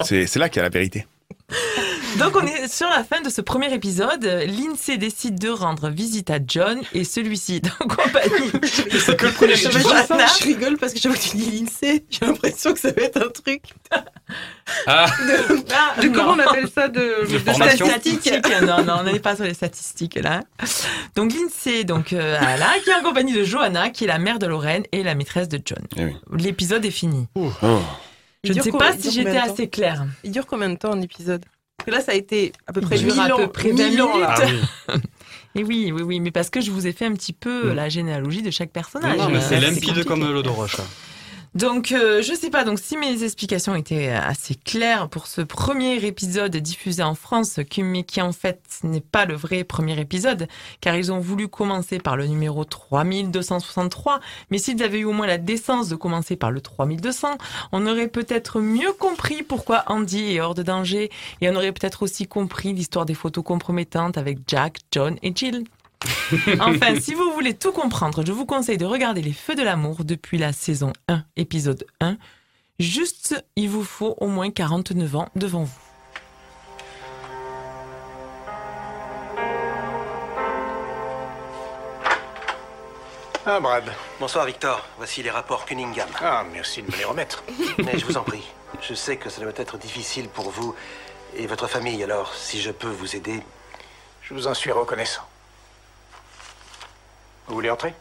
C'est 0.06 0.28
c'est 0.28 0.40
là 0.40 0.50
qu'il 0.50 0.58
y 0.58 0.62
a 0.62 0.64
la 0.64 0.70
vérité. 0.70 1.06
Donc 2.18 2.36
on 2.36 2.46
est 2.46 2.68
sur 2.68 2.88
la 2.90 3.04
fin 3.04 3.22
de 3.22 3.30
ce 3.30 3.42
premier 3.42 3.74
épisode. 3.74 4.24
Lindsay 4.24 4.98
décide 4.98 5.40
de 5.40 5.50
rendre 5.50 5.90
visite 5.90 6.30
à 6.30 6.38
John 6.46 6.80
et 6.94 7.04
celui-ci 7.04 7.56
est 7.64 7.68
en 7.82 7.88
compagnie. 7.88 8.52
C'est 8.64 9.18
que 9.18 9.26
le 9.26 9.32
premier 9.32 9.56
je, 9.56 9.70
je- 9.70 9.80
je 9.80 10.44
rigole 10.44 10.78
parce 10.78 10.94
que 10.94 11.00
chaque 11.00 11.12
fois 11.14 11.22
que 11.22 11.28
tu 11.30 11.38
dis 11.38 11.50
l'INSEE, 11.52 12.06
j'ai 12.10 12.26
l'impression 12.26 12.74
que 12.74 12.80
ça 12.80 12.92
va 12.92 13.02
être 13.04 13.18
un 13.18 13.30
truc 13.30 13.64
Ah, 14.88 15.06
de, 15.28 15.64
Ah, 15.74 16.02
de- 16.02 16.08
comment 16.10 16.32
on 16.34 16.40
appelle 16.40 16.70
ça 16.74 16.88
de, 16.88 17.30
de 17.32 17.38
formation. 17.40 17.86
statistique. 17.86 18.22
Statistique. 18.38 18.62
Non, 18.68 18.84
non, 18.84 18.96
on 19.00 19.04
n'est 19.04 19.20
pas 19.20 19.36
sur 19.36 19.46
les 19.46 19.54
statistiques 19.54 20.16
là. 20.16 20.42
Donc 21.16 21.34
Lindsay, 21.34 21.84
donc 21.84 22.14
euh, 22.14 22.40
là, 22.40 22.70
qui 22.84 22.90
est 22.90 22.96
en 22.96 23.04
compagnie 23.04 23.34
de 23.34 23.44
Johanna, 23.44 23.90
qui 23.90 24.06
est 24.06 24.08
la 24.08 24.20
mère 24.20 24.40
de 24.40 24.46
Lorraine 24.48 24.84
et 24.92 25.04
la 25.04 25.16
maîtresse 25.16 25.50
de 25.50 25.60
John. 25.64 25.84
Eh 25.98 26.06
oui. 26.06 26.16
L'épisode 26.38 26.86
est 26.86 26.92
fini. 26.92 27.28
Je 28.46 28.52
ne 28.54 28.62
sais 28.62 28.72
pas 28.72 28.92
si 28.98 29.12
j'étais 29.12 29.32
de 29.34 29.38
assez 29.38 29.68
claire. 29.70 30.06
Il 30.24 30.32
dure 30.32 30.46
combien 30.46 30.70
de 30.70 30.76
temps 30.76 30.92
un 30.94 31.02
épisode? 31.02 31.44
Parce 31.86 31.86
que 31.86 31.92
là, 31.92 32.02
ça 32.02 32.12
a 32.14 32.16
été 32.16 32.54
à 32.68 32.74
peu 32.74 32.82
près 32.82 32.96
Il 32.98 33.04
dure 33.06 33.16
1000 33.16 33.22
à 33.32 33.36
ans. 33.36 33.38
peu 33.38 33.48
près 33.48 33.72
20 33.72 33.90
1000 33.90 34.02
ans, 34.02 34.18
là. 34.18 34.36
ah 34.38 34.42
oui. 34.46 35.02
Et 35.56 35.64
oui, 35.64 35.92
oui, 35.94 36.02
oui, 36.02 36.20
mais 36.20 36.32
parce 36.32 36.50
que 36.50 36.62
je 36.62 36.72
vous 36.72 36.88
ai 36.88 36.94
fait 36.94 37.06
un 37.06 37.14
petit 37.14 37.34
peu 37.34 37.72
Mm. 37.72 37.74
la 37.76 37.88
généalogie 37.90 38.42
de 38.42 38.50
chaque 38.52 38.72
personnage. 38.72 39.18
Non, 39.18 39.30
mais 39.30 39.38
Euh, 39.38 39.42
c'est 39.48 39.60
limpide 39.60 39.84
compliqué. 39.86 40.04
comme 40.08 40.32
l'eau 40.32 40.42
de 40.42 40.50
roche. 40.50 40.78
Donc, 41.56 41.92
euh, 41.92 42.24
je 42.24 42.34
sais 42.34 42.50
pas. 42.50 42.64
Donc, 42.64 42.80
si 42.80 42.98
mes 42.98 43.24
explications 43.24 43.76
étaient 43.76 44.10
assez 44.10 44.56
claires 44.56 45.08
pour 45.08 45.28
ce 45.28 45.42
premier 45.42 46.04
épisode 46.04 46.56
diffusé 46.58 47.04
en 47.04 47.14
France, 47.14 47.60
mais 47.78 48.04
qui 48.04 48.22
en 48.22 48.32
fait 48.32 48.60
n'est 48.84 49.02
pas 49.02 49.26
le 49.26 49.36
vrai 49.36 49.64
premier 49.64 50.00
épisode, 50.00 50.48
car 50.82 50.96
ils 50.96 51.12
ont 51.12 51.20
voulu 51.20 51.48
commencer 51.48 52.00
par 52.00 52.18
le 52.18 52.26
numéro 52.26 52.66
3263. 52.66 54.20
Mais 54.50 54.58
s'ils 54.58 54.82
avaient 54.82 55.00
eu 55.00 55.06
au 55.06 55.12
moins 55.12 55.28
la 55.28 55.38
décence 55.38 55.90
de 55.90 55.96
commencer 55.96 56.36
par 56.36 56.50
le 56.50 56.60
3200, 56.60 57.38
on 57.72 57.86
aurait 57.86 58.08
peut-être 58.08 58.60
mieux 58.60 58.94
compris 58.94 59.44
pourquoi 59.44 59.84
Andy 59.88 60.34
est 60.34 60.40
hors 60.40 60.56
de 60.56 60.64
danger, 60.64 61.12
et 61.42 61.50
on 61.52 61.56
aurait 61.56 61.72
peut-être 61.72 62.02
aussi 62.02 62.26
compris 62.26 62.74
l'histoire 62.74 63.06
des 63.06 63.14
photos 63.14 63.44
compromettantes 63.44 64.18
avec 64.18 64.40
Jack, 64.48 64.80
John 64.92 65.18
et 65.22 65.32
Jill. 65.36 65.66
Enfin, 66.60 67.00
si 67.00 67.14
vous 67.14 67.32
voulez 67.34 67.54
tout 67.54 67.72
comprendre, 67.72 68.26
je 68.26 68.32
vous 68.32 68.46
conseille 68.46 68.78
de 68.78 68.86
regarder 68.86 69.22
Les 69.22 69.34
Feux 69.34 69.56
de 69.56 69.64
l'amour 69.64 70.04
depuis 70.04 70.38
la 70.38 70.52
saison 70.52 70.94
1, 71.08 71.24
épisode 71.38 71.86
1. 72.02 72.18
Juste, 72.80 73.44
il 73.56 73.70
vous 73.70 73.84
faut 73.84 74.16
au 74.20 74.28
moins 74.28 74.50
49 74.50 75.16
ans 75.16 75.30
devant 75.36 75.64
vous. 75.64 75.80
Ah, 83.46 83.60
Brad. 83.60 83.84
Bonsoir 84.22 84.46
Victor, 84.46 84.86
voici 84.98 85.22
les 85.22 85.30
rapports 85.30 85.66
Cunningham. 85.66 86.08
Ah, 86.22 86.46
merci 86.52 86.82
de 86.82 86.90
me 86.90 86.98
les 86.98 87.04
remettre. 87.04 87.44
Mais 87.84 88.00
je 88.00 88.06
vous 88.06 88.18
en 88.18 88.24
prie, 88.24 88.44
je 88.82 88.94
sais 88.94 89.18
que 89.18 89.30
ça 89.30 89.42
doit 89.42 89.52
être 89.58 89.78
difficile 89.78 90.30
pour 90.30 90.50
vous 90.50 90.74
et 91.36 91.46
votre 91.46 91.68
famille, 91.68 92.02
alors 92.04 92.34
si 92.34 92.62
je 92.62 92.72
peux 92.72 92.88
vous 92.88 93.16
aider. 93.16 93.42
Je 94.22 94.34
vous 94.34 94.48
en 94.48 94.54
suis 94.54 94.72
reconnaissant. 94.72 95.24
Vous 97.48 97.56
voulez 97.56 97.70
entrer? 97.70 97.94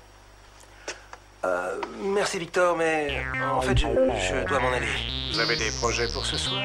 Euh, 1.45 1.75
merci 2.15 2.39
Victor, 2.39 2.77
mais 2.77 3.21
en 3.53 3.61
fait 3.61 3.77
je, 3.77 3.87
je 3.87 4.47
dois 4.47 4.61
m'en 4.61 4.73
aller. 4.73 4.87
Vous 5.33 5.41
avez 5.41 5.57
des 5.57 5.71
projets 5.81 6.07
pour 6.13 6.25
ce 6.25 6.37
soir? 6.37 6.63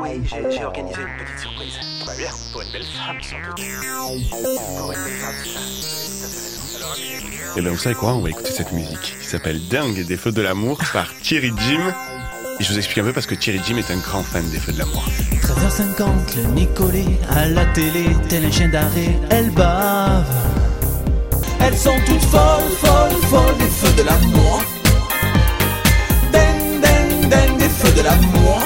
Oui, 0.00 0.22
j'ai 0.28 0.64
organisé 0.64 1.00
une 1.02 1.24
petite 1.24 1.38
surprise. 1.40 1.78
Très 2.04 2.16
bien, 2.16 2.30
pour 2.52 2.62
une 2.62 2.70
belle 2.72 2.84
femme, 2.84 3.20
sans 3.20 3.36
doute. 3.40 3.60
Pour 4.78 4.92
une 4.92 5.02
belle 5.02 5.12
femme, 5.18 5.34
ça. 5.44 6.76
Alors 6.76 6.96
Et 7.56 7.62
ben 7.62 7.70
vous 7.70 7.78
savez 7.78 7.96
quoi? 7.96 8.14
On 8.14 8.20
va 8.20 8.30
écouter 8.30 8.52
cette 8.52 8.70
musique 8.72 9.16
qui 9.18 9.26
s'appelle 9.26 9.66
Dingue 9.68 10.06
des 10.06 10.16
Feux 10.16 10.32
de 10.32 10.40
l'amour 10.40 10.78
par 10.92 11.12
Thierry 11.18 11.52
Jim. 11.58 11.92
Et 12.60 12.62
je 12.62 12.72
vous 12.72 12.78
explique 12.78 12.98
un 12.98 13.04
peu 13.04 13.12
parce 13.12 13.26
que 13.26 13.34
Thierry 13.34 13.60
Jim 13.66 13.76
est 13.76 13.90
un 13.90 13.98
grand 13.98 14.22
fan 14.22 14.48
des 14.50 14.60
Feux 14.60 14.72
de 14.72 14.78
l'amour. 14.78 15.04
13h50, 15.42 16.36
le 16.36 16.42
Nicolet 16.52 17.06
à 17.28 17.46
la 17.46 17.64
télé, 17.66 18.06
tel 18.28 18.44
un 18.44 18.50
chien 18.52 18.68
d'arrêt, 18.68 19.18
elle 19.30 19.50
bave. 19.50 20.26
Elles 21.72 21.78
sont 21.78 22.00
toutes 22.04 22.24
folles, 22.24 22.72
folles, 22.82 23.22
folles 23.28 23.56
des 23.58 23.66
feux 23.66 23.92
de 23.96 24.02
l'amour. 24.02 24.60
Ding, 26.32 26.80
ding, 26.80 27.30
ding, 27.30 27.58
des 27.58 27.68
feux 27.68 27.92
de 27.92 28.02
l'amour. 28.02 28.58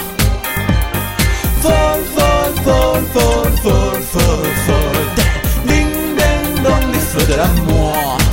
Folle, 1.61 2.03
folle, 2.17 2.55
folle, 2.65 3.05
folle, 3.13 3.53
folle, 3.63 4.03
folle, 4.11 4.53
folle. 4.67 5.27
Ding, 5.67 6.17
ding, 6.17 6.63
dong, 6.65 6.93
des 6.93 6.99
feux 6.99 7.27
de 7.31 7.37
l'amour. 7.37 8.24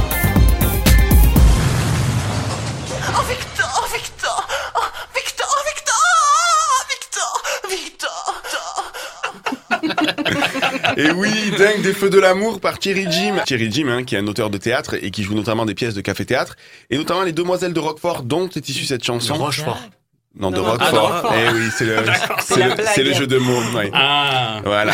Et 10.98 11.12
oui, 11.12 11.30
Dingue 11.58 11.82
des 11.82 11.94
Feux 11.94 12.10
de 12.10 12.20
l'amour 12.20 12.60
par 12.60 12.80
Thierry 12.80 13.08
Jim. 13.10 13.36
Thierry 13.46 13.70
Jim, 13.72 13.88
hein, 13.90 14.04
qui 14.04 14.16
est 14.16 14.20
un 14.20 14.28
auteur 14.28 14.50
de 14.50 14.58
théâtre 14.58 14.96
et 15.02 15.12
qui 15.12 15.24
joue 15.24 15.34
notamment 15.34 15.66
des 15.66 15.74
pièces 15.76 15.94
de 15.94 16.02
café-théâtre, 16.02 16.56
et 16.90 16.98
notamment 16.98 17.24
Les 17.24 17.32
Demoiselles 17.34 17.74
de 17.74 17.80
Roquefort, 17.80 18.24
dont 18.24 18.50
est 18.50 18.70
issue 18.70 18.86
cette 18.86 19.04
chanson. 19.04 19.36
De 19.36 19.40
Rochefort. 19.40 19.80
Non, 20.40 20.50
de 20.50 20.56
Non, 20.58 20.64
Roquefort. 20.64 20.88
ah, 20.88 20.92
de 20.92 20.98
Roquefort. 21.28 21.36
Eh 21.36 21.54
oui, 21.54 21.68
c'est 21.78 21.86
le, 21.86 21.98
c'est 22.96 23.04
le 23.04 23.14
jeu 23.14 23.28
de 23.28 23.38
mots. 23.38 23.62
ouais. 23.76 23.92
Ah. 23.94 24.62
Voilà. 24.64 24.94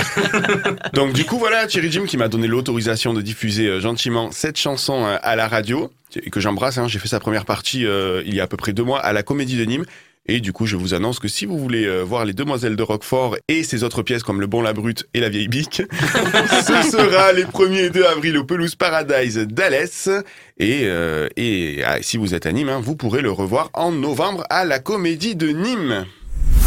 Donc 0.93 1.13
du 1.13 1.25
coup, 1.25 1.37
voilà, 1.37 1.67
Thierry 1.67 1.91
Jim 1.91 2.05
qui 2.07 2.17
m'a 2.17 2.27
donné 2.27 2.47
l'autorisation 2.47 3.13
de 3.13 3.21
diffuser 3.21 3.67
euh, 3.67 3.79
gentiment 3.79 4.31
cette 4.31 4.57
chanson 4.57 5.05
euh, 5.05 5.17
à 5.21 5.35
la 5.35 5.47
radio, 5.47 5.91
et 6.15 6.29
que 6.31 6.39
j'embrasse. 6.39 6.77
Hein, 6.79 6.87
J'ai 6.87 6.97
fait 6.99 7.07
sa 7.07 7.19
première 7.19 7.45
partie 7.45 7.85
euh, 7.85 8.23
il 8.25 8.33
y 8.33 8.39
a 8.39 8.43
à 8.43 8.47
peu 8.47 8.57
près 8.57 8.73
deux 8.73 8.83
mois 8.83 8.99
à 8.99 9.13
la 9.13 9.21
Comédie 9.23 9.57
de 9.57 9.65
Nîmes. 9.65 9.85
Et 10.29 10.41
du 10.41 10.51
coup, 10.51 10.65
je 10.65 10.75
vous 10.75 10.93
annonce 10.93 11.19
que 11.19 11.29
si 11.29 11.45
vous 11.45 11.57
voulez 11.57 11.85
euh, 11.85 12.01
voir 12.01 12.25
les 12.25 12.33
Demoiselles 12.33 12.75
de 12.75 12.83
Roquefort 12.83 13.37
et 13.47 13.63
ses 13.63 13.83
autres 13.83 14.03
pièces 14.03 14.23
comme 14.23 14.41
Le 14.41 14.47
Bon 14.47 14.61
la 14.61 14.73
Brute 14.73 15.07
et 15.13 15.21
La 15.21 15.29
Vieille 15.29 15.47
Bique, 15.47 15.81
ce 15.91 16.89
sera 16.89 17.31
les 17.31 17.45
1er 17.45 17.85
et 17.85 17.89
2 17.89 18.03
avril 18.05 18.37
au 18.37 18.43
Pelouse 18.43 18.75
Paradise 18.75 19.37
d'Alès. 19.37 20.09
Et, 20.57 20.81
euh, 20.83 21.29
et 21.37 21.81
ah, 21.85 21.99
si 22.01 22.17
vous 22.17 22.33
êtes 22.33 22.45
à 22.45 22.51
Nîmes, 22.51 22.67
hein, 22.67 22.81
vous 22.83 22.97
pourrez 22.97 23.21
le 23.21 23.31
revoir 23.31 23.69
en 23.73 23.91
novembre 23.91 24.43
à 24.49 24.65
la 24.65 24.79
Comédie 24.79 25.37
de 25.37 25.47
Nîmes. 25.47 26.05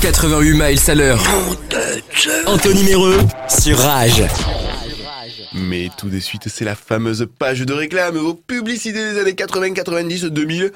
88 0.01 0.53
miles 0.55 0.79
à 0.87 0.94
l'heure. 0.94 1.23
Anthony 2.46 2.85
Méreux 2.85 3.18
sur 3.49 3.79
Rage. 3.79 4.23
Mais 5.53 5.90
tout 5.99 6.09
de 6.09 6.18
suite, 6.18 6.49
c'est 6.49 6.64
la 6.64 6.75
fameuse 6.75 7.27
page 7.38 7.61
de 7.61 7.75
réclame 7.75 8.16
aux 8.16 8.35
publicités 8.35 9.12
des 9.12 9.20
années 9.20 9.35
80, 9.35 9.75
90, 9.75 10.25
2000. 10.25 10.73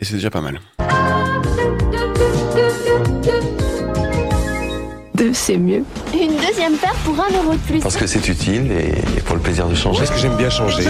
Et 0.00 0.04
c'est 0.04 0.14
déjà 0.14 0.30
pas 0.30 0.40
mal. 0.40 0.58
C'est 5.32 5.58
mieux. 5.58 5.84
Une 6.12 6.36
deuxième 6.36 6.74
paire 6.76 6.94
pour 7.04 7.14
un 7.14 7.28
euro 7.36 7.52
de 7.52 7.58
plus. 7.58 7.80
Parce 7.80 7.96
que 7.96 8.06
c'est 8.06 8.26
utile 8.28 8.70
et 8.72 9.20
pour 9.20 9.36
le 9.36 9.42
plaisir 9.42 9.66
de 9.68 9.74
changer. 9.74 10.00
Parce 10.00 10.10
que 10.10 10.18
j'aime 10.18 10.36
bien 10.36 10.50
changer. 10.50 10.84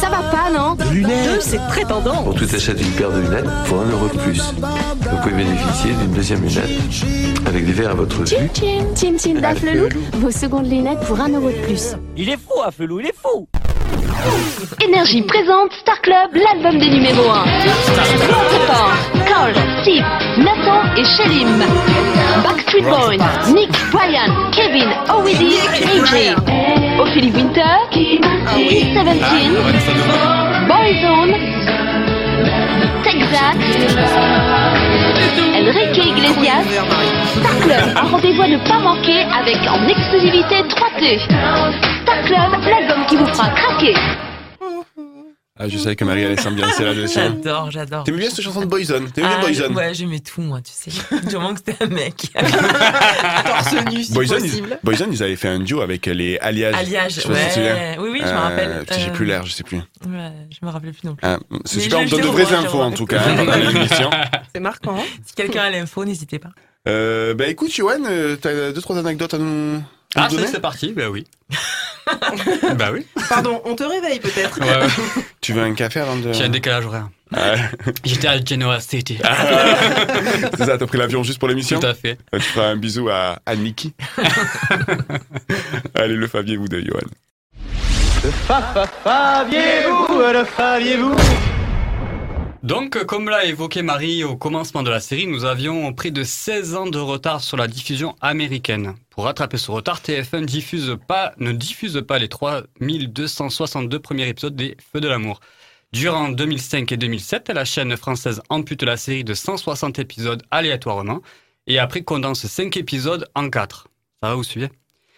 Ça 0.00 0.08
va 0.08 0.22
pas, 0.30 0.50
non 0.52 0.74
Deux, 0.74 1.40
c'est 1.40 1.60
très 1.68 1.84
tendance. 1.84 2.24
Pour 2.24 2.34
tout 2.34 2.46
achat 2.54 2.74
d'une 2.74 2.90
paire 2.92 3.10
de 3.10 3.20
lunettes, 3.20 3.46
pour 3.66 3.80
un 3.80 3.90
euro 3.90 4.08
de 4.08 4.18
plus. 4.18 4.42
Vous 5.10 5.16
pouvez 5.22 5.34
bénéficier 5.34 5.92
d'une 5.92 6.12
deuxième 6.12 6.42
lunette 6.42 6.70
avec 7.46 7.66
des 7.66 7.72
verres 7.72 7.90
à 7.90 7.94
votre 7.94 8.16
vue. 8.18 8.26
Tchin 8.26 8.48
tchin, 8.54 8.84
tchin 8.94 9.16
tchin 9.18 9.40
d'Aflelou. 9.40 9.88
Vos 10.14 10.30
secondes 10.30 10.68
lunettes 10.68 11.00
pour 11.00 11.20
un 11.20 11.28
euro 11.28 11.48
de 11.48 11.66
plus. 11.66 11.96
Il 12.16 12.28
est 12.28 12.36
fou, 12.36 12.60
Afelou, 12.64 13.00
il 13.00 13.06
est 13.06 13.14
fou 13.14 13.46
Énergie 14.82 15.22
présente 15.22 15.72
Star 15.80 16.00
Club, 16.00 16.34
l'album 16.34 16.78
des 16.78 16.88
numéros 16.88 17.30
1. 17.30 17.44
Prépare 18.48 18.96
Carl, 19.26 19.52
Steve, 19.82 20.04
Nathan 20.38 20.82
et 20.96 21.04
Shelim. 21.04 21.62
Backstreet 22.42 22.82
Boys, 22.82 23.52
Nick, 23.54 23.70
Brian, 23.92 24.50
Kevin, 24.52 24.88
Owidi, 25.12 25.54
AJ. 25.82 26.34
Ophélie 27.00 27.30
Winter, 27.30 27.62
Seventeen, 28.94 29.52
Boyzone, 30.66 31.34
Texas, 33.02 33.56
Enrique 35.54 35.98
Iglesias. 35.98 36.64
Star 37.36 37.58
Club, 37.60 37.96
un 37.96 38.08
rendez-vous 38.08 38.42
à 38.42 38.48
ne 38.48 38.58
pas 38.58 38.78
manquer 38.78 39.22
avec 39.38 39.58
en 39.68 39.86
exclusivité 39.88 40.56
3T. 40.62 41.20
Star 42.02 42.22
Club, 42.22 42.64
l'album 42.64 43.06
qui 43.06 43.16
vous 43.16 43.26
fera 43.26 43.48
craquer. 43.50 43.94
Ah, 45.58 45.68
je 45.68 45.78
savais 45.78 45.96
que 45.96 46.04
Marie 46.04 46.22
allait 46.24 46.36
s'ambiancer 46.36 46.84
là-dessus. 46.84 47.14
J'adore, 47.18 47.70
j'adore. 47.70 48.04
T'aimes 48.04 48.16
bien 48.18 48.28
cette 48.28 48.42
chanson 48.42 48.60
de 48.60 48.66
Boyzone? 48.66 49.10
T'aimes 49.10 49.26
bien 49.26 49.36
Ah, 49.38 49.40
Boyzone? 49.40 49.74
Ouais, 49.74 49.94
j'aimais 49.94 50.20
tout, 50.20 50.42
moi, 50.42 50.60
tu 50.60 50.72
sais. 50.74 50.90
Du 51.28 51.34
moment 51.36 51.54
que 51.54 51.60
c'était 51.64 51.82
un 51.82 51.86
mec. 51.86 52.14
Torse 52.34 53.74
nu, 53.90 54.04
si 54.04 54.12
Boyzone, 54.12 54.40
possible. 54.42 54.68
ils, 54.72 54.78
Boyzone, 54.84 55.12
ils 55.12 55.22
avaient 55.22 55.36
fait 55.36 55.48
un 55.48 55.60
duo 55.60 55.80
avec 55.80 56.04
les 56.06 56.36
Alliages. 56.38 56.74
Alliages, 56.74 57.14
Je 57.14 57.20
sais 57.22 57.28
pas 57.28 57.50
si 57.50 57.60
ouais. 57.60 57.96
Oui, 57.98 58.08
oui, 58.12 58.20
je 58.22 58.30
me 58.32 58.38
rappelle. 58.38 58.80
putain, 58.80 58.98
J'ai 58.98 59.08
Euh, 59.08 59.12
plus 59.12 59.24
l'air, 59.24 59.46
je 59.46 59.52
sais 59.52 59.62
plus. 59.62 59.78
Ouais, 59.78 60.32
je 60.50 60.66
me 60.66 60.70
rappelle 60.70 60.92
plus 60.92 61.04
non 61.08 61.14
plus. 61.16 61.26
Ah, 61.26 61.38
c'est 61.64 61.80
super, 61.80 62.00
on 62.00 62.04
donne 62.04 62.20
de 62.20 62.26
vraies 62.26 62.54
infos 62.54 62.82
en 62.82 62.90
tout 62.90 63.06
cas 63.06 63.22
l'émission. 63.56 64.10
C'est 64.54 64.60
marquant. 64.60 64.96
hein. 64.98 65.04
Si 65.24 65.34
quelqu'un 65.34 65.62
a 65.62 65.70
l'info, 65.70 66.04
n'hésitez 66.04 66.38
pas. 66.38 66.50
Euh, 66.88 67.34
bah 67.34 67.46
écoute, 67.48 67.74
Johan, 67.74 67.98
euh, 68.08 68.36
t'as 68.36 68.72
deux 68.72 68.80
trois 68.82 68.96
anecdotes 68.98 69.32
à 69.34 69.38
nous, 69.38 69.78
à 70.14 70.24
Ah, 70.24 70.28
c'est 70.30 70.46
c'est 70.46 70.60
parti, 70.60 70.92
bah 70.92 71.08
oui. 71.10 71.24
bah 72.76 72.90
oui. 72.92 73.06
Pardon, 73.28 73.60
on 73.64 73.74
te 73.74 73.82
réveille 73.82 74.20
peut-être. 74.20 74.60
Ouais, 74.60 74.66
ouais. 74.86 75.24
Tu 75.40 75.52
veux 75.52 75.62
un 75.62 75.74
café 75.74 76.00
avant 76.00 76.16
de. 76.16 76.32
J'ai 76.32 76.44
un 76.44 76.48
décalage 76.48 76.86
horaire. 76.86 77.08
Ah, 77.34 77.54
J'étais 78.04 78.28
à 78.28 78.42
Genoa 78.44 78.78
City. 78.80 79.18
c'est 79.18 80.64
ça, 80.64 80.78
t'as 80.78 80.86
pris 80.86 80.98
l'avion 80.98 81.22
juste 81.24 81.38
pour 81.38 81.48
l'émission 81.48 81.80
Tout 81.80 81.86
à 81.86 81.94
fait. 81.94 82.18
Euh, 82.34 82.38
Tu 82.38 82.44
feras 82.44 82.66
un 82.68 82.76
bisou 82.76 83.08
à, 83.08 83.38
à 83.44 83.56
Niki. 83.56 83.92
Allez, 85.94 86.14
le 86.14 86.26
Faviez-vous 86.28 86.68
de 86.68 86.80
Johan. 86.80 87.00
Le 88.24 88.30
fa 88.30 88.60
fa 88.74 88.86
faviez-vous, 89.04 90.18
le 90.32 90.44
faviez-vous? 90.44 91.14
Donc, 92.66 93.04
comme 93.04 93.28
l'a 93.28 93.44
évoqué 93.44 93.82
Marie 93.82 94.24
au 94.24 94.36
commencement 94.36 94.82
de 94.82 94.90
la 94.90 94.98
série, 94.98 95.28
nous 95.28 95.44
avions 95.44 95.92
près 95.92 96.10
de 96.10 96.24
16 96.24 96.74
ans 96.74 96.86
de 96.86 96.98
retard 96.98 97.40
sur 97.40 97.56
la 97.56 97.68
diffusion 97.68 98.16
américaine. 98.20 98.96
Pour 99.10 99.22
rattraper 99.24 99.56
ce 99.56 99.70
retard, 99.70 100.00
TF1 100.00 100.44
diffuse 100.44 100.96
pas, 101.06 101.32
ne 101.38 101.52
diffuse 101.52 102.02
pas 102.06 102.18
les 102.18 102.26
3262 102.28 104.00
premiers 104.00 104.26
épisodes 104.28 104.56
des 104.56 104.76
Feux 104.92 105.00
de 105.00 105.06
l'amour. 105.06 105.38
Durant 105.92 106.28
2005 106.28 106.90
et 106.90 106.96
2007, 106.96 107.50
la 107.50 107.64
chaîne 107.64 107.96
française 107.96 108.42
ampute 108.48 108.82
la 108.82 108.96
série 108.96 109.22
de 109.22 109.34
160 109.34 110.00
épisodes 110.00 110.42
aléatoirement 110.50 111.20
et 111.68 111.78
après 111.78 112.02
condense 112.02 112.44
5 112.46 112.76
épisodes 112.78 113.28
en 113.36 113.48
4. 113.48 113.86
Ça 114.20 114.30
va, 114.30 114.34
vous 114.34 114.42
suivez? 114.42 114.70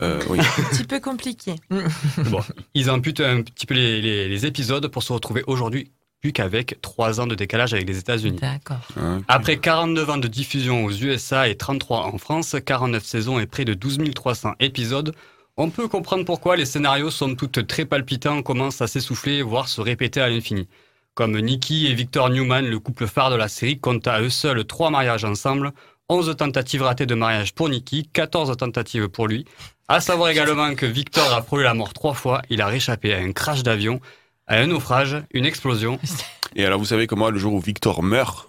Euh, 0.02 0.20
oui. 0.28 0.38
Un 0.38 0.62
petit 0.70 0.84
peu 0.84 1.00
compliqué. 1.00 1.54
Bon, 2.30 2.40
ils 2.74 2.90
amputent 2.90 3.20
un 3.22 3.40
petit 3.42 3.64
peu 3.64 3.72
les, 3.74 4.02
les- 4.02 4.28
les 4.28 4.44
épisodes 4.46 4.86
pour 4.88 5.02
se 5.02 5.14
retrouver 5.14 5.42
aujourd'hui 5.46 5.90
plus 6.20 6.32
qu'avec 6.32 6.80
3 6.80 7.20
ans 7.20 7.26
de 7.26 7.34
décalage 7.34 7.74
avec 7.74 7.88
les 7.88 7.98
États-Unis. 7.98 8.38
D'accord. 8.40 8.80
Après 9.28 9.56
49 9.58 10.10
ans 10.10 10.16
de 10.16 10.28
diffusion 10.28 10.84
aux 10.84 10.90
USA 10.90 11.48
et 11.48 11.56
33 11.56 12.06
en 12.06 12.18
France, 12.18 12.56
49 12.64 13.04
saisons 13.04 13.38
et 13.38 13.46
près 13.46 13.64
de 13.64 13.74
12 13.74 13.98
300 14.14 14.54
épisodes, 14.60 15.14
on 15.56 15.70
peut 15.70 15.88
comprendre 15.88 16.24
pourquoi 16.24 16.56
les 16.56 16.64
scénarios 16.64 17.10
sont 17.10 17.34
toutes 17.34 17.66
très 17.66 17.84
palpitants, 17.84 18.42
commencent 18.42 18.80
à 18.80 18.86
s'essouffler, 18.86 19.42
voire 19.42 19.68
se 19.68 19.80
répéter 19.80 20.20
à 20.20 20.28
l'infini. 20.28 20.68
Comme 21.14 21.38
Nicky 21.40 21.88
et 21.88 21.94
Victor 21.94 22.30
Newman, 22.30 22.64
le 22.64 22.78
couple 22.78 23.08
phare 23.08 23.30
de 23.30 23.36
la 23.36 23.48
série, 23.48 23.78
comptent 23.78 24.06
à 24.06 24.20
eux 24.20 24.30
seuls 24.30 24.64
3 24.64 24.90
mariages 24.90 25.24
ensemble, 25.24 25.72
11 26.08 26.36
tentatives 26.36 26.82
ratées 26.82 27.06
de 27.06 27.14
mariage 27.14 27.54
pour 27.54 27.68
Nicky, 27.68 28.08
14 28.12 28.56
tentatives 28.56 29.08
pour 29.08 29.26
lui. 29.26 29.44
À 29.88 30.00
savoir 30.00 30.30
également 30.30 30.74
que 30.74 30.86
Victor 30.86 31.32
a 31.32 31.42
frôlé 31.42 31.64
la 31.64 31.74
mort 31.74 31.92
trois 31.92 32.14
fois, 32.14 32.42
il 32.50 32.62
a 32.62 32.66
réchappé 32.66 33.12
à 33.12 33.18
un 33.18 33.32
crash 33.32 33.62
d'avion, 33.62 34.00
à 34.48 34.56
un 34.58 34.66
naufrage, 34.66 35.22
une 35.32 35.44
explosion. 35.46 35.98
Et 36.56 36.64
alors, 36.64 36.78
vous 36.78 36.86
savez 36.86 37.06
que 37.06 37.14
moi, 37.14 37.30
le 37.30 37.38
jour 37.38 37.52
où 37.52 37.60
Victor 37.60 38.02
meurt, 38.02 38.48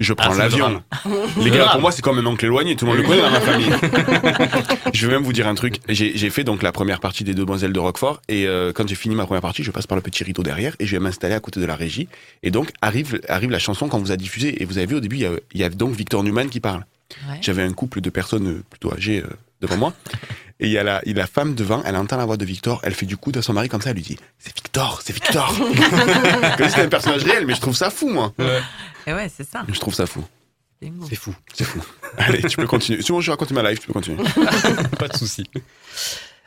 je 0.00 0.12
prends 0.14 0.30
Ah, 0.30 0.32
c'est 0.32 0.38
l'avion. 0.38 0.68
le. 1.04 1.42
Les 1.42 1.50
Le 1.50 1.56
gars, 1.56 1.68
pour 1.72 1.80
moi, 1.80 1.92
c'est 1.92 2.02
comme 2.02 2.18
un 2.18 2.26
oncle 2.26 2.44
éloigné. 2.44 2.74
Tout 2.76 2.86
le 2.86 2.92
monde 2.92 3.00
le 3.02 3.06
connaît 3.06 3.22
dans 3.22 3.30
ma 3.30 3.40
famille. 3.40 3.70
je 4.92 5.06
vais 5.06 5.12
même 5.12 5.22
vous 5.22 5.32
dire 5.32 5.46
un 5.46 5.54
truc. 5.54 5.80
J'ai 5.88 6.30
fait 6.30 6.44
donc 6.44 6.62
la 6.62 6.72
première 6.72 7.00
partie 7.00 7.22
des 7.24 7.34
Demoiselles 7.34 7.72
de 7.72 7.78
Roquefort. 7.78 8.20
Et 8.28 8.46
euh, 8.46 8.72
quand 8.72 8.88
j'ai 8.88 8.94
fini 8.94 9.14
ma 9.14 9.26
première 9.26 9.42
partie, 9.42 9.62
je 9.62 9.70
passe 9.70 9.86
par 9.86 9.96
le 9.96 10.02
petit 10.02 10.24
rideau 10.24 10.42
derrière 10.42 10.74
et 10.80 10.86
je 10.86 10.92
vais 10.96 11.00
m'installer 11.00 11.34
à 11.34 11.40
côté 11.40 11.60
de 11.60 11.66
la 11.66 11.76
régie. 11.76 12.08
Et 12.42 12.50
donc, 12.50 12.70
arrive, 12.82 13.20
arrive 13.28 13.50
la 13.50 13.58
chanson 13.60 13.88
qu'on 13.88 13.98
vous 13.98 14.12
a 14.12 14.16
diffusée. 14.16 14.60
Et 14.62 14.64
vous 14.64 14.78
avez 14.78 14.86
vu 14.86 14.96
au 14.96 15.00
début, 15.00 15.16
il 15.18 15.40
y 15.54 15.58
y 15.58 15.64
a 15.64 15.68
donc 15.68 15.94
Victor 15.94 16.22
Newman 16.24 16.48
qui 16.48 16.60
parle. 16.60 16.84
Ouais. 17.28 17.38
J'avais 17.40 17.62
un 17.62 17.72
couple 17.72 18.00
de 18.00 18.10
personnes 18.10 18.62
plutôt 18.70 18.92
âgées 18.92 19.22
euh, 19.24 19.30
devant 19.60 19.76
moi. 19.76 19.92
Et 20.60 20.66
il 20.66 20.72
y, 20.72 20.78
a 20.78 20.84
la, 20.84 21.00
il 21.04 21.16
y 21.16 21.18
a 21.18 21.22
la 21.22 21.26
femme 21.26 21.54
devant, 21.54 21.82
elle 21.84 21.96
entend 21.96 22.16
la 22.16 22.24
voix 22.24 22.36
de 22.36 22.44
Victor, 22.44 22.80
elle 22.84 22.94
fait 22.94 23.06
du 23.06 23.16
coude 23.16 23.36
à 23.36 23.42
son 23.42 23.52
mari 23.52 23.68
comme 23.68 23.82
ça, 23.82 23.90
elle 23.90 23.96
lui 23.96 24.02
dit 24.02 24.16
C'est 24.38 24.54
Victor, 24.54 25.00
c'est 25.04 25.12
Victor 25.12 25.52
Comme 26.56 26.66
si 26.66 26.70
c'était 26.70 26.82
un 26.82 26.88
personnage 26.88 27.24
réel, 27.24 27.44
mais 27.44 27.54
je 27.54 27.60
trouve 27.60 27.74
ça 27.74 27.90
fou, 27.90 28.08
moi. 28.08 28.32
Et 29.06 29.12
ouais, 29.12 29.28
c'est 29.34 29.48
ça. 29.48 29.64
Je 29.68 29.78
trouve 29.80 29.94
ça 29.94 30.06
fou. 30.06 30.24
C'est 31.08 31.16
fou. 31.16 31.34
C'est 31.52 31.64
fou. 31.64 31.82
Allez, 32.18 32.42
tu 32.42 32.56
peux 32.56 32.66
continuer. 32.66 33.02
Si 33.02 33.10
moi 33.10 33.20
je 33.20 33.30
raconte 33.30 33.50
ma 33.52 33.68
life, 33.68 33.80
tu 33.80 33.86
peux 33.86 33.92
continuer. 33.92 34.22
Pas 34.98 35.08
de 35.08 35.16
souci. 35.16 35.44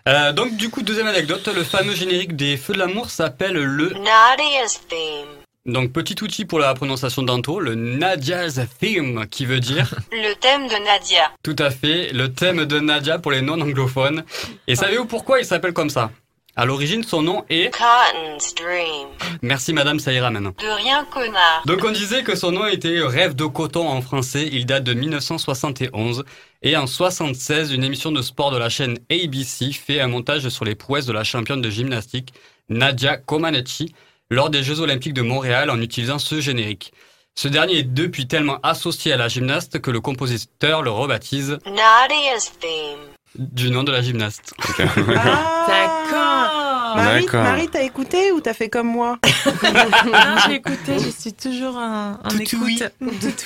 Euh, 0.08 0.32
donc 0.32 0.56
du 0.56 0.70
coup, 0.70 0.84
deuxième 0.84 1.08
anecdote, 1.08 1.48
le 1.54 1.64
fameux 1.64 1.96
générique 1.96 2.36
des 2.36 2.56
Feux 2.56 2.74
de 2.74 2.80
l'amour 2.80 3.10
s'appelle 3.10 3.56
le... 3.56 3.90
Nadia's 3.90 4.80
theme. 4.88 5.47
Donc 5.68 5.92
petit 5.92 6.16
outil 6.24 6.46
pour 6.46 6.60
la 6.60 6.74
prononciation 6.74 7.24
d'Anto, 7.24 7.60
le 7.60 7.76
Nadia's 7.76 8.58
Theme, 8.80 9.28
qui 9.30 9.46
veut 9.46 9.60
dire... 9.60 9.94
Le 10.12 10.34
thème 10.36 10.68
de 10.68 10.86
Nadia. 10.86 11.32
Tout 11.44 11.58
à 11.60 11.72
fait, 11.72 12.14
le 12.14 12.34
thème 12.34 12.64
de 12.64 12.80
Nadia 12.80 13.20
pour 13.20 13.34
les 13.34 13.42
non-anglophones. 13.42 14.24
Et 14.68 14.76
savez-vous 14.76 15.06
pourquoi 15.06 15.40
il 15.40 15.46
s'appelle 15.46 15.74
comme 15.74 15.90
ça? 15.90 16.10
À 16.56 16.66
l'origine, 16.66 17.04
son 17.04 17.22
nom 17.22 17.44
est... 17.50 17.70
Cotton's 17.72 18.56
dream. 18.56 19.10
Merci 19.42 19.74
madame, 19.74 20.00
ça 20.00 20.14
ira 20.14 20.32
maintenant. 20.32 20.54
De 20.58 20.84
rien, 20.84 21.06
connard. 21.12 21.64
Donc 21.66 21.84
on 21.84 21.92
disait 21.92 22.24
que 22.24 22.36
son 22.36 22.52
nom 22.52 22.66
était 22.66 23.02
Rêve 23.02 23.36
de 23.36 23.46
coton 23.46 23.90
en 23.90 24.02
français, 24.02 24.48
il 24.50 24.66
date 24.66 24.86
de 24.86 24.94
1971. 24.94 26.24
Et 26.64 26.78
en 26.78 26.88
76, 26.88 27.74
une 27.74 27.84
émission 27.84 28.14
de 28.14 28.22
sport 28.22 28.52
de 28.52 28.58
la 28.58 28.70
chaîne 28.70 28.98
ABC 29.12 29.74
fait 29.74 30.00
un 30.00 30.08
montage 30.08 30.48
sur 30.48 30.64
les 30.64 30.76
prouesses 30.76 31.06
de 31.06 31.14
la 31.14 31.26
championne 31.26 31.62
de 31.62 31.70
gymnastique, 31.70 32.34
Nadia 32.70 33.18
Comaneci, 33.18 33.94
lors 34.30 34.50
des 34.50 34.64
Jeux 34.64 34.80
Olympiques 34.80 35.14
de 35.14 35.22
Montréal 35.22 35.70
en 35.70 35.82
utilisant 35.82 36.20
ce 36.20 36.42
générique. 36.42 36.94
Ce 37.36 37.48
dernier 37.48 37.78
est 37.80 37.84
depuis 37.84 38.28
tellement 38.28 38.60
associé 38.64 39.14
à 39.14 39.18
la 39.18 39.28
gymnaste 39.28 39.80
que 39.80 39.92
le 39.92 40.02
compositeur 40.02 40.82
le 40.82 40.90
rebaptise 40.90 41.60
Nadia's 41.66 42.52
theme. 42.60 43.00
du 43.36 43.70
nom 43.70 43.84
de 43.84 43.92
la 43.92 44.02
gymnaste. 44.02 44.54
D'accord. 44.78 46.67
Marie 47.04 47.68
t'as 47.70 47.84
écouté 47.84 48.32
ou 48.32 48.42
t'as 48.42 48.54
fait 48.54 48.70
comme 48.70 48.88
moi 48.88 49.20
Non, 50.06 50.36
j'ai 50.48 50.56
écouté, 50.56 51.00
je 51.00 51.10
suis 51.10 51.34
toujours 51.34 51.76
en, 51.76 52.14
en 52.24 52.30
écoute. 52.38 52.50
Tout 52.50 52.64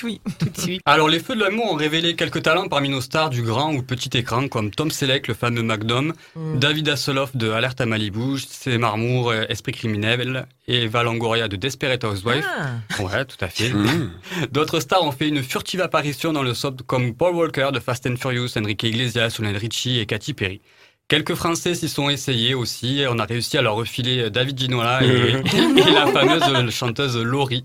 oui. 0.04 0.20
Tout 0.38 0.48
oui. 0.66 0.80
Alors, 0.84 1.08
les 1.08 1.20
Feux 1.20 1.34
de 1.34 1.40
l'amour 1.40 1.72
ont 1.72 1.76
révélé 1.76 2.14
quelques 2.16 2.42
talents 2.42 2.68
parmi 2.68 2.88
nos 2.88 3.00
stars 3.00 3.30
du 3.30 3.42
grand 3.42 3.72
ou 3.74 3.82
petit 3.82 4.10
écran, 4.16 4.48
comme 4.48 4.70
Tom 4.70 4.90
Selleck, 4.90 5.28
le 5.28 5.34
fameux 5.34 5.62
McDom, 5.62 6.12
Mm. 6.34 6.58
David 6.58 6.88
Hasselhoff 6.88 7.36
de 7.36 7.50
Alerte 7.50 7.80
à 7.80 7.86
Malibu, 7.86 8.38
c'est 8.38 8.78
Marmour, 8.78 9.30
euh, 9.30 9.44
Esprit 9.48 9.72
criminel, 9.72 10.46
et 10.66 10.84
Eva 10.84 11.02
Longoria 11.02 11.48
de 11.48 11.56
Desperate 11.56 12.02
Housewives. 12.04 12.44
Ah. 12.46 13.02
Ouais, 13.02 13.24
tout 13.24 13.36
à 13.40 13.48
fait. 13.48 13.70
Mmh. 13.70 14.10
D'autres 14.52 14.80
stars 14.80 15.02
ont 15.04 15.12
fait 15.12 15.28
une 15.28 15.42
furtive 15.42 15.80
apparition 15.80 16.32
dans 16.32 16.42
le 16.42 16.54
soap 16.54 16.82
comme 16.82 17.14
Paul 17.14 17.34
Walker 17.34 17.70
de 17.72 17.80
Fast 17.80 18.06
and 18.06 18.16
Furious, 18.16 18.56
Enrique 18.56 18.84
Iglesias, 18.84 19.36
Lionel 19.38 19.56
Richie 19.56 19.98
et 19.98 20.06
Katy 20.06 20.34
Perry. 20.34 20.60
Quelques 21.08 21.34
Français 21.34 21.74
s'y 21.74 21.88
sont 21.88 22.08
essayés 22.08 22.54
aussi. 22.54 23.04
On 23.08 23.18
a 23.18 23.24
réussi 23.24 23.58
à 23.58 23.62
leur 23.62 23.74
refiler 23.74 24.30
David 24.30 24.58
Ginola 24.58 25.04
et, 25.04 25.08
et 25.34 25.90
la 25.90 26.06
fameuse 26.06 26.70
chanteuse 26.74 27.16
Laurie. 27.18 27.64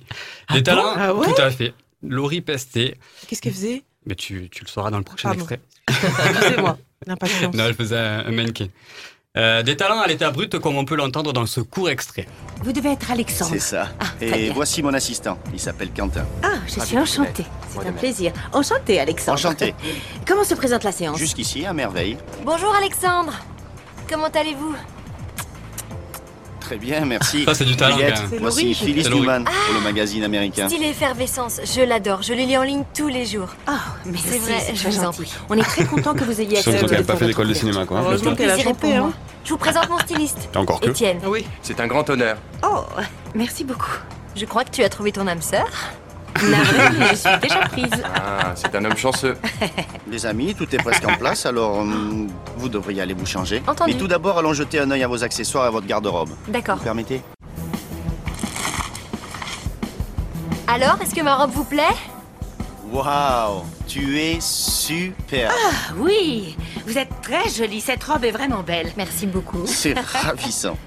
Des 0.51 0.63
talents, 0.63 0.93
Ah 0.95 1.13
ouais 1.13 1.25
tout 1.27 1.41
à 1.41 1.49
fait. 1.49 1.73
Laurie 2.03 2.41
Pesté. 2.41 2.95
Qu'est-ce 3.27 3.41
qu'elle 3.41 3.53
faisait? 3.53 3.83
Mais 4.05 4.15
tu, 4.15 4.49
tu 4.49 4.63
le 4.63 4.69
sauras 4.69 4.91
dans 4.91 4.97
le 4.97 5.03
prochain 5.03 5.29
Pardon. 5.29 5.39
extrait. 5.45 5.59
Excusez-moi, 6.29 6.77
l'impatience. 7.05 7.55
Non, 7.55 7.65
elle 7.65 7.73
faisait 7.73 7.97
un 7.97 8.31
mannequin. 8.31 8.67
Euh, 9.37 9.61
des 9.61 9.77
talents 9.77 10.01
à 10.01 10.07
l'état 10.07 10.31
brut 10.31 10.57
comme 10.57 10.77
on 10.77 10.85
peut 10.85 10.95
l'entendre 10.95 11.31
dans 11.31 11.45
ce 11.45 11.61
court 11.61 11.89
extrait. 11.89 12.25
Vous 12.63 12.73
devez 12.73 12.93
être 12.93 13.11
Alexandre. 13.11 13.51
C'est 13.53 13.59
ça. 13.59 13.89
très 14.19 14.45
Et 14.45 14.49
voici 14.49 14.81
mon 14.81 14.93
assistant. 14.93 15.37
Il 15.53 15.59
s'appelle 15.59 15.91
Quentin. 15.95 16.25
Ah, 16.41 16.53
je 16.65 16.79
suis 16.79 16.97
enchantée. 16.97 17.45
C'est 17.69 17.87
un 17.87 17.91
plaisir. 17.91 18.33
Enchantée, 18.51 18.99
Alexandre. 18.99 19.37
Enchanté. 19.37 19.75
Comment 20.27 20.43
se 20.43 20.55
présente 20.55 20.83
la 20.83 20.91
séance? 20.91 21.19
Jusqu'ici, 21.19 21.65
à 21.65 21.73
merveille. 21.73 22.17
Bonjour 22.43 22.73
Alexandre. 22.73 23.33
Comment 24.09 24.27
allez-vous? 24.27 24.75
Très 26.67 26.77
bien, 26.77 27.05
merci. 27.05 27.45
Ça, 27.45 27.53
c'est 27.53 27.63
du 27.63 27.77
talent, 27.77 27.97
Voici. 28.41 28.73
Phyllis. 28.73 29.07
Newman 29.09 29.45
pour 29.45 29.73
le 29.73 29.79
magazine 29.79 30.25
américain. 30.25 30.67
Style 30.67 30.83
effervescence, 30.83 31.61
je 31.63 31.79
l'adore. 31.79 32.23
Je 32.23 32.33
le 32.33 32.41
lis 32.41 32.57
en 32.57 32.63
ligne 32.63 32.83
tous 32.93 33.07
les 33.07 33.25
jours. 33.25 33.47
Oh, 33.69 33.71
mais 34.05 34.17
c'est 34.17 34.37
vrai, 34.37 34.73
je 34.73 34.89
vous 34.89 35.05
en 35.05 35.13
prie. 35.13 35.31
On 35.47 35.57
est 35.57 35.61
très 35.61 35.85
content 35.85 36.13
que 36.13 36.25
vous 36.25 36.41
ayez 36.41 36.57
Sauf 36.61 36.73
accepté 36.73 36.79
quand 36.81 36.87
de 36.87 36.93
elle 36.93 36.99
n'a 36.99 37.07
pas 37.07 37.15
fait 37.15 37.27
d'école 37.27 37.47
de 37.47 37.53
cinéma, 37.53 37.85
quoi. 37.85 38.01
Heureusement 38.01 38.35
qu'elle 38.35 38.49
a 38.49 38.59
chanté, 38.59 38.95
hein. 38.97 39.13
Je 39.45 39.51
vous 39.51 39.57
présente 39.57 39.89
mon 39.89 39.97
styliste. 39.99 40.49
Encore 40.57 40.81
que 40.81 40.89
Étienne. 40.89 41.21
Oui. 41.25 41.45
C'est 41.61 41.79
un 41.79 41.87
grand 41.87 42.09
honneur. 42.09 42.35
Oh, 42.63 42.83
merci 43.33 43.63
beaucoup. 43.63 43.95
Je 44.35 44.43
crois 44.43 44.65
que 44.65 44.71
tu 44.71 44.83
as 44.83 44.89
trouvé 44.89 45.13
ton 45.13 45.25
âme 45.25 45.41
sœur. 45.41 45.69
Navrée, 46.43 47.07
je 47.11 47.15
suis 47.15 47.39
déjà 47.41 47.59
prise. 47.69 48.03
Ah, 48.15 48.53
c'est 48.55 48.73
un 48.75 48.85
homme 48.85 48.97
chanceux. 48.97 49.35
Les 50.11 50.25
amis, 50.25 50.55
tout 50.55 50.67
est 50.73 50.77
presque 50.77 51.05
en 51.07 51.15
place, 51.15 51.45
alors 51.45 51.77
hum, 51.79 52.27
vous 52.57 52.69
devriez 52.69 53.01
aller 53.01 53.13
vous 53.13 53.25
changer. 53.25 53.61
Entendu. 53.67 53.93
Mais 53.93 53.97
tout 53.97 54.07
d'abord, 54.07 54.37
allons 54.37 54.53
jeter 54.53 54.79
un 54.79 54.89
œil 54.91 55.03
à 55.03 55.07
vos 55.07 55.23
accessoires 55.23 55.65
et 55.65 55.67
à 55.67 55.71
votre 55.71 55.87
garde-robe. 55.87 56.29
D'accord. 56.47 56.77
Vous 56.77 56.83
permettez? 56.83 57.21
Alors, 60.67 60.97
est-ce 61.01 61.15
que 61.15 61.21
ma 61.21 61.35
robe 61.35 61.51
vous 61.51 61.63
plaît? 61.63 61.95
Waouh 62.91 63.63
Tu 63.87 64.19
es 64.19 64.37
super 64.39 65.51
Ah 65.51 65.93
oui, 65.97 66.55
vous 66.85 66.97
êtes 66.97 67.09
très 67.21 67.49
jolie. 67.49 67.81
Cette 67.81 68.03
robe 68.03 68.23
est 68.23 68.31
vraiment 68.31 68.63
belle. 68.63 68.91
Merci 68.97 69.27
beaucoup. 69.27 69.61
C'est 69.65 69.97
ravissant. 69.97 70.77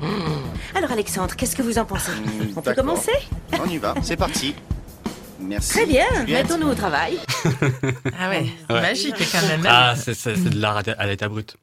Alors 0.74 0.90
Alexandre, 0.90 1.34
qu'est-ce 1.36 1.54
que 1.54 1.62
vous 1.62 1.78
en 1.78 1.84
pensez? 1.84 2.10
On 2.56 2.60
peut 2.60 2.70
d'accord. 2.70 2.84
commencer? 2.84 3.12
On 3.64 3.68
y 3.68 3.78
va, 3.78 3.94
c'est 4.02 4.16
parti. 4.16 4.54
Merci. 5.42 5.70
Très 5.70 5.86
bien, 5.86 6.06
mettons-nous 6.28 6.68
au 6.68 6.74
travail. 6.74 7.18
Ah 8.18 8.28
ouais, 8.30 8.46
Ouais. 8.70 8.80
magique 8.80 9.14
quand 9.32 9.46
même. 9.48 9.64
Ah, 9.68 9.94
c'est 9.96 10.14
de 10.50 10.60
l'art 10.60 10.78
à- 10.78 10.90
à 11.02 11.06
l'état 11.06 11.28
brut. 11.28 11.56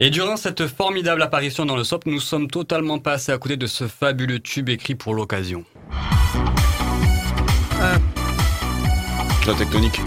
Et 0.00 0.10
durant 0.10 0.36
cette 0.36 0.66
formidable 0.66 1.22
apparition 1.22 1.64
dans 1.64 1.76
le 1.76 1.84
SOP, 1.84 2.06
nous 2.06 2.20
sommes 2.20 2.48
totalement 2.50 2.98
passés 2.98 3.32
à 3.32 3.38
côté 3.38 3.56
de 3.56 3.66
ce 3.66 3.86
fabuleux 3.88 4.40
tube 4.40 4.68
écrit 4.68 4.94
pour 4.94 5.14
l'occasion. 5.14 5.64
La 9.46 9.54
tectonique. 9.54 10.00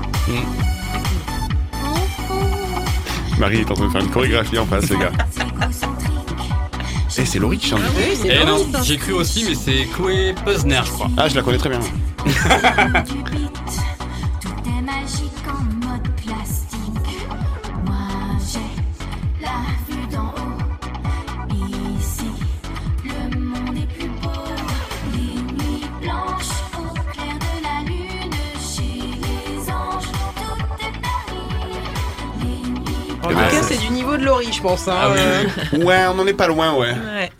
Marie 3.39 3.59
est 3.61 3.71
en 3.71 3.73
train 3.75 3.85
de 3.87 3.91
faire 3.91 4.01
une 4.01 4.09
chorégraphie 4.11 4.57
en 4.57 4.65
face, 4.65 4.89
les 4.89 4.97
gars. 4.97 5.11
Eh, 7.19 7.25
c'est 7.25 7.39
Laurie 7.39 7.57
qui 7.57 7.67
chante. 7.67 7.81
Eh 8.25 8.45
non, 8.45 8.65
j'ai 8.83 8.97
cru 8.97 9.13
aussi, 9.13 9.45
mais 9.47 9.55
c'est 9.55 9.85
Chloé 9.95 10.35
Peusner, 10.45 10.81
je 10.85 10.91
crois. 10.91 11.09
Ah, 11.17 11.27
je 11.27 11.35
la 11.35 11.41
connais 11.41 11.57
très 11.57 11.69
bien. 11.69 11.79
Laurie, 34.37 34.53
je 34.53 34.61
pense. 34.61 34.87
Hein. 34.87 34.95
Ah 34.95 35.09
oui, 35.11 35.19
Euh. 35.79 35.83
Ouais, 35.83 36.05
on 36.09 36.19
en 36.19 36.27
est 36.27 36.33
pas 36.33 36.47
loin, 36.47 36.73
ouais. 36.75 36.91
Ouais. 36.91 37.31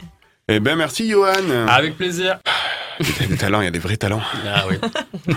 Eh 0.47 0.60
ben, 0.60 0.75
merci, 0.75 1.07
Johan. 1.10 1.67
Avec 1.67 1.95
plaisir. 1.95 2.39
Il 2.99 3.07
y 3.21 3.23
a 3.25 3.27
des 3.27 3.38
talents, 3.38 3.62
il 3.62 3.65
y 3.65 3.67
a 3.67 3.71
des 3.71 3.79
vrais 3.79 3.97
talents. 3.97 4.21
Ah 4.47 4.65
oui. 4.69 4.77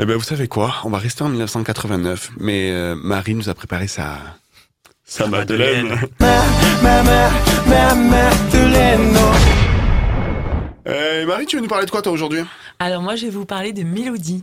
Eh 0.00 0.06
ben, 0.06 0.16
vous 0.16 0.24
savez 0.24 0.48
quoi? 0.48 0.74
On 0.84 0.90
va 0.90 0.98
rester 0.98 1.22
en 1.22 1.28
1989, 1.28 2.30
mais 2.40 2.70
euh, 2.72 2.96
Marie 2.96 3.34
nous 3.36 3.48
a 3.50 3.54
préparé 3.54 3.86
sa... 3.86 4.18
Sa 5.04 5.28
Madeleine. 5.28 5.94
Eh, 10.86 11.24
Marie, 11.26 11.46
tu 11.46 11.56
veux 11.56 11.62
nous 11.62 11.68
parler 11.68 11.86
de 11.86 11.90
quoi, 11.90 12.02
toi, 12.02 12.10
aujourd'hui? 12.10 12.40
Alors 12.80 13.02
moi, 13.02 13.14
je 13.14 13.26
vais 13.26 13.30
vous 13.30 13.44
parler 13.44 13.72
de 13.72 13.84
Mélodie. 13.84 14.42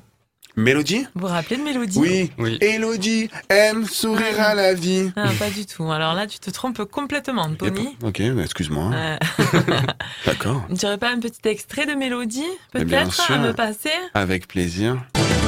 Mélodie 0.59 1.05
Vous 1.15 1.21
vous 1.21 1.27
rappelez 1.27 1.57
de 1.57 1.63
Mélodie 1.63 1.97
Oui. 1.97 2.31
Oui. 2.37 2.57
Elodie 2.61 3.29
aime 3.49 3.85
sourire 3.85 4.39
à 4.41 4.53
la 4.53 4.73
vie. 4.73 5.11
Ah, 5.15 5.29
pas 5.39 5.49
du 5.49 5.65
tout. 5.65 5.89
Alors 5.91 6.13
là, 6.13 6.27
tu 6.27 6.37
te 6.39 6.49
trompes 6.49 6.83
complètement, 6.83 7.49
Pony. 7.57 7.95
Ok, 8.03 8.19
excuse-moi. 8.19 8.91
Euh, 8.93 9.17
D'accord. 10.25 10.65
tu 10.77 10.85
aurais 10.85 10.97
pas 10.97 11.11
un 11.11 11.19
petit 11.19 11.47
extrait 11.47 11.85
de 11.85 11.93
Mélodie, 11.93 12.43
bien 12.73 12.83
peut-être, 12.85 13.31
à 13.31 13.37
me 13.37 13.53
passer? 13.53 13.89
Avec 14.13 14.47
plaisir. 14.47 14.97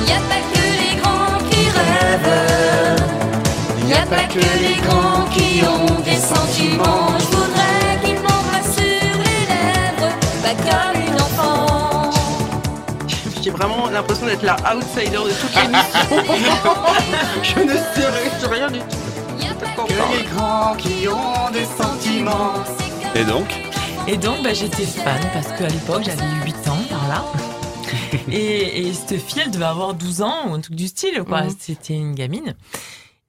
Y 0.07 0.11
a 0.11 0.19
pas 0.21 0.41
que 0.53 0.59
les 0.61 1.01
grands 1.01 1.49
qui 1.49 1.63
rêvent. 1.69 3.01
Y 3.89 3.93
a 3.93 4.05
pas 4.05 4.23
que 4.23 4.39
les 4.39 4.81
grands 4.81 5.25
qui 5.29 5.61
ont 5.65 5.99
des 6.03 6.15
sentiments. 6.15 7.17
Je 7.19 7.25
voudrais 7.25 7.99
qu'ils 8.05 8.15
m'embrassent 8.21 8.75
sur 8.75 9.17
les 9.17 9.45
lèvres, 9.51 10.15
pas 10.41 10.55
comme. 10.55 11.10
J'ai 13.41 13.49
vraiment 13.49 13.89
l'impression 13.89 14.27
d'être 14.27 14.43
la 14.43 14.55
outsider 14.75 15.09
de 15.09 15.31
toute 15.31 15.55
l'émission. 15.55 16.43
je 17.43 17.59
ne 17.59 17.73
sais 17.73 18.47
rien 18.47 18.69
du 18.69 18.79
tout. 18.79 18.85
Que 19.87 20.15
les 20.15 20.23
grands 20.25 20.75
qui 20.75 21.07
ont 21.07 21.49
des 21.51 21.65
sentiments. 21.65 22.53
Et 23.15 23.23
donc 23.23 23.47
Et 24.07 24.17
donc, 24.17 24.43
bah, 24.43 24.53
j'étais 24.53 24.85
fan 24.85 25.19
parce 25.33 25.47
qu'à 25.57 25.67
l'époque, 25.67 26.03
j'avais 26.03 26.23
8 26.45 26.67
ans 26.67 26.77
par 26.89 27.07
là. 27.07 27.25
et, 28.31 28.87
et 28.87 28.93
cette 28.93 29.19
fille, 29.19 29.41
elle 29.43 29.51
devait 29.51 29.65
avoir 29.65 29.95
12 29.95 30.21
ans 30.21 30.49
ou 30.49 30.53
un 30.53 30.59
truc 30.61 30.75
du 30.75 30.87
style, 30.87 31.23
quoi. 31.27 31.43
C'était 31.59 31.95
une 31.95 32.13
gamine. 32.13 32.55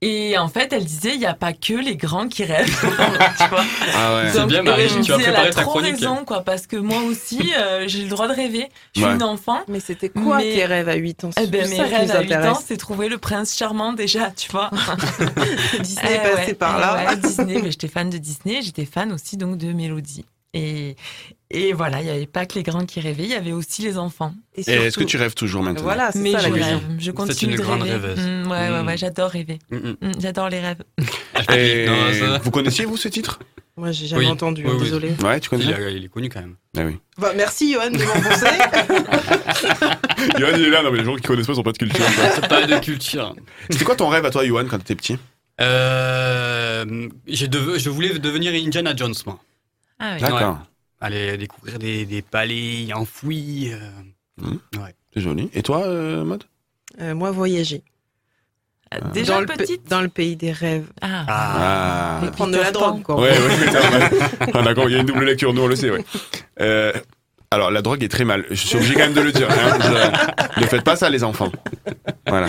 Et 0.05 0.37
en 0.37 0.49
fait, 0.49 0.73
elle 0.73 0.85
disait, 0.85 1.13
il 1.15 1.21
n'y 1.21 1.27
a 1.27 1.35
pas 1.35 1.53
que 1.53 1.75
les 1.75 1.95
grands 1.97 2.27
qui 2.27 2.43
rêvent. 2.45 2.67
tu 3.39 3.49
vois 3.49 3.65
Ah 3.95 4.17
ouais. 4.17 4.31
C'est 4.33 4.45
bien, 4.47 4.63
Marie, 4.63 4.89
tu 4.89 4.95
vas 4.95 5.01
disait, 5.01 5.13
préparer 5.15 5.43
elle 5.47 5.51
a 5.53 5.55
ta 5.55 5.63
trop 5.63 5.71
chronique. 5.71 5.93
raison, 5.93 6.25
quoi, 6.25 6.41
parce 6.43 6.67
que 6.67 6.77
moi 6.77 7.03
aussi, 7.03 7.53
euh, 7.57 7.85
j'ai 7.87 8.03
le 8.03 8.09
droit 8.09 8.27
de 8.27 8.33
rêver. 8.35 8.67
Je 8.97 9.01
suis 9.01 9.09
Ouais. 9.09 9.15
une 9.15 9.23
enfant. 9.23 9.61
Mais 9.69 9.79
c'était 9.79 10.09
quoi 10.09 10.39
Mais- 10.39 10.55
tes 10.55 10.65
rêves 10.65 10.89
à 10.89 10.95
8 10.97 11.23
ans? 11.23 11.31
Eh 11.41 11.47
ben, 11.47 11.65
C'est 11.67 11.79
mes 11.79 11.83
rêves 11.85 12.11
à 12.11 12.21
8 12.23 12.35
ans, 12.35 12.59
c'est 12.67 12.77
trouver 12.77 13.09
le 13.09 13.19
prince 13.19 13.57
charmant 13.57 13.93
déjà, 13.93 14.33
tu 14.33 14.51
vois. 14.51 14.71
Disney 15.81 16.03
Eh 16.11 16.15
est 16.15 16.19
passé 16.33 16.47
ouais, 16.49 16.55
par 16.55 16.79
là. 16.81 17.05
ouais, 17.07 17.17
Disney, 17.17 17.61
mais 17.63 17.71
j'étais 17.71 17.89
fan 17.89 18.11
de 18.11 18.19
Disney, 18.19 18.61
j'étais 18.63 18.85
fan 18.87 19.13
aussi 19.13 19.37
donc 19.37 19.57
de 19.57 19.73
Mélodie. 19.73 20.25
Et, 20.55 20.97
et 21.51 21.73
voilà, 21.73 22.01
il 22.01 22.05
n'y 22.05 22.11
avait 22.11 22.27
pas 22.27 22.45
que 22.45 22.57
les 22.57 22.63
grands 22.63 22.85
qui 22.85 23.01
rêvaient, 23.01 23.23
il 23.25 23.31
y 23.31 23.35
avait 23.35 23.53
aussi 23.53 23.81
les 23.83 23.97
enfants. 23.97 24.35
Et 24.55 24.61
est-ce 24.71 24.99
que 24.99 25.05
tu 25.05 25.17
rêves 25.17 25.33
toujours 25.35 25.63
maintenant 25.63 25.83
Voilà, 25.83 26.13
c'est 26.13 26.19
Mais 26.19 26.33
ça 26.33 26.43
la 26.43 26.49
je 26.49 26.53
question. 26.55 26.73
rêve, 26.79 26.97
je 26.99 27.11
continue 27.11 27.53
une 27.53 27.59
de 27.59 27.63
grande 27.63 27.83
rêver. 27.83 27.93
rêveuse. 28.09 28.19
Mm, 28.21 28.51
ouais, 28.51 28.69
ouais, 28.71 28.83
Mm. 28.83 28.87
ouais, 28.87 28.97
j'adore 28.99 29.31
rêver. 29.31 29.59
Mm, 29.71 29.77
mm. 29.77 30.13
J'adore 30.21 30.51
les 30.51 30.61
rêves. 30.61 30.83
Et 31.57 31.87
Non, 31.87 32.13
ça- 32.13 32.39
vous 32.39 32.51
connaissiez 32.51 32.85
vous 32.85 32.99
ce 32.99 33.09
titre? 33.09 33.39
Moi, 33.79 33.91
j'ai 33.93 34.07
jamais 34.07 34.27
Oui. 34.27 34.31
entendu, 34.31 34.63
Oui, 34.67 34.73
oui. 34.75 34.83
désolé. 34.85 35.13
Ouais, 35.25 35.41
tu 35.41 35.49
connais 35.49 35.65
Il, 35.65 35.73
a- 35.73 35.89
il 35.89 36.05
est 36.05 36.09
connu 36.09 36.29
quand 36.29 36.41
même. 36.43 36.57
Ah 36.77 36.83
oui. 36.85 36.99
Bah, 37.17 37.33
merci, 37.35 37.73
Johan, 37.73 37.89
de 37.91 37.97
m'enfoncer. 37.97 38.47
Johan 40.39 40.51
il 40.55 40.65
est 40.65 40.71
là, 40.71 40.83
non 40.83 40.93
mais 40.93 40.99
les 40.99 41.05
gens 41.05 41.17
qui 41.17 41.23
connaissent 41.23 41.47
pas 41.47 41.55
sont 41.55 41.63
pas 41.63 41.73
de 41.73 41.79
culture. 41.79 42.05
quoi. 42.05 42.25
C'est 42.35 42.49
pas 42.49 42.67
de 42.67 42.79
culture. 42.81 43.35
C'était 43.71 43.85
quoi 43.87 43.97
ton 43.97 44.09
rêve 44.09 44.27
à 44.27 44.31
toi, 44.31 44.45
Johan, 44.47 44.67
quand 44.69 44.77
t'étais 44.79 44.95
petit? 44.97 45.17
Euh, 45.61 47.09
j'ai 47.27 47.49
je 47.79 47.89
voulais 47.91 48.19
devenir 48.19 48.53
Indiana 48.53 48.95
Jones, 48.95 49.15
moi. 49.27 49.39
Ah 50.03 50.15
oui. 50.17 50.21
D'accord. 50.21 50.53
Ouais. 50.55 50.59
Aller 51.01 51.37
découvrir 51.39 51.79
des, 51.79 52.05
des 52.05 52.21
palais 52.23 52.93
enfouis. 52.95 53.71
euh, 53.73 53.79
Hmm. 54.41 54.57
Ouais. 54.83 54.95
C'est 55.15 55.21
joli. 55.21 55.51
Et 55.53 55.63
toi, 55.63 55.83
euh, 55.87 56.25
Maud? 56.25 56.45
Euh, 57.01 57.15
moi, 57.15 57.31
voyager. 57.31 57.83
Déjà 59.15 59.35
dans 59.35 59.41
le, 59.41 59.47
petite 59.47 59.89
dans 59.89 60.01
le 60.03 60.09
pays 60.09 60.37
des 60.37 60.53
rêves. 60.53 60.87
Ah. 61.01 61.25
Ah. 61.29 62.21
Et 62.27 62.31
prendre 62.31 62.53
de 62.53 62.59
la 62.59 62.71
drogue, 62.73 63.03
quoi. 63.03 63.21
Ouais, 63.21 63.31
ouais, 63.31 63.57
mais 63.61 63.71
ça, 63.73 63.81
ouais. 63.91 64.11
Ah, 64.55 64.63
d'accord, 64.63 64.89
il 64.89 64.93
y 64.93 64.97
a 64.97 65.01
une 65.01 65.07
double 65.07 65.25
lecture, 65.25 65.53
nous 65.55 65.63
on 65.63 65.67
le 65.67 65.77
sait, 65.77 65.91
ouais. 65.91 66.05
Euh, 66.61 66.93
alors, 67.51 67.71
la 67.71 67.81
drogue 67.83 68.03
est 68.03 68.09
très 68.09 68.25
mal. 68.25 68.45
Je 68.51 68.55
suis 68.55 68.77
obligé 68.77 68.95
quand 68.95 69.01
même 69.01 69.15
de 69.15 69.21
le 69.23 69.33
dire. 69.33 69.49
hein. 69.51 69.79
Je- 70.57 70.61
ne 70.63 70.67
faites 70.67 70.83
pas 70.85 70.97
ça, 70.97 71.09
les 71.11 71.25
enfants. 71.25 71.51
Voilà, 72.27 72.49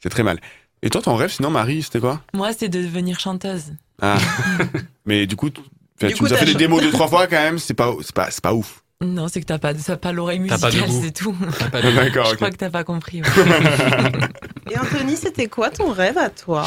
c'est 0.00 0.08
très 0.10 0.22
mal. 0.24 0.38
Et 0.82 0.90
toi, 0.90 1.00
ton 1.02 1.14
rêve, 1.16 1.30
sinon, 1.30 1.50
Marie, 1.50 1.82
c'était 1.82 2.00
quoi? 2.00 2.22
Moi, 2.34 2.52
c'est 2.52 2.68
de 2.68 2.80
devenir 2.82 3.18
chanteuse. 3.18 3.72
Ah. 4.00 4.16
Mais 5.06 5.26
du 5.26 5.34
coup, 5.36 5.50
enfin, 5.98 6.06
Du 6.08 6.14
tu 6.14 6.18
coup, 6.18 6.24
nous 6.24 6.32
as 6.32 6.36
t'as 6.36 6.44
fait 6.44 6.52
des 6.52 6.54
démos 6.54 6.82
deux, 6.82 6.90
trois 6.90 7.08
fois 7.08 7.26
quand 7.26 7.36
même, 7.36 7.58
c'est 7.58 7.74
pas, 7.74 7.92
c'est 8.02 8.14
pas, 8.14 8.28
c'est 8.30 8.42
pas 8.42 8.54
ouf. 8.54 8.82
Non, 9.00 9.28
c'est 9.28 9.40
que 9.40 9.46
t'as 9.46 9.58
pas, 9.58 9.74
t'as 9.74 9.96
pas 9.96 10.10
l'oreille 10.10 10.42
T'as 10.48 10.58
pas 10.58 10.72
de 10.72 10.76
musicale, 10.80 11.02
c'est 11.04 11.12
tout. 11.12 11.32
pas 11.70 11.80
de. 11.80 11.92
D'accord, 11.92 12.26
Je 12.30 12.34
crois 12.34 12.50
que 12.50 12.56
t'as 12.56 12.70
pas 12.70 12.82
compris. 12.82 13.22
ouais. 13.22 13.28
Et 14.70 14.76
Anthony, 14.76 15.16
c'était 15.16 15.46
quoi 15.46 15.70
ton 15.70 15.92
rêve 15.92 16.18
à 16.18 16.28
toi? 16.30 16.64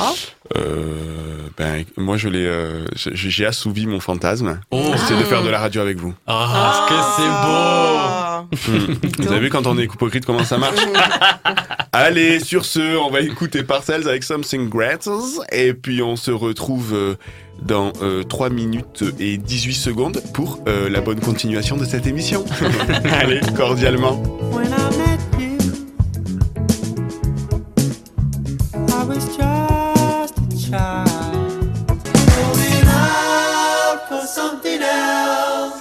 Euh, 0.58 1.40
ben, 1.58 1.84
moi, 1.98 2.16
je 2.18 2.30
l'ai, 2.30 2.46
euh, 2.48 2.86
j'ai 2.96 3.46
assouvi 3.46 3.86
mon 3.86 4.00
fantasme. 4.00 4.60
Oh. 4.72 4.94
C'est 5.08 5.18
de 5.18 5.24
faire 5.24 5.44
de 5.44 5.50
la 5.50 5.60
radio 5.60 5.82
avec 5.82 5.98
vous. 5.98 6.14
Ah, 6.26 6.86
que 6.88 6.96
c'est 7.18 7.30
beau 7.30 8.31
Hmm. 8.68 8.94
Vous 9.20 9.32
avez 9.32 9.40
vu 9.40 9.50
quand 9.50 9.68
on 9.68 9.78
est 9.78 9.86
hypocrite 9.86 10.26
comment 10.26 10.44
ça 10.44 10.58
marche 10.58 10.80
Allez, 11.94 12.40
sur 12.40 12.64
ce, 12.64 12.98
on 12.98 13.10
va 13.10 13.20
écouter 13.20 13.64
Parcells 13.64 14.08
avec 14.08 14.24
Something 14.24 14.70
Great 14.70 15.10
et 15.52 15.74
puis 15.74 16.02
on 16.02 16.16
se 16.16 16.32
retrouve 16.32 16.94
euh, 16.94 17.16
dans 17.62 17.92
euh, 18.02 18.24
3 18.24 18.50
minutes 18.50 19.04
et 19.20 19.38
18 19.38 19.74
secondes 19.74 20.22
pour 20.34 20.64
euh, 20.68 20.90
la 20.90 21.02
bonne 21.02 21.20
continuation 21.20 21.76
de 21.76 21.86
cette 21.86 22.08
émission. 22.08 22.46
Allez, 23.12 23.42
cordialement. 23.56 24.24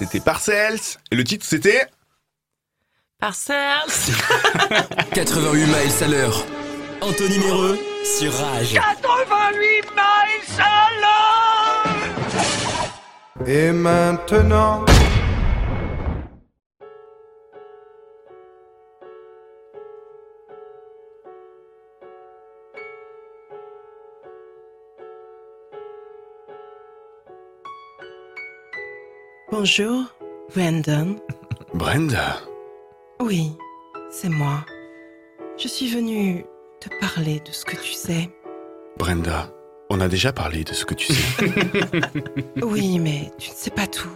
C'était 0.01 0.21
Parcells 0.21 0.99
et 1.13 1.15
le 1.15 1.23
titre 1.23 1.47
c'était 1.47 1.87
Parcells 3.21 4.13
88 5.13 5.67
miles 5.67 6.05
à 6.05 6.09
l'heure. 6.09 6.47
Anthony 7.03 7.39
Méreux 7.39 7.79
sur 8.03 8.33
Rage. 8.33 8.73
88 8.73 9.91
miles 9.95 10.61
à 10.61 10.89
l'heure. 13.45 13.47
Et 13.47 13.73
maintenant. 13.73 14.85
Bonjour, 29.51 30.05
Brandon. 30.55 31.17
Brenda. 31.75 32.50
Oui, 33.31 33.53
c'est 34.11 34.29
moi. 34.29 34.67
Je 35.57 35.69
suis 35.69 35.89
venue 35.89 36.45
te 36.81 36.89
parler 37.01 37.39
de 37.47 37.53
ce 37.53 37.65
que 37.65 37.77
tu 37.77 37.93
sais. 37.93 38.29
Brenda, 38.99 39.53
on 39.89 40.01
a 40.01 40.09
déjà 40.09 40.33
parlé 40.33 40.65
de 40.65 40.73
ce 40.73 40.85
que 40.85 40.95
tu 40.95 41.13
sais. 41.13 41.53
Oui, 42.61 42.99
mais 42.99 43.31
tu 43.39 43.51
ne 43.51 43.55
sais 43.55 43.71
pas 43.71 43.87
tout. 43.87 44.09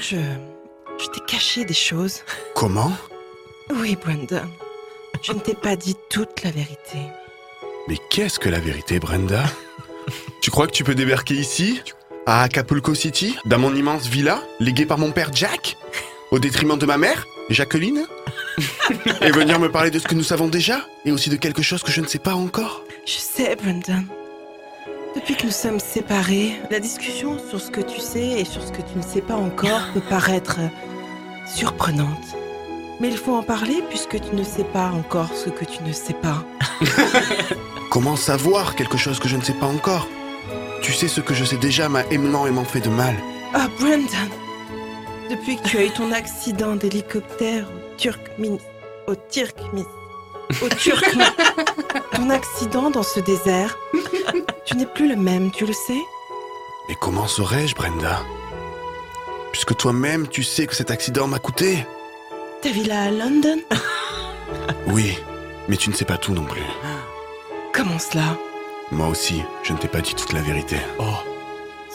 Je. 0.00 0.18
Je 0.98 1.06
t'ai 1.08 1.20
caché 1.26 1.64
des 1.64 1.74
choses. 1.74 2.22
Comment? 2.54 2.92
Oui, 3.74 3.96
Brandon. 3.96 4.48
Je 5.20 5.32
ne 5.32 5.40
t'ai 5.40 5.54
pas 5.54 5.74
dit 5.74 5.96
toute 6.08 6.44
la 6.44 6.52
vérité. 6.52 6.98
Mais 7.88 7.96
qu'est-ce 8.08 8.38
que 8.38 8.48
la 8.48 8.60
vérité, 8.60 9.00
Brenda? 9.00 9.42
Tu 10.42 10.52
crois 10.52 10.68
que 10.68 10.72
tu 10.72 10.84
peux 10.84 10.94
débarquer 10.94 11.34
ici, 11.34 11.82
à 12.26 12.44
Acapulco 12.44 12.94
City, 12.94 13.36
dans 13.46 13.58
mon 13.58 13.74
immense 13.74 14.06
villa, 14.06 14.40
léguée 14.60 14.86
par 14.86 14.98
mon 14.98 15.10
père 15.10 15.30
Jack, 15.34 15.76
au 16.30 16.38
détriment 16.38 16.78
de 16.78 16.86
ma 16.86 16.98
mère, 16.98 17.26
Jacqueline? 17.50 18.06
Et 19.20 19.30
venir 19.30 19.58
me 19.58 19.70
parler 19.70 19.90
de 19.90 19.98
ce 19.98 20.06
que 20.06 20.14
nous 20.14 20.22
savons 20.22 20.48
déjà, 20.48 20.86
et 21.04 21.12
aussi 21.12 21.30
de 21.30 21.36
quelque 21.36 21.62
chose 21.62 21.82
que 21.82 21.92
je 21.92 22.00
ne 22.00 22.06
sais 22.06 22.18
pas 22.18 22.34
encore 22.34 22.84
Je 23.06 23.12
sais, 23.12 23.56
Brandon. 23.56 24.04
Depuis 25.14 25.36
que 25.36 25.44
nous 25.44 25.52
sommes 25.52 25.80
séparés, 25.80 26.60
la 26.70 26.80
discussion 26.80 27.38
sur 27.50 27.60
ce 27.60 27.70
que 27.70 27.82
tu 27.82 28.00
sais 28.00 28.40
et 28.40 28.44
sur 28.44 28.62
ce 28.62 28.72
que 28.72 28.80
tu 28.80 28.96
ne 28.96 29.02
sais 29.02 29.20
pas 29.20 29.34
encore 29.34 29.82
peut 29.92 30.00
paraître 30.00 30.58
surprenante. 31.46 32.36
Mais 32.98 33.08
il 33.08 33.16
faut 33.16 33.34
en 33.34 33.42
parler 33.42 33.82
puisque 33.90 34.20
tu 34.20 34.34
ne 34.34 34.42
sais 34.42 34.64
pas 34.64 34.90
encore 34.90 35.28
ce 35.34 35.50
que 35.50 35.64
tu 35.64 35.82
ne 35.82 35.92
sais 35.92 36.14
pas. 36.14 36.44
Comment 37.90 38.16
savoir 38.16 38.74
quelque 38.74 38.96
chose 38.96 39.18
que 39.18 39.28
je 39.28 39.36
ne 39.36 39.42
sais 39.42 39.52
pas 39.52 39.66
encore? 39.66 40.08
Tu 40.80 40.92
sais 40.92 41.08
ce 41.08 41.20
que 41.20 41.34
je 41.34 41.44
sais 41.44 41.58
déjà 41.58 41.88
m'a 41.88 42.04
énormément 42.10 42.64
fait 42.64 42.80
de 42.80 42.88
mal. 42.88 43.14
Ah, 43.52 43.68
Brandon 43.78 44.30
Depuis 45.30 45.56
que 45.56 45.68
tu 45.68 45.76
as 45.76 45.84
eu 45.84 45.90
ton 45.90 46.10
accident 46.12 46.74
d'hélicoptère 46.74 47.66
Turkmin... 48.02 48.58
Au 49.06 49.14
Turkmis... 49.14 49.86
Au 50.60 50.68
Turkmis... 50.68 51.22
ton 52.16 52.30
accident 52.30 52.90
dans 52.90 53.04
ce 53.04 53.20
désert, 53.20 53.78
tu 54.64 54.76
n'es 54.76 54.86
plus 54.86 55.08
le 55.08 55.14
même, 55.14 55.52
tu 55.52 55.66
le 55.66 55.72
sais? 55.72 56.00
Mais 56.88 56.96
comment 57.00 57.28
saurais-je, 57.28 57.76
Brenda? 57.76 58.18
Puisque 59.52 59.76
toi-même, 59.76 60.26
tu 60.26 60.42
sais 60.42 60.66
que 60.66 60.74
cet 60.74 60.90
accident 60.90 61.28
m'a 61.28 61.38
coûté. 61.38 61.86
Ta 62.60 62.70
villa 62.70 63.02
à 63.02 63.10
London? 63.12 63.60
Oui, 64.88 65.16
mais 65.68 65.76
tu 65.76 65.88
ne 65.88 65.94
sais 65.94 66.04
pas 66.04 66.18
tout 66.18 66.32
non 66.32 66.44
plus. 66.44 66.66
Comment 67.72 68.00
cela? 68.00 68.36
Moi 68.90 69.06
aussi, 69.06 69.44
je 69.62 69.72
ne 69.72 69.78
t'ai 69.78 69.86
pas 69.86 70.00
dit 70.00 70.16
toute 70.16 70.32
la 70.32 70.42
vérité. 70.42 70.76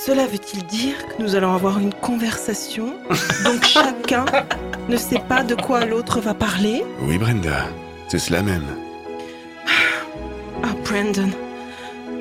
Cela 0.06 0.28
veut-il 0.28 0.66
dire 0.66 0.96
que 1.08 1.22
nous 1.22 1.36
allons 1.36 1.54
avoir 1.54 1.80
une 1.80 1.94
conversation 1.94 2.94
Donc 3.44 3.64
chacun 3.66 4.26
ne 4.88 4.96
sait 4.96 5.22
pas 5.28 5.44
de 5.44 5.56
quoi 5.56 5.86
l'autre 5.86 6.22
va 6.22 6.34
parler? 6.34 6.84
Oui, 7.02 7.18
Brenda, 7.18 7.66
c'est 8.08 8.20
cela 8.20 8.42
même. 8.42 8.66
Ah, 10.64 10.74
Brandon, 10.86 11.30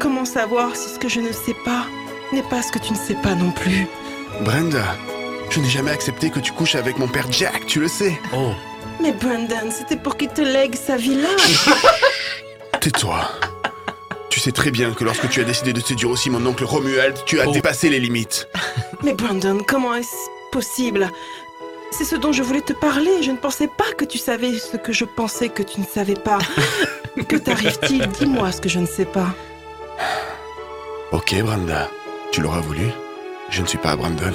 comment 0.01 0.25
savoir 0.25 0.75
si 0.75 0.89
ce 0.89 0.99
que 0.99 1.09
je 1.09 1.21
ne 1.21 1.33
sais 1.33 1.55
pas 1.65 1.85
n'est 2.33 2.43
pas 2.43 2.63
ce 2.63 2.73
que 2.73 2.79
tu 2.79 2.93
ne 2.93 2.99
sais 2.99 3.15
pas 3.15 3.35
non 3.35 3.51
plus? 3.51 3.87
Brenda, 4.43 4.97
je 5.51 5.61
n'ai 5.61 5.69
jamais 5.69 5.91
accepté 5.91 6.31
que 6.31 6.41
tu 6.41 6.53
couches 6.53 6.75
avec 6.75 6.99
mon 6.99 7.09
père 7.09 7.31
Jack, 7.31 7.67
tu 7.67 7.81
le 7.81 7.89
sais. 7.89 8.19
Oh. 8.35 8.53
Mais 9.03 9.13
Brandon, 9.13 9.71
c'était 9.71 9.97
pour 9.97 10.17
qu'il 10.17 10.29
te 10.29 10.41
lègue 10.41 10.75
sa 10.75 10.97
villa 10.97 11.29
Tais-toi. 12.81 13.21
Sais 14.47 14.53
très 14.53 14.71
bien 14.71 14.93
que 14.93 15.03
lorsque 15.03 15.29
tu 15.29 15.41
as 15.41 15.45
décidé 15.45 15.73
de 15.73 15.81
séduire 15.81 16.09
aussi 16.09 16.31
mon 16.31 16.47
oncle 16.47 16.63
Romuald, 16.63 17.17
tu 17.27 17.41
as 17.41 17.47
dépassé 17.47 17.89
les 17.89 17.99
limites. 17.99 18.49
Mais 19.03 19.13
Brandon, 19.13 19.59
comment 19.67 19.93
est-ce 19.93 20.15
possible? 20.53 21.11
C'est 21.91 22.05
ce 22.05 22.15
dont 22.15 22.31
je 22.31 22.45
voulais 22.45 22.61
te 22.61 22.73
parler. 22.73 23.25
Je 23.25 23.33
ne 23.33 23.39
pensais 23.39 23.67
pas 23.67 23.93
que 23.99 24.05
tu 24.05 24.19
savais 24.19 24.57
ce 24.57 24.77
que 24.77 24.93
je 24.93 25.05
pensais 25.05 25.49
que 25.49 25.65
tu 25.65 25.81
ne 25.81 25.85
savais 25.85 26.15
pas. 26.15 26.39
que 27.29 27.35
t'arrive-t-il? 27.35 28.07
Dis-moi 28.07 28.53
ce 28.53 28.61
que 28.61 28.69
je 28.69 28.79
ne 28.79 28.87
sais 28.87 29.05
pas. 29.05 29.35
Ok, 31.11 31.35
Brenda, 31.43 31.91
tu 32.31 32.41
l'auras 32.41 32.61
voulu. 32.61 32.87
Je 33.51 33.63
ne 33.63 33.67
suis 33.67 33.79
pas 33.79 33.97
Brandon. 33.97 34.33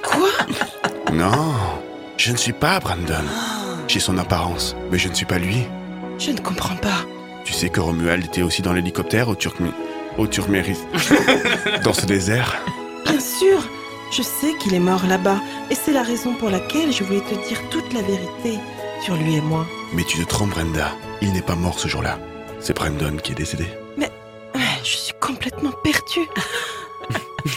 Quoi? 0.00 0.30
Non, 1.12 1.54
je 2.16 2.30
ne 2.30 2.36
suis 2.36 2.52
pas 2.52 2.78
Brandon. 2.78 3.24
J'ai 3.88 3.98
son 3.98 4.16
apparence, 4.16 4.76
mais 4.92 4.98
je 4.98 5.08
ne 5.08 5.14
suis 5.14 5.26
pas 5.26 5.38
lui. 5.38 5.66
Je 6.20 6.30
ne 6.30 6.38
comprends 6.38 6.76
pas. 6.76 7.04
Tu 7.50 7.56
sais 7.56 7.68
que 7.68 7.80
Romuald 7.80 8.24
était 8.26 8.42
aussi 8.42 8.62
dans 8.62 8.72
l'hélicoptère 8.72 9.28
au 9.28 9.34
Turkmi... 9.34 9.72
Au 10.18 10.28
Turméris... 10.28 10.78
dans 11.84 11.92
ce 11.92 12.06
désert 12.06 12.62
Bien 13.04 13.18
sûr, 13.18 13.68
je 14.12 14.22
sais 14.22 14.54
qu'il 14.60 14.72
est 14.72 14.78
mort 14.78 15.04
là-bas. 15.08 15.40
Et 15.68 15.74
c'est 15.74 15.92
la 15.92 16.04
raison 16.04 16.34
pour 16.34 16.48
laquelle 16.48 16.92
je 16.92 17.02
voulais 17.02 17.22
te 17.22 17.34
dire 17.48 17.60
toute 17.68 17.92
la 17.92 18.02
vérité 18.02 18.60
sur 19.04 19.16
lui 19.16 19.34
et 19.34 19.40
moi. 19.40 19.66
Mais 19.92 20.04
tu 20.04 20.18
te 20.18 20.28
trompes, 20.28 20.50
Brenda. 20.50 20.92
Il 21.22 21.32
n'est 21.32 21.42
pas 21.42 21.56
mort 21.56 21.80
ce 21.80 21.88
jour-là. 21.88 22.20
C'est 22.60 22.76
Brandon 22.76 23.16
qui 23.16 23.32
est 23.32 23.34
décédé. 23.34 23.66
Mais 23.96 24.12
je 24.84 24.96
suis 24.96 25.14
complètement 25.18 25.72
perdue. 25.82 26.28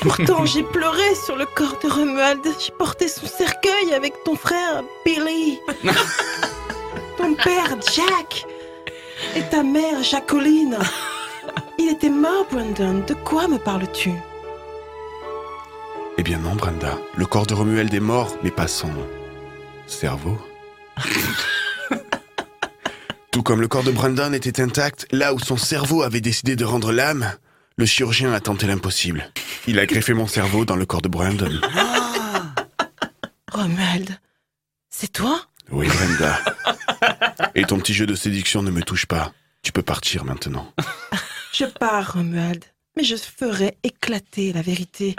Pourtant, 0.01 0.43
j'ai 0.51 0.63
pleuré 0.63 1.13
sur 1.23 1.35
le 1.35 1.45
corps 1.45 1.77
de 1.83 1.87
Romuald. 1.87 2.41
J'ai 2.59 2.73
porté 2.79 3.07
son 3.07 3.27
cercueil 3.27 3.93
avec 3.95 4.15
ton 4.25 4.35
frère 4.35 4.81
Billy. 5.05 5.59
ton 7.19 7.35
père 7.35 7.77
Jack. 7.95 8.47
Et 9.35 9.41
ta 9.49 9.63
mère 9.63 10.03
Jacqueline. 10.03 10.77
Il 11.79 11.89
était 11.89 12.09
mort, 12.09 12.45
Brandon. 12.51 13.03
De 13.07 13.13
quoi 13.13 13.47
me 13.47 13.57
parles-tu? 13.57 14.11
Eh 16.17 16.23
bien 16.23 16.37
non, 16.37 16.55
Brenda. 16.55 16.97
Le 17.17 17.25
corps 17.25 17.47
de 17.47 17.53
Romuald 17.53 17.93
est 17.93 17.99
mort, 17.99 18.37
mais 18.43 18.51
pas 18.51 18.67
son 18.67 18.91
cerveau. 19.87 20.37
Tout 23.31 23.41
comme 23.41 23.61
le 23.61 23.67
corps 23.67 23.83
de 23.83 23.91
Brandon 23.91 24.31
était 24.33 24.61
intact, 24.61 25.07
là 25.11 25.33
où 25.33 25.39
son 25.39 25.57
cerveau 25.57 26.03
avait 26.03 26.21
décidé 26.21 26.55
de 26.55 26.63
rendre 26.65 26.91
l'âme, 26.91 27.33
le 27.77 27.85
chirurgien 27.87 28.31
a 28.31 28.39
tenté 28.39 28.67
l'impossible. 28.67 29.31
Il 29.65 29.79
a 29.79 29.87
greffé 29.87 30.13
mon 30.13 30.27
cerveau 30.27 30.65
dans 30.65 30.75
le 30.75 30.85
corps 30.85 31.01
de 31.01 31.07
Brandon. 31.07 31.59
Romuald, 33.51 34.19
c'est 34.91 35.11
toi? 35.11 35.41
Oui, 35.71 35.87
Brenda. 35.87 36.39
Et 37.55 37.63
ton 37.63 37.77
petit 37.77 37.93
jeu 37.93 38.05
de 38.05 38.15
séduction 38.15 38.61
ne 38.63 38.71
me 38.71 38.81
touche 38.81 39.05
pas. 39.05 39.33
Tu 39.61 39.71
peux 39.71 39.81
partir 39.81 40.25
maintenant. 40.25 40.71
Je 41.53 41.65
pars, 41.65 42.13
Romuald. 42.13 42.63
Mais 42.95 43.03
je 43.03 43.15
ferai 43.15 43.77
éclater 43.83 44.53
la 44.53 44.61
vérité. 44.61 45.15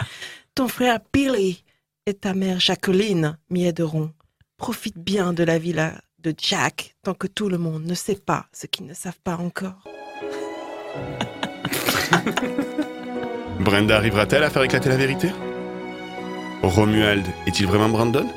Ton 0.53 0.67
frère 0.67 0.99
Billy 1.13 1.63
et 2.05 2.13
ta 2.13 2.33
mère 2.33 2.59
Jacqueline 2.59 3.37
m'y 3.49 3.65
aideront. 3.65 4.11
Profite 4.57 4.97
bien 4.97 5.33
de 5.33 5.43
la 5.43 5.57
villa 5.57 5.93
de 6.19 6.33
Jack 6.37 6.95
tant 7.03 7.13
que 7.13 7.27
tout 7.27 7.49
le 7.49 7.57
monde 7.57 7.83
ne 7.85 7.93
sait 7.93 8.15
pas 8.15 8.45
ce 8.53 8.67
qu'ils 8.67 8.85
ne 8.85 8.93
savent 8.93 9.19
pas 9.23 9.35
encore. 9.37 9.83
Brenda 13.59 13.97
arrivera-t-elle 13.97 14.43
à 14.43 14.49
faire 14.49 14.63
éclater 14.63 14.89
la 14.89 14.97
vérité? 14.97 15.29
Romuald 16.61 17.25
est-il 17.47 17.67
vraiment 17.67 17.89
Brandon? 17.89 18.27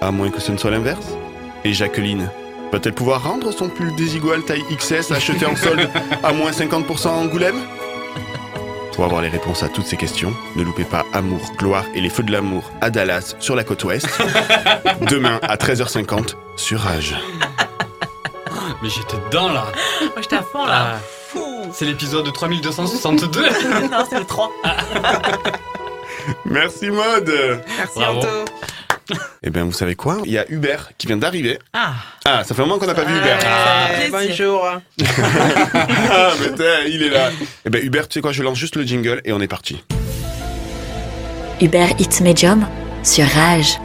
À 0.00 0.10
moins 0.10 0.30
que 0.30 0.40
ce 0.40 0.52
ne 0.52 0.56
soit 0.56 0.70
l'inverse? 0.70 1.16
Et 1.64 1.72
Jacqueline? 1.72 2.30
Va-t-elle 2.72 2.94
pouvoir 2.94 3.22
rendre 3.22 3.52
son 3.52 3.68
pull 3.68 3.94
désigual 3.94 4.42
taille 4.42 4.64
XS 4.74 5.12
acheté 5.12 5.44
en 5.44 5.54
solde 5.54 5.90
à 6.22 6.32
moins 6.32 6.50
50% 6.50 7.08
à 7.08 7.10
Angoulême? 7.12 7.60
Pour 8.94 9.04
avoir 9.04 9.20
les 9.20 9.28
réponses 9.28 9.62
à 9.62 9.68
toutes 9.68 9.86
ces 9.86 9.96
questions, 9.98 10.34
ne 10.56 10.62
loupez 10.62 10.84
pas 10.84 11.04
Amour, 11.12 11.52
Gloire 11.58 11.84
et 11.94 12.00
les 12.00 12.08
Feux 12.10 12.22
de 12.22 12.32
l'amour 12.32 12.64
à 12.80 12.90
Dallas 12.90 13.36
sur 13.40 13.56
la 13.56 13.64
côte 13.64 13.84
ouest. 13.84 14.06
Demain 15.10 15.38
à 15.42 15.56
13h50 15.56 16.34
sur 16.56 16.80
Rage. 16.80 17.14
Mais 18.82 18.88
j'étais 18.88 19.16
dedans 19.26 19.52
là. 19.52 19.66
Moi, 20.00 20.22
j'étais 20.22 20.36
à 20.36 20.42
fond 20.42 20.64
là. 20.64 20.96
Ah, 20.96 21.38
c'est 21.72 21.84
l'épisode 21.84 22.30
3262. 22.32 23.42
non, 23.90 24.04
c'est 24.08 24.18
le 24.18 24.24
3. 24.24 24.50
Merci 26.44 26.90
Maude 26.90 27.32
Merci 27.78 27.98
Bravo. 27.98 28.18
Anto. 28.18 28.44
Eh 29.42 29.50
bien 29.50 29.64
vous 29.64 29.72
savez 29.72 29.94
quoi? 29.94 30.18
Il 30.24 30.32
y 30.32 30.38
a 30.38 30.44
Hubert 30.50 30.90
qui 30.98 31.06
vient 31.06 31.16
d'arriver. 31.16 31.58
Ah. 31.72 31.94
Ah, 32.24 32.44
ça 32.44 32.54
fait 32.54 32.62
un 32.62 32.66
moment 32.66 32.78
qu'on 32.78 32.86
n'a 32.86 32.94
pas 32.94 33.04
vu 33.04 33.14
Hubert. 33.16 33.38
Eh, 34.06 34.10
bonjour. 34.10 34.66
Ah, 36.14 36.32
mais 36.40 36.52
t'es- 36.54 36.90
il 36.90 37.02
est 37.02 37.08
là. 37.10 37.30
Eh 37.64 37.70
ben 37.70 37.84
Hubert, 37.84 38.08
tu 38.08 38.14
sais 38.14 38.20
quoi, 38.20 38.32
je 38.32 38.42
lance 38.42 38.58
juste 38.58 38.76
le 38.76 38.82
jingle 38.84 39.20
et 39.24 39.32
on 39.32 39.40
est 39.40 39.48
parti. 39.48 39.82
Uber 41.60 41.86
Eats 41.98 42.22
Medium 42.22 42.66
sur 43.02 43.26
Rage. 43.26 43.78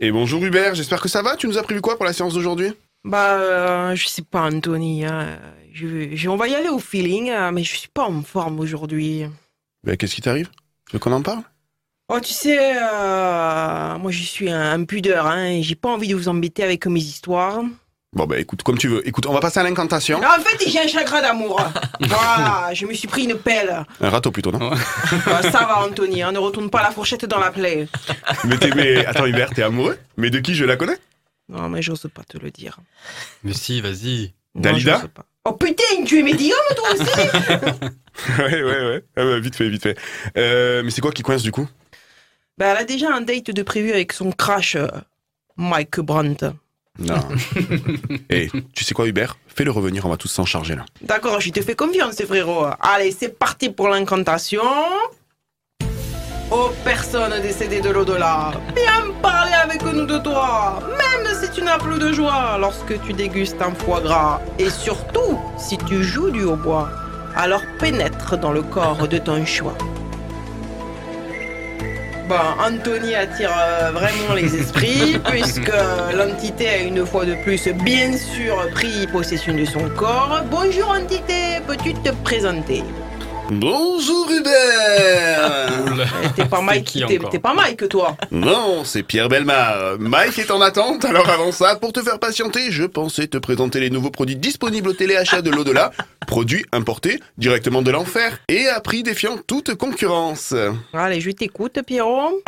Et 0.00 0.10
bonjour 0.10 0.42
Hubert, 0.44 0.74
j'espère 0.74 1.00
que 1.00 1.08
ça 1.08 1.22
va. 1.22 1.36
Tu 1.36 1.46
nous 1.46 1.58
as 1.58 1.62
prévu 1.62 1.80
quoi 1.80 1.96
pour 1.96 2.04
la 2.04 2.12
séance 2.12 2.34
d'aujourd'hui? 2.34 2.72
Bah, 3.04 3.34
euh, 3.34 3.94
je 3.94 4.08
sais 4.08 4.22
pas, 4.22 4.42
Anthony. 4.42 5.04
hein. 5.04 5.38
Je, 5.72 6.14
je- 6.14 6.28
on 6.28 6.36
va 6.36 6.48
y 6.48 6.54
aller 6.54 6.68
au 6.68 6.78
feeling, 6.78 7.30
euh, 7.30 7.50
mais 7.52 7.62
je 7.64 7.76
suis 7.76 7.88
pas 7.88 8.04
en 8.04 8.22
forme 8.22 8.60
aujourd'hui. 8.60 9.24
Ben 9.84 9.96
qu'est-ce 9.96 10.14
qui 10.14 10.20
t'arrive? 10.22 10.48
Tu 10.88 10.96
veux 10.96 10.98
qu'on 10.98 11.12
en 11.12 11.22
parle? 11.22 11.42
Oh, 12.08 12.20
tu 12.20 12.32
sais, 12.32 12.76
euh, 12.76 13.98
moi 13.98 14.10
je 14.10 14.22
suis 14.22 14.50
un, 14.50 14.72
un 14.72 14.84
pudeur, 14.84 15.26
hein, 15.26 15.46
et 15.46 15.62
j'ai 15.62 15.74
pas 15.76 15.88
envie 15.90 16.08
de 16.08 16.14
vous 16.14 16.28
embêter 16.28 16.62
avec 16.62 16.86
mes 16.86 17.00
histoires. 17.00 17.62
Bon 18.14 18.26
bah 18.26 18.38
écoute, 18.38 18.62
comme 18.62 18.76
tu 18.76 18.88
veux. 18.88 19.08
Écoute, 19.08 19.24
on 19.24 19.32
va 19.32 19.40
passer 19.40 19.60
à 19.60 19.62
l'incantation. 19.62 20.18
En 20.18 20.40
fait, 20.42 20.68
j'ai 20.68 20.80
un 20.80 20.86
chagrin 20.86 21.22
d'amour. 21.22 21.58
voilà, 22.00 22.74
je 22.74 22.84
me 22.84 22.92
suis 22.92 23.08
pris 23.08 23.24
une 23.24 23.36
pelle. 23.38 23.86
Un 24.02 24.10
râteau 24.10 24.30
plutôt, 24.30 24.52
non? 24.52 24.70
Bah, 25.24 25.40
ça 25.42 25.60
va, 25.64 25.78
Anthony, 25.86 26.20
hein, 26.22 26.32
ne 26.32 26.38
retourne 26.38 26.68
pas 26.68 26.82
la 26.82 26.90
fourchette 26.90 27.24
dans 27.24 27.38
la 27.38 27.50
plaie. 27.50 27.88
mais, 28.44 28.58
t'es- 28.58 28.74
mais 28.74 29.06
attends 29.06 29.24
Hubert, 29.24 29.48
t'es 29.54 29.62
amoureux? 29.62 29.98
Mais 30.18 30.28
de 30.28 30.40
qui 30.40 30.54
je 30.54 30.66
la 30.66 30.76
connais? 30.76 30.98
Non, 31.48 31.70
mais 31.70 31.80
j'ose 31.80 32.06
pas 32.12 32.22
te 32.24 32.36
le 32.36 32.50
dire. 32.50 32.76
Mais 33.44 33.54
si, 33.54 33.80
vas-y. 33.80 34.34
Dalida? 34.54 34.98
J'ose 35.00 35.08
pas. 35.14 35.24
Oh 35.44 35.52
putain, 35.52 36.04
tu 36.06 36.20
es 36.20 36.22
médium 36.22 36.56
toi 36.76 36.88
aussi 36.92 37.02
Ouais, 38.38 38.62
ouais, 38.62 38.86
ouais. 38.86 39.04
Ah 39.16 39.24
bah, 39.24 39.40
vite 39.40 39.56
fait, 39.56 39.68
vite 39.68 39.82
fait. 39.82 39.98
Euh, 40.36 40.82
mais 40.84 40.90
c'est 40.90 41.00
quoi 41.00 41.10
qui 41.10 41.22
coince 41.22 41.42
du 41.42 41.50
coup? 41.50 41.68
Bah, 42.58 42.66
elle 42.66 42.76
a 42.76 42.84
déjà 42.84 43.12
un 43.12 43.22
date 43.22 43.50
de 43.50 43.62
prévu 43.62 43.90
avec 43.90 44.12
son 44.12 44.30
crash, 44.30 44.76
euh, 44.76 44.86
Mike 45.56 45.98
Brandt. 46.00 46.46
Non. 46.98 47.20
Et 48.30 48.50
tu 48.74 48.84
sais 48.84 48.94
quoi 48.94 49.06
Hubert? 49.08 49.38
Fais-le 49.48 49.70
revenir, 49.70 50.04
on 50.04 50.10
va 50.10 50.16
tous 50.16 50.28
s'en 50.28 50.44
charger 50.44 50.76
là. 50.76 50.84
D'accord, 51.00 51.40
je 51.40 51.50
te 51.50 51.60
fais 51.62 51.74
confiance, 51.74 52.22
frérot. 52.22 52.66
Allez, 52.80 53.10
c'est 53.10 53.36
parti 53.36 53.70
pour 53.70 53.88
l'incantation. 53.88 54.62
Aux 56.50 56.68
personnes 56.84 57.40
décédées 57.40 57.80
de 57.80 57.90
l'au-delà, 57.90 58.52
viens 58.76 59.10
parler 59.22 59.52
avec 59.62 59.82
nous 59.84 60.04
de 60.04 60.18
toi, 60.18 60.80
même 60.98 61.34
si 61.40 61.50
tu 61.50 61.62
n'as 61.62 61.78
plus 61.78 61.98
de 61.98 62.12
joie 62.12 62.58
lorsque 62.60 63.00
tu 63.02 63.12
dégustes 63.12 63.60
un 63.62 63.74
foie 63.74 64.00
gras. 64.00 64.40
Et 64.58 64.68
surtout, 64.68 65.38
si 65.56 65.78
tu 65.78 66.02
joues 66.02 66.30
du 66.30 66.44
hautbois, 66.44 66.90
alors 67.36 67.62
pénètre 67.78 68.36
dans 68.36 68.52
le 68.52 68.62
corps 68.62 69.08
de 69.08 69.18
ton 69.18 69.44
choix. 69.46 69.76
Bon, 72.28 72.36
Anthony 72.64 73.14
attire 73.14 73.50
euh, 73.58 73.90
vraiment 73.90 74.34
les 74.34 74.54
esprits, 74.54 75.18
puisque 75.30 75.72
l'entité 76.14 76.68
a 76.68 76.78
une 76.78 77.04
fois 77.04 77.24
de 77.24 77.34
plus, 77.42 77.68
bien 77.68 78.16
sûr, 78.16 78.68
pris 78.72 79.06
possession 79.06 79.54
de 79.54 79.64
son 79.64 79.88
corps. 79.90 80.42
Bonjour, 80.50 80.90
entité, 80.90 81.60
peux-tu 81.66 81.94
te 81.94 82.10
présenter? 82.22 82.84
Bonjour 83.54 84.30
Hubert 84.30 85.68
T'es 86.34 86.46
pas 86.46 86.62
Mike, 86.62 86.98
t'es 87.30 87.38
pas 87.38 87.52
Mike, 87.52 87.86
toi 87.86 88.16
Non, 88.30 88.82
c'est 88.84 89.02
Pierre 89.02 89.28
Belmar. 89.28 89.98
Mike 89.98 90.38
est 90.38 90.50
en 90.50 90.62
attente, 90.62 91.04
alors 91.04 91.28
avant 91.28 91.52
ça, 91.52 91.76
pour 91.76 91.92
te 91.92 92.00
faire 92.00 92.18
patienter, 92.18 92.70
je 92.70 92.84
pensais 92.84 93.26
te 93.26 93.36
présenter 93.36 93.78
les 93.78 93.90
nouveaux 93.90 94.10
produits 94.10 94.36
disponibles 94.36 94.88
au 94.88 94.92
téléachat 94.94 95.42
de 95.42 95.50
l'au-delà. 95.50 95.92
Produits 96.26 96.64
importés 96.72 97.20
directement 97.36 97.82
de 97.82 97.90
l'enfer 97.90 98.38
et 98.48 98.68
à 98.68 98.80
prix 98.80 99.02
défiant 99.02 99.36
toute 99.46 99.74
concurrence. 99.74 100.54
Allez, 100.94 101.20
je 101.20 101.30
t'écoute, 101.30 101.78
Pierrot. 101.86 102.42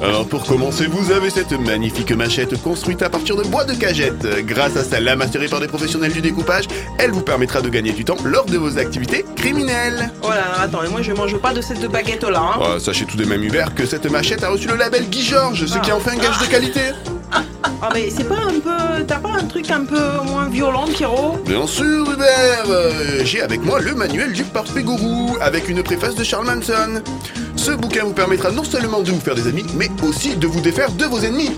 Alors 0.00 0.26
pour 0.26 0.44
commencer, 0.44 0.86
vous 0.86 1.10
avez 1.10 1.28
cette 1.28 1.52
magnifique 1.52 2.12
machette 2.12 2.60
construite 2.62 3.02
à 3.02 3.10
partir 3.10 3.34
de 3.36 3.42
bois 3.42 3.64
de 3.64 3.74
cagette. 3.74 4.26
Grâce 4.46 4.76
à 4.76 4.84
sa 4.84 5.00
lame 5.00 5.22
assurée 5.22 5.48
par 5.48 5.60
des 5.60 5.66
professionnels 5.66 6.12
du 6.12 6.20
découpage, 6.20 6.66
elle 6.98 7.10
vous 7.10 7.22
permettra 7.22 7.60
de 7.60 7.68
gagner 7.68 7.92
du 7.92 8.04
temps 8.04 8.16
lors 8.24 8.46
de 8.46 8.56
vos 8.56 8.78
activités 8.78 9.24
criminelles. 9.34 10.10
Oh 10.22 10.28
là 10.28 10.36
là, 10.36 10.60
attends, 10.60 10.84
et 10.84 10.88
moi 10.88 11.02
je 11.02 11.12
mange 11.12 11.36
pas 11.38 11.52
de 11.52 11.60
cette 11.60 11.84
baguette-là. 11.90 12.40
Hein. 12.40 12.60
Oh, 12.60 12.78
sachez 12.78 13.06
tout 13.06 13.16
de 13.16 13.24
même 13.24 13.42
Hubert 13.42 13.74
que 13.74 13.86
cette 13.86 14.08
machette 14.08 14.44
a 14.44 14.50
reçu 14.50 14.68
le 14.68 14.76
label 14.76 15.08
Guy 15.08 15.22
Georges, 15.22 15.66
ce 15.66 15.78
qui 15.78 15.90
en 15.90 15.98
fait 15.98 16.10
un 16.10 16.16
gage 16.16 16.38
de 16.38 16.46
qualité. 16.46 16.80
Ah, 17.32 17.90
mais 17.94 18.10
c'est 18.10 18.24
pas 18.24 18.36
un 18.36 18.58
peu. 18.60 19.04
T'as 19.06 19.18
pas 19.18 19.30
un 19.40 19.44
truc 19.44 19.70
un 19.70 19.84
peu 19.84 20.00
moins 20.26 20.48
violent, 20.48 20.86
Pierrot? 20.86 21.38
Bien 21.46 21.66
sûr 21.66 22.10
Hubert, 22.12 22.64
Euh, 22.68 23.20
j'ai 23.24 23.40
avec 23.40 23.64
moi 23.64 23.80
le 23.80 23.94
manuel 23.94 24.32
du 24.32 24.42
parfait 24.44 24.82
gourou 24.82 25.36
avec 25.40 25.68
une 25.68 25.82
préface 25.82 26.14
de 26.14 26.24
Charles 26.24 26.46
Manson. 26.46 27.02
Ce 27.56 27.70
bouquin 27.72 28.04
vous 28.04 28.12
permettra 28.12 28.50
non 28.50 28.64
seulement 28.64 29.00
de 29.00 29.10
vous 29.10 29.20
faire 29.20 29.34
des 29.34 29.46
amis, 29.46 29.64
mais 29.76 29.88
aussi 30.02 30.36
de 30.36 30.46
vous 30.46 30.60
défaire 30.60 30.90
de 30.92 31.04
vos 31.04 31.20
ennemis. 31.20 31.52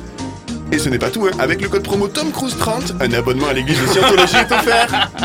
Et 0.72 0.78
ce 0.78 0.88
n'est 0.88 0.98
pas 0.98 1.10
tout, 1.10 1.26
hein. 1.26 1.30
avec 1.38 1.60
le 1.62 1.68
code 1.68 1.82
promo 1.82 2.06
Tom 2.08 2.30
Cruise 2.30 2.56
30, 2.58 2.94
un 3.00 3.12
abonnement 3.12 3.48
à 3.48 3.52
l'église 3.52 3.80
de 3.80 3.86
Scientologie 3.86 4.36
est 4.36 4.52
offert. 4.52 5.10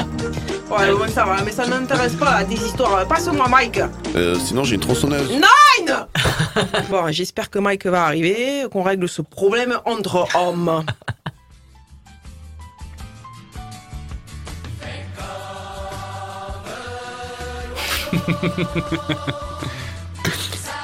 Ouais, 0.69 0.91
bon, 0.91 1.07
ça 1.07 1.25
va, 1.25 1.41
mais 1.43 1.51
ça 1.51 1.65
ne 1.65 1.71
m'intéresse 1.71 2.15
pas, 2.15 2.43
tes 2.43 2.55
histoires. 2.55 3.07
Passe-moi, 3.07 3.47
Mike. 3.47 3.81
Euh, 4.15 4.35
sinon 4.39 4.63
j'ai 4.63 4.75
une 4.75 4.81
tronçonneuse. 4.81 5.29
Nine 5.29 6.07
Bon, 6.89 7.11
j'espère 7.11 7.49
que 7.51 7.59
Mike 7.59 7.85
va 7.85 8.05
arriver, 8.05 8.65
qu'on 8.71 8.81
règle 8.81 9.07
ce 9.07 9.21
problème 9.21 9.77
entre 9.85 10.27
hommes. 10.35 10.83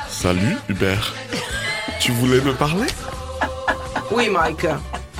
Salut 0.09 0.57
Hubert. 0.69 1.13
Tu 1.99 2.11
voulais 2.11 2.41
me 2.41 2.53
parler? 2.53 2.87
Oui, 4.11 4.29
Mike. 4.29 4.67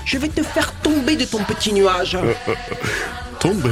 Je 0.05 0.18
vais 0.20 0.28
te 0.30 0.43
faire 0.43 0.72
tomber 0.82 1.16
de 1.16 1.26
ton 1.26 1.43
petit 1.43 1.74
nuage. 1.74 2.16
Euh, 2.16 2.34
euh, 2.47 2.53
Tomber? 3.39 3.70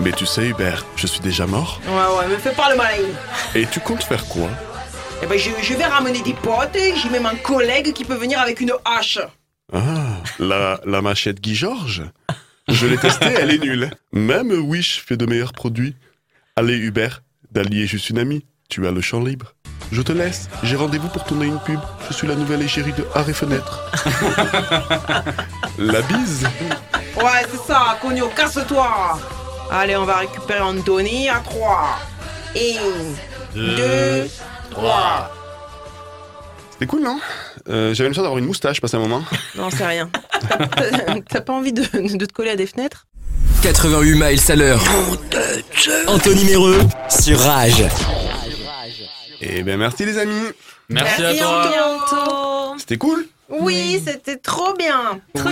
Mais 0.00 0.12
tu 0.12 0.26
sais, 0.26 0.48
Hubert, 0.48 0.84
je 0.96 1.06
suis 1.06 1.20
déjà 1.20 1.46
mort. 1.46 1.80
Ouais, 1.86 2.18
ouais, 2.18 2.28
me 2.28 2.36
fais 2.38 2.52
pas 2.52 2.70
le 2.70 2.76
malin. 2.76 3.08
Et 3.54 3.66
tu 3.66 3.80
comptes 3.80 4.02
faire 4.04 4.24
quoi? 4.26 4.48
Eh 5.22 5.26
ben, 5.26 5.38
je, 5.38 5.50
je 5.62 5.74
vais 5.74 5.84
ramener 5.86 6.20
des 6.20 6.34
potes 6.34 6.76
et 6.76 6.94
j'ai 6.96 7.08
même 7.08 7.26
un 7.26 7.36
collègue 7.36 7.92
qui 7.92 8.04
peut 8.04 8.16
venir 8.16 8.38
avec 8.40 8.60
une 8.60 8.72
hache. 8.84 9.18
Ah, 9.72 9.78
la, 10.38 10.80
la 10.84 11.02
machette 11.02 11.40
Guy 11.40 11.54
Georges? 11.54 12.02
Je 12.68 12.86
l'ai 12.86 12.98
testée, 12.98 13.32
elle 13.38 13.50
est 13.52 13.58
nulle. 13.58 13.90
Même 14.12 14.50
Wish 14.50 15.02
fait 15.06 15.16
de 15.16 15.24
meilleurs 15.24 15.52
produits. 15.52 15.96
Allez, 16.56 16.76
Hubert, 16.76 17.22
d'allier 17.52 17.86
juste 17.86 18.10
une 18.10 18.18
amie. 18.18 18.44
Tu 18.68 18.86
as 18.86 18.90
le 18.90 19.00
champ 19.00 19.20
libre. 19.20 19.54
Je 19.92 20.02
te 20.02 20.10
laisse, 20.10 20.48
j'ai 20.64 20.74
rendez-vous 20.74 21.08
pour 21.08 21.22
tourner 21.24 21.46
une 21.46 21.60
pub. 21.60 21.78
Je 22.08 22.14
suis 22.14 22.26
la 22.26 22.34
nouvelle 22.34 22.62
égérie 22.62 22.92
de 22.92 23.06
et 23.28 23.32
Fenêtre. 23.32 23.90
la 25.78 26.02
bise 26.02 26.44
Ouais, 27.16 27.46
c'est 27.50 27.72
ça, 27.72 27.96
Cogno, 28.02 28.28
casse-toi. 28.28 29.18
Allez, 29.70 29.96
on 29.96 30.04
va 30.04 30.16
récupérer 30.18 30.60
Anthony 30.60 31.28
à 31.28 31.40
3. 31.40 31.98
1, 32.56 32.60
2, 33.54 34.28
3. 34.70 35.30
C'était 36.72 36.86
cool, 36.86 37.02
non? 37.02 37.18
Euh, 37.68 37.92
J'avais 37.94 38.08
l'impression 38.08 38.22
d'avoir 38.22 38.38
une 38.38 38.46
moustache, 38.46 38.80
passé 38.80 38.96
un 38.96 39.00
moment. 39.00 39.22
Non, 39.56 39.68
c'est 39.70 39.86
rien. 39.86 40.10
T'as- 41.28 41.40
pas 41.40 41.52
envie 41.52 41.72
de, 41.72 41.82
de 42.16 42.24
te 42.26 42.32
coller 42.32 42.50
à 42.50 42.56
des 42.56 42.66
fenêtres? 42.66 43.06
88 43.62 44.14
miles 44.14 44.40
à 44.48 44.56
l'heure. 44.56 44.80
Anthony 46.06 46.44
Méreux 46.44 46.78
sur 47.08 47.38
Rage. 47.40 47.84
Eh 49.40 49.62
bien, 49.62 49.76
merci 49.76 50.04
les 50.04 50.18
amis. 50.18 50.34
Merci, 50.88 51.20
Merci, 51.22 51.40
à 51.40 51.42
toi. 51.44 51.68
bientôt. 51.70 52.74
C'était 52.78 52.98
cool 52.98 53.26
Oui, 53.48 54.00
c'était 54.06 54.36
trop 54.36 54.72
bien. 54.74 55.20
Trop. 55.34 55.50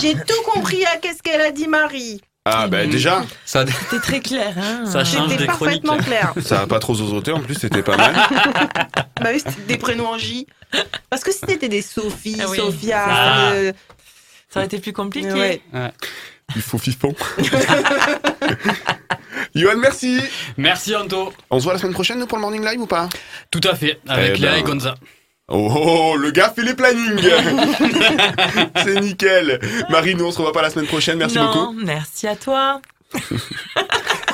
J'ai 0.00 0.14
tout 0.14 0.42
compris 0.52 0.84
à 0.84 0.96
qu'est-ce 0.98 1.22
qu'elle 1.22 1.40
a 1.40 1.50
dit 1.50 1.68
Marie. 1.68 2.20
Ah, 2.48 2.68
bah 2.68 2.86
déjà, 2.86 3.24
Ça, 3.44 3.64
C'était 3.66 4.00
très 4.00 4.20
clair, 4.20 4.54
hein 4.56 4.86
ça 4.86 5.04
change 5.04 5.36
des 5.36 5.48
chroniques. 5.48 5.82
parfaitement 5.82 5.96
clair. 5.98 6.32
ça 6.40 6.60
a 6.60 6.66
pas 6.68 6.78
trop 6.78 6.94
zozoté, 6.94 7.32
en 7.32 7.40
plus 7.40 7.56
c'était 7.56 7.82
pas 7.82 7.96
mal. 7.96 8.14
Bah 9.20 9.30
oui, 9.32 9.40
c'était 9.44 9.62
des 9.66 9.78
prénoms 9.78 10.10
en 10.10 10.18
J. 10.18 10.46
Parce 11.10 11.24
que 11.24 11.32
si 11.32 11.40
c'était 11.48 11.68
des 11.68 11.82
Sophie, 11.82 12.36
Ah 12.40 12.44
oui. 12.48 12.58
Sophia, 12.58 13.04
Ah. 13.08 13.50
euh, 13.52 13.72
Ça 14.48 14.60
aurait 14.60 14.66
été 14.66 14.78
plus 14.78 14.92
compliqué. 14.92 15.32
ouais. 15.32 15.60
Il 16.54 16.62
faut 16.62 16.78
fifon. 16.78 17.12
Johan, 19.54 19.76
merci. 19.78 20.20
Merci 20.56 20.94
Anto. 20.94 21.32
On 21.50 21.58
se 21.58 21.64
voit 21.64 21.72
la 21.72 21.78
semaine 21.78 21.94
prochaine 21.94 22.18
nous, 22.18 22.26
pour 22.26 22.38
le 22.38 22.42
morning 22.42 22.64
live 22.64 22.80
ou 22.80 22.86
pas? 22.86 23.08
Tout 23.50 23.60
à 23.68 23.74
fait, 23.74 23.98
avec 24.06 24.32
Eh 24.36 24.38
Léa 24.38 24.52
ben, 24.52 24.58
et 24.58 24.62
Gonza. 24.62 24.94
Oh, 25.48 25.70
oh, 25.72 26.10
oh, 26.12 26.16
le 26.16 26.32
gars 26.32 26.52
fait 26.54 26.62
les 26.62 26.74
plannings 26.74 27.20
C'est 28.84 29.00
nickel 29.00 29.60
Marie, 29.88 30.16
nous 30.16 30.24
on 30.26 30.30
se 30.32 30.38
revoit 30.38 30.52
pas 30.52 30.62
la 30.62 30.70
semaine 30.70 30.86
prochaine, 30.88 31.18
merci 31.18 31.36
non, 31.38 31.46
beaucoup. 31.52 31.72
merci 31.84 32.26
à 32.26 32.34
toi. 32.36 32.80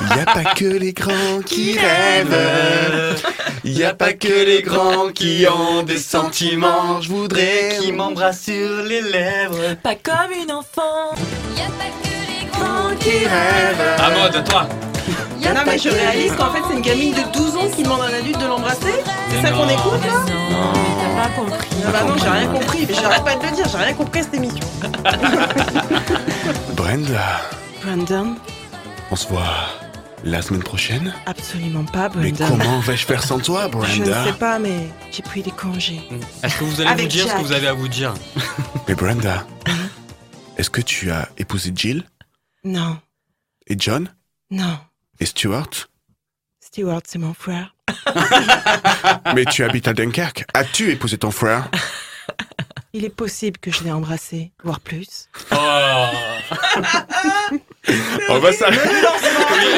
Y 0.01 0.19
a 0.19 0.25
pas 0.25 0.43
que 0.55 0.65
les 0.65 0.91
grands 0.91 1.41
qui 1.45 1.77
rêvent 1.77 3.15
Y 3.63 3.83
a 3.83 3.93
pas 3.93 4.13
que 4.13 4.27
les 4.45 4.61
grands 4.61 5.09
qui 5.13 5.45
ont 5.47 5.83
des 5.83 5.97
sentiments 5.97 6.99
Je 6.99 7.09
voudrais 7.09 7.77
Qui 7.79 7.91
m'embrasse 7.93 8.43
sur 8.43 8.83
les 8.83 9.01
lèvres. 9.01 9.75
Pas 9.81 9.95
comme 9.95 10.31
une 10.41 10.51
enfant. 10.51 11.13
qui 12.99 13.09
rêvent 13.25 13.95
À 13.99 14.09
mode, 14.09 14.43
toi. 14.43 14.67
Non, 15.53 15.61
mais 15.65 15.77
je 15.77 15.89
réalise 15.89 16.31
qu'en 16.35 16.51
fait, 16.51 16.59
c'est 16.67 16.73
une 16.75 16.81
gamine 16.81 17.13
de 17.13 17.31
12 17.37 17.55
ans 17.57 17.67
qui 17.75 17.83
demande 17.83 18.01
à 18.01 18.05
un 18.05 18.13
adulte 18.19 18.39
de 18.39 18.45
l'embrasser. 18.45 18.93
C'est 19.29 19.41
ça 19.41 19.51
qu'on 19.51 19.67
écoute 19.67 20.05
là 20.05 20.33
Non, 20.51 20.71
mais 20.73 21.03
t'as 21.03 21.23
pas 21.23 21.29
compris. 21.35 21.67
Ah 21.87 21.91
bah 21.91 22.03
non, 22.07 22.15
j'ai 22.17 22.29
rien 22.29 22.47
compris. 22.47 22.85
Mais 22.87 22.93
j'arrête 22.93 23.23
pas 23.23 23.35
de 23.35 23.45
le 23.45 23.51
dire, 23.55 23.65
j'ai 23.69 23.77
rien 23.77 23.93
compris 23.93 24.19
à 24.19 24.23
cette 24.23 24.33
émission. 24.35 24.65
Brenda, 26.75 27.41
Brandon 27.83 28.35
on 29.11 29.15
se 29.15 29.27
voit 29.27 29.43
la 30.23 30.41
semaine 30.41 30.63
prochaine 30.63 31.13
Absolument 31.25 31.83
pas, 31.83 32.09
Mais 32.15 32.31
Brandon. 32.31 32.57
comment 32.57 32.79
vais-je 32.79 33.05
faire 33.05 33.21
sans 33.23 33.39
toi, 33.39 33.63
Je 33.63 33.99
ne 33.99 34.05
Brenda 34.05 34.23
sais 34.23 34.33
pas, 34.33 34.57
mais 34.59 34.87
j'ai 35.11 35.21
pris 35.21 35.41
des 35.43 35.51
congés. 35.51 36.01
Est-ce 36.41 36.57
que 36.57 36.63
vous 36.63 36.81
allez 36.81 36.89
Avec 36.89 37.05
vous 37.05 37.11
dire 37.11 37.23
ce 37.25 37.27
Jack. 37.29 37.37
que 37.37 37.43
vous 37.45 37.51
avez 37.51 37.67
à 37.67 37.73
vous 37.73 37.87
dire 37.87 38.13
Mais 38.87 38.95
Brenda, 38.95 39.45
est-ce 40.57 40.69
que 40.69 40.81
tu 40.81 41.11
as 41.11 41.27
épousé 41.37 41.71
Jill? 41.75 42.03
Non, 42.63 42.97
et 43.67 43.75
John? 43.77 44.09
Non. 44.49 44.77
Et 45.19 45.25
Stuart? 45.25 45.69
Stewart, 46.59 47.01
c'est 47.05 47.19
mon 47.19 47.33
frère. 47.33 47.75
Mais 49.35 49.45
tu 49.45 49.63
habites 49.63 49.87
à 49.87 49.93
Dunkerque. 49.93 50.45
As-tu 50.53 50.91
épousé 50.91 51.17
ton 51.17 51.31
frère? 51.31 51.69
Il 52.95 53.05
est 53.05 53.09
possible 53.15 53.57
que 53.57 53.71
je 53.71 53.83
l'ai 53.83 53.91
embrassé, 53.91 54.51
voire 54.63 54.79
plus. 54.79 55.27
Oh 55.51 55.55
On 58.29 58.39
va 58.39 58.53
s'arrêter. 58.53 58.89
Oui, 59.51 59.73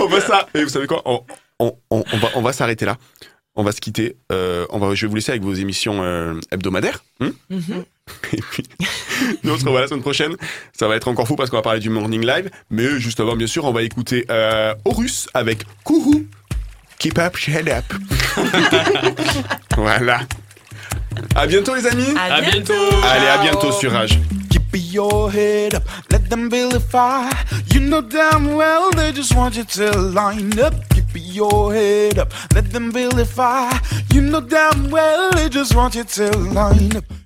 on 0.00 0.06
va 0.08 0.20
ça. 0.20 0.46
Et 0.54 0.62
vous 0.64 0.68
savez 0.70 0.86
quoi? 0.86 1.02
On, 1.04 1.24
on- 1.58 1.76
on- 1.90 2.04
on 2.12 2.16
va, 2.18 2.28
on 2.36 2.42
va 2.42 2.52
s'arrêter 2.52 2.84
là. 2.86 2.96
On 3.56 3.62
va 3.62 3.72
se 3.72 3.80
quitter. 3.80 4.16
Euh, 4.32 4.66
on 4.70 4.78
va, 4.78 4.94
je 4.94 5.02
vais 5.06 5.08
vous 5.10 5.14
laisser 5.14 5.30
avec 5.30 5.42
vos 5.42 5.54
émissions 5.54 6.02
euh, 6.02 6.34
hebdomadaires. 6.50 7.04
hein 7.20 7.30
Mhm. 7.50 7.84
Et 8.34 8.40
puis, 8.50 8.64
nous, 9.44 9.54
on 9.54 9.58
se 9.58 9.64
revoit 9.64 9.80
la 9.80 9.86
semaine 9.88 10.02
prochaine. 10.02 10.34
Ça 10.72 10.88
va 10.88 10.96
être 10.96 11.08
encore 11.08 11.26
fou 11.26 11.36
parce 11.36 11.48
qu'on 11.50 11.56
va 11.56 11.62
parler 11.62 11.80
du 11.80 11.88
Morning 11.88 12.26
Live. 12.26 12.50
Mais 12.70 12.98
juste 12.98 13.20
avant, 13.20 13.36
bien 13.36 13.46
sûr, 13.46 13.64
on 13.64 13.72
va 13.72 13.82
écouter 13.82 14.26
euh, 14.30 14.74
Horus 14.84 15.28
avec 15.34 15.62
Kourou. 15.84 16.24
Keep 16.98 17.18
up, 17.18 17.36
shut 17.36 17.68
up. 17.68 17.84
voilà. 19.76 20.20
À 21.34 21.46
bientôt, 21.46 21.74
les 21.74 21.86
amis. 21.86 22.14
À 22.16 22.34
À 22.34 22.40
bientôt. 22.42 22.72
Allez, 23.04 23.26
à 23.26 23.38
bientôt 23.38 23.72
sur 23.72 23.92
Rage. 23.92 24.18
Keep 24.54 24.92
your 24.92 25.32
head 25.32 25.74
up, 25.74 25.82
let 26.12 26.30
them 26.30 26.48
vilify. 26.48 27.28
You 27.72 27.80
know 27.80 28.00
damn 28.00 28.54
well 28.54 28.92
they 28.92 29.10
just 29.10 29.34
want 29.34 29.56
you 29.56 29.64
to 29.64 29.90
line 29.98 30.56
up. 30.60 30.74
Keep 30.90 31.06
your 31.14 31.74
head 31.74 32.20
up, 32.20 32.32
let 32.54 32.70
them 32.70 32.92
vilify. 32.92 33.72
You 34.12 34.20
know 34.20 34.40
damn 34.40 34.92
well 34.92 35.32
they 35.32 35.48
just 35.48 35.74
want 35.74 35.96
you 35.96 36.04
to 36.04 36.30
line 36.38 36.96
up. 36.96 37.23